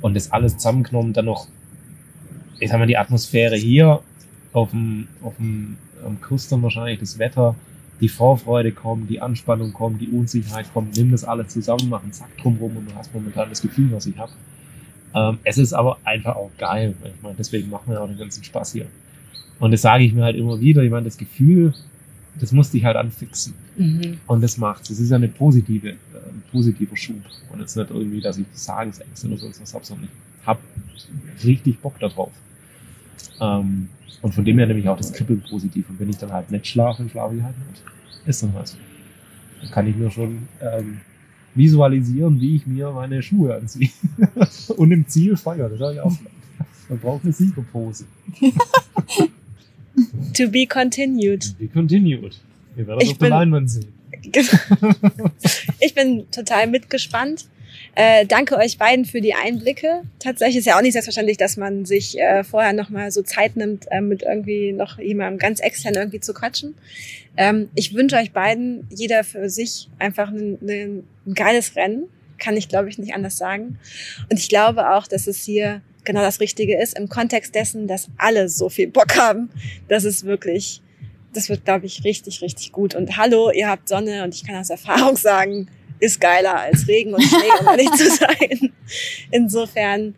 Und 0.00 0.14
das 0.14 0.32
alles 0.32 0.56
zusammengenommen, 0.56 1.12
dann 1.12 1.26
noch, 1.26 1.48
ich 2.58 2.70
sag 2.70 2.78
mal, 2.78 2.86
die 2.86 2.96
Atmosphäre 2.96 3.56
hier 3.56 4.00
auf 4.52 4.70
dem, 4.70 5.08
auf 5.22 5.36
dem 5.36 5.76
am 6.04 6.20
Kurs 6.20 6.48
dann 6.48 6.62
wahrscheinlich 6.62 7.00
das 7.00 7.18
Wetter, 7.18 7.54
die 8.00 8.08
Vorfreude 8.08 8.72
kommt, 8.72 9.08
die 9.08 9.20
Anspannung 9.20 9.72
kommt, 9.72 10.00
die 10.00 10.08
Unsicherheit 10.08 10.66
kommt, 10.72 10.96
nimm 10.96 11.12
das 11.12 11.24
alles 11.24 11.48
zusammen, 11.48 11.88
mach 11.88 12.02
einen 12.02 12.12
Zack 12.12 12.36
drumrum 12.38 12.76
und 12.76 12.90
du 12.90 12.94
hast 12.94 13.14
momentan 13.14 13.48
das 13.48 13.62
Gefühl, 13.62 13.90
was 13.92 14.06
ich 14.06 14.16
habe. 14.18 14.32
Ähm, 15.14 15.38
es 15.44 15.58
ist 15.58 15.72
aber 15.72 15.98
einfach 16.04 16.34
auch 16.34 16.50
geil. 16.58 16.94
Ich 17.04 17.22
meine, 17.22 17.36
deswegen 17.38 17.70
machen 17.70 17.92
wir 17.92 18.00
auch 18.00 18.08
den 18.08 18.18
ganzen 18.18 18.42
Spaß 18.42 18.72
hier. 18.72 18.86
Und 19.60 19.70
das 19.70 19.82
sage 19.82 20.04
ich 20.04 20.12
mir 20.12 20.24
halt 20.24 20.36
immer 20.36 20.60
wieder. 20.60 20.82
Ich 20.82 20.90
meine, 20.90 21.04
das 21.04 21.16
Gefühl, 21.16 21.72
das 22.40 22.50
muss 22.50 22.70
dich 22.70 22.84
halt 22.84 22.96
anfixen. 22.96 23.54
Mhm. 23.76 24.18
Und 24.26 24.40
das 24.40 24.58
macht 24.58 24.90
Es 24.90 24.98
ist 24.98 25.10
ja 25.10 25.16
eine 25.16 25.28
positive, 25.28 25.90
äh, 25.90 25.92
ein 25.92 26.42
positiver 26.50 26.96
Schub. 26.96 27.16
Und 27.52 27.60
jetzt 27.60 27.76
nicht 27.76 27.90
irgendwie, 27.90 28.20
dass 28.20 28.38
ich 28.38 28.46
Versagensängste 28.48 29.28
oder 29.28 29.36
sonst 29.38 29.62
was 29.62 29.74
habe, 29.74 29.84
sondern 29.84 30.08
ich 30.40 30.46
habe 30.46 30.60
richtig 31.44 31.78
Bock 31.78 31.98
darauf. 32.00 32.32
Ähm, 33.40 33.88
und 34.22 34.34
von 34.34 34.44
dem 34.44 34.58
her 34.58 34.66
nämlich 34.66 34.88
auch 34.88 34.96
das 34.96 35.12
Kribbeln 35.12 35.42
positiv. 35.48 35.88
Und 35.90 36.00
wenn 36.00 36.08
ich 36.08 36.16
dann 36.16 36.32
halt 36.32 36.50
nicht 36.50 36.66
schlafe, 36.66 37.08
schlafe 37.08 37.36
ich 37.36 37.42
halt 37.42 37.54
nicht. 37.68 37.82
Ist 38.26 38.42
dann 38.42 38.54
halt 38.54 38.68
so. 38.68 38.76
Dann 39.60 39.70
kann 39.70 39.86
ich 39.86 39.96
mir 39.96 40.10
schon 40.10 40.48
ähm, 40.60 41.00
visualisieren, 41.54 42.40
wie 42.40 42.56
ich 42.56 42.66
mir 42.66 42.90
meine 42.90 43.22
Schuhe 43.22 43.54
anziehe. 43.54 43.90
und 44.76 44.92
im 44.92 45.06
Ziel 45.06 45.36
feiere. 45.36 45.68
Das 45.68 45.80
habe 45.80 45.94
ich 45.94 46.00
auch. 46.00 46.12
Man 46.88 46.98
braucht 46.98 47.24
eine 47.24 47.32
Siegerpose. 47.32 48.04
To 50.34 50.48
be 50.48 50.66
continued. 50.66 51.42
To 51.42 51.54
be 51.58 51.68
continued. 51.68 52.40
Wir 52.74 52.86
werden 52.86 53.00
das 53.00 53.10
auf 53.10 53.18
der 53.18 53.30
Leinwand 53.30 53.70
sehen. 53.70 53.92
ich 55.80 55.94
bin 55.94 56.28
total 56.30 56.66
mitgespannt. 56.66 57.46
Äh, 57.96 58.26
danke 58.26 58.56
euch 58.56 58.76
beiden 58.76 59.04
für 59.04 59.20
die 59.20 59.34
Einblicke. 59.34 60.02
Tatsächlich 60.18 60.58
ist 60.58 60.64
ja 60.66 60.76
auch 60.76 60.82
nicht 60.82 60.94
selbstverständlich, 60.94 61.36
dass 61.36 61.56
man 61.56 61.84
sich 61.84 62.18
äh, 62.18 62.42
vorher 62.42 62.72
nochmal 62.72 63.12
so 63.12 63.22
Zeit 63.22 63.56
nimmt, 63.56 63.86
äh, 63.90 64.00
mit 64.00 64.22
irgendwie 64.22 64.72
noch 64.72 64.98
jemandem 64.98 65.38
ganz 65.38 65.60
extern 65.60 65.94
irgendwie 65.94 66.20
zu 66.20 66.34
quatschen. 66.34 66.74
Ähm, 67.36 67.68
ich 67.74 67.94
wünsche 67.94 68.16
euch 68.16 68.32
beiden, 68.32 68.88
jeder 68.90 69.22
für 69.22 69.48
sich, 69.48 69.88
einfach 69.98 70.30
ein, 70.30 70.58
ein, 70.62 71.34
geiles 71.34 71.76
Rennen. 71.76 72.04
Kann 72.38 72.56
ich, 72.56 72.68
glaube 72.68 72.88
ich, 72.88 72.98
nicht 72.98 73.14
anders 73.14 73.38
sagen. 73.38 73.78
Und 74.28 74.38
ich 74.38 74.48
glaube 74.48 74.90
auch, 74.90 75.06
dass 75.06 75.28
es 75.28 75.44
hier 75.44 75.80
genau 76.02 76.20
das 76.20 76.40
Richtige 76.40 76.76
ist, 76.76 76.98
im 76.98 77.08
Kontext 77.08 77.54
dessen, 77.54 77.86
dass 77.86 78.08
alle 78.18 78.48
so 78.48 78.68
viel 78.68 78.88
Bock 78.88 79.16
haben. 79.16 79.50
Das 79.88 80.04
ist 80.04 80.24
wirklich, 80.24 80.82
das 81.32 81.48
wird, 81.48 81.64
glaube 81.64 81.86
ich, 81.86 82.02
richtig, 82.02 82.42
richtig 82.42 82.72
gut. 82.72 82.94
Und 82.96 83.16
hallo, 83.16 83.50
ihr 83.52 83.68
habt 83.68 83.88
Sonne 83.88 84.24
und 84.24 84.34
ich 84.34 84.44
kann 84.44 84.56
aus 84.56 84.70
Erfahrung 84.70 85.16
sagen, 85.16 85.68
ist 86.00 86.20
geiler 86.20 86.60
als 86.60 86.86
Regen 86.88 87.14
und 87.14 87.22
Schnee, 87.22 87.50
um 87.60 87.66
ehrlich 87.66 87.90
zu 87.92 88.10
sein. 88.10 88.72
Insofern, 89.30 90.14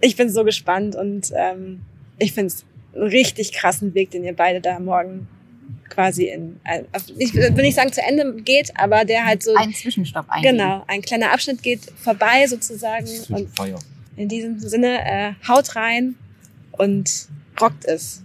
ich 0.00 0.16
bin 0.16 0.30
so 0.30 0.44
gespannt 0.44 0.94
und 0.96 1.32
ähm, 1.34 1.80
ich 2.18 2.32
finde 2.32 2.48
es 2.48 2.64
einen 2.94 3.04
richtig 3.04 3.52
krassen 3.52 3.94
Weg, 3.94 4.10
den 4.10 4.24
ihr 4.24 4.34
beide 4.34 4.60
da 4.60 4.78
morgen 4.78 5.28
quasi 5.88 6.26
in, 6.26 6.60
äh, 6.64 6.82
ich 7.18 7.34
will 7.34 7.50
nicht 7.50 7.74
sagen 7.74 7.92
zu 7.92 8.02
Ende 8.02 8.42
geht, 8.42 8.70
aber 8.76 9.04
der 9.04 9.26
halt 9.26 9.42
so 9.42 9.54
ein 9.54 9.74
Zwischenstopp 9.74 10.26
eigentlich. 10.28 10.52
Genau, 10.52 10.84
ein 10.86 11.02
kleiner 11.02 11.32
Abschnitt 11.32 11.62
geht 11.62 11.80
vorbei 11.96 12.46
sozusagen. 12.46 13.06
Und 13.28 13.48
in 14.16 14.28
diesem 14.28 14.58
Sinne, 14.60 14.98
äh, 15.04 15.32
haut 15.48 15.76
rein 15.76 16.14
und 16.72 17.28
rockt 17.60 17.84
es. 17.84 18.22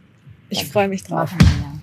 Ich 0.49 0.65
freue 0.65 0.87
mich 0.87 1.03
drauf. 1.03 1.31
Machen 1.31 1.39
ja. 1.61 1.74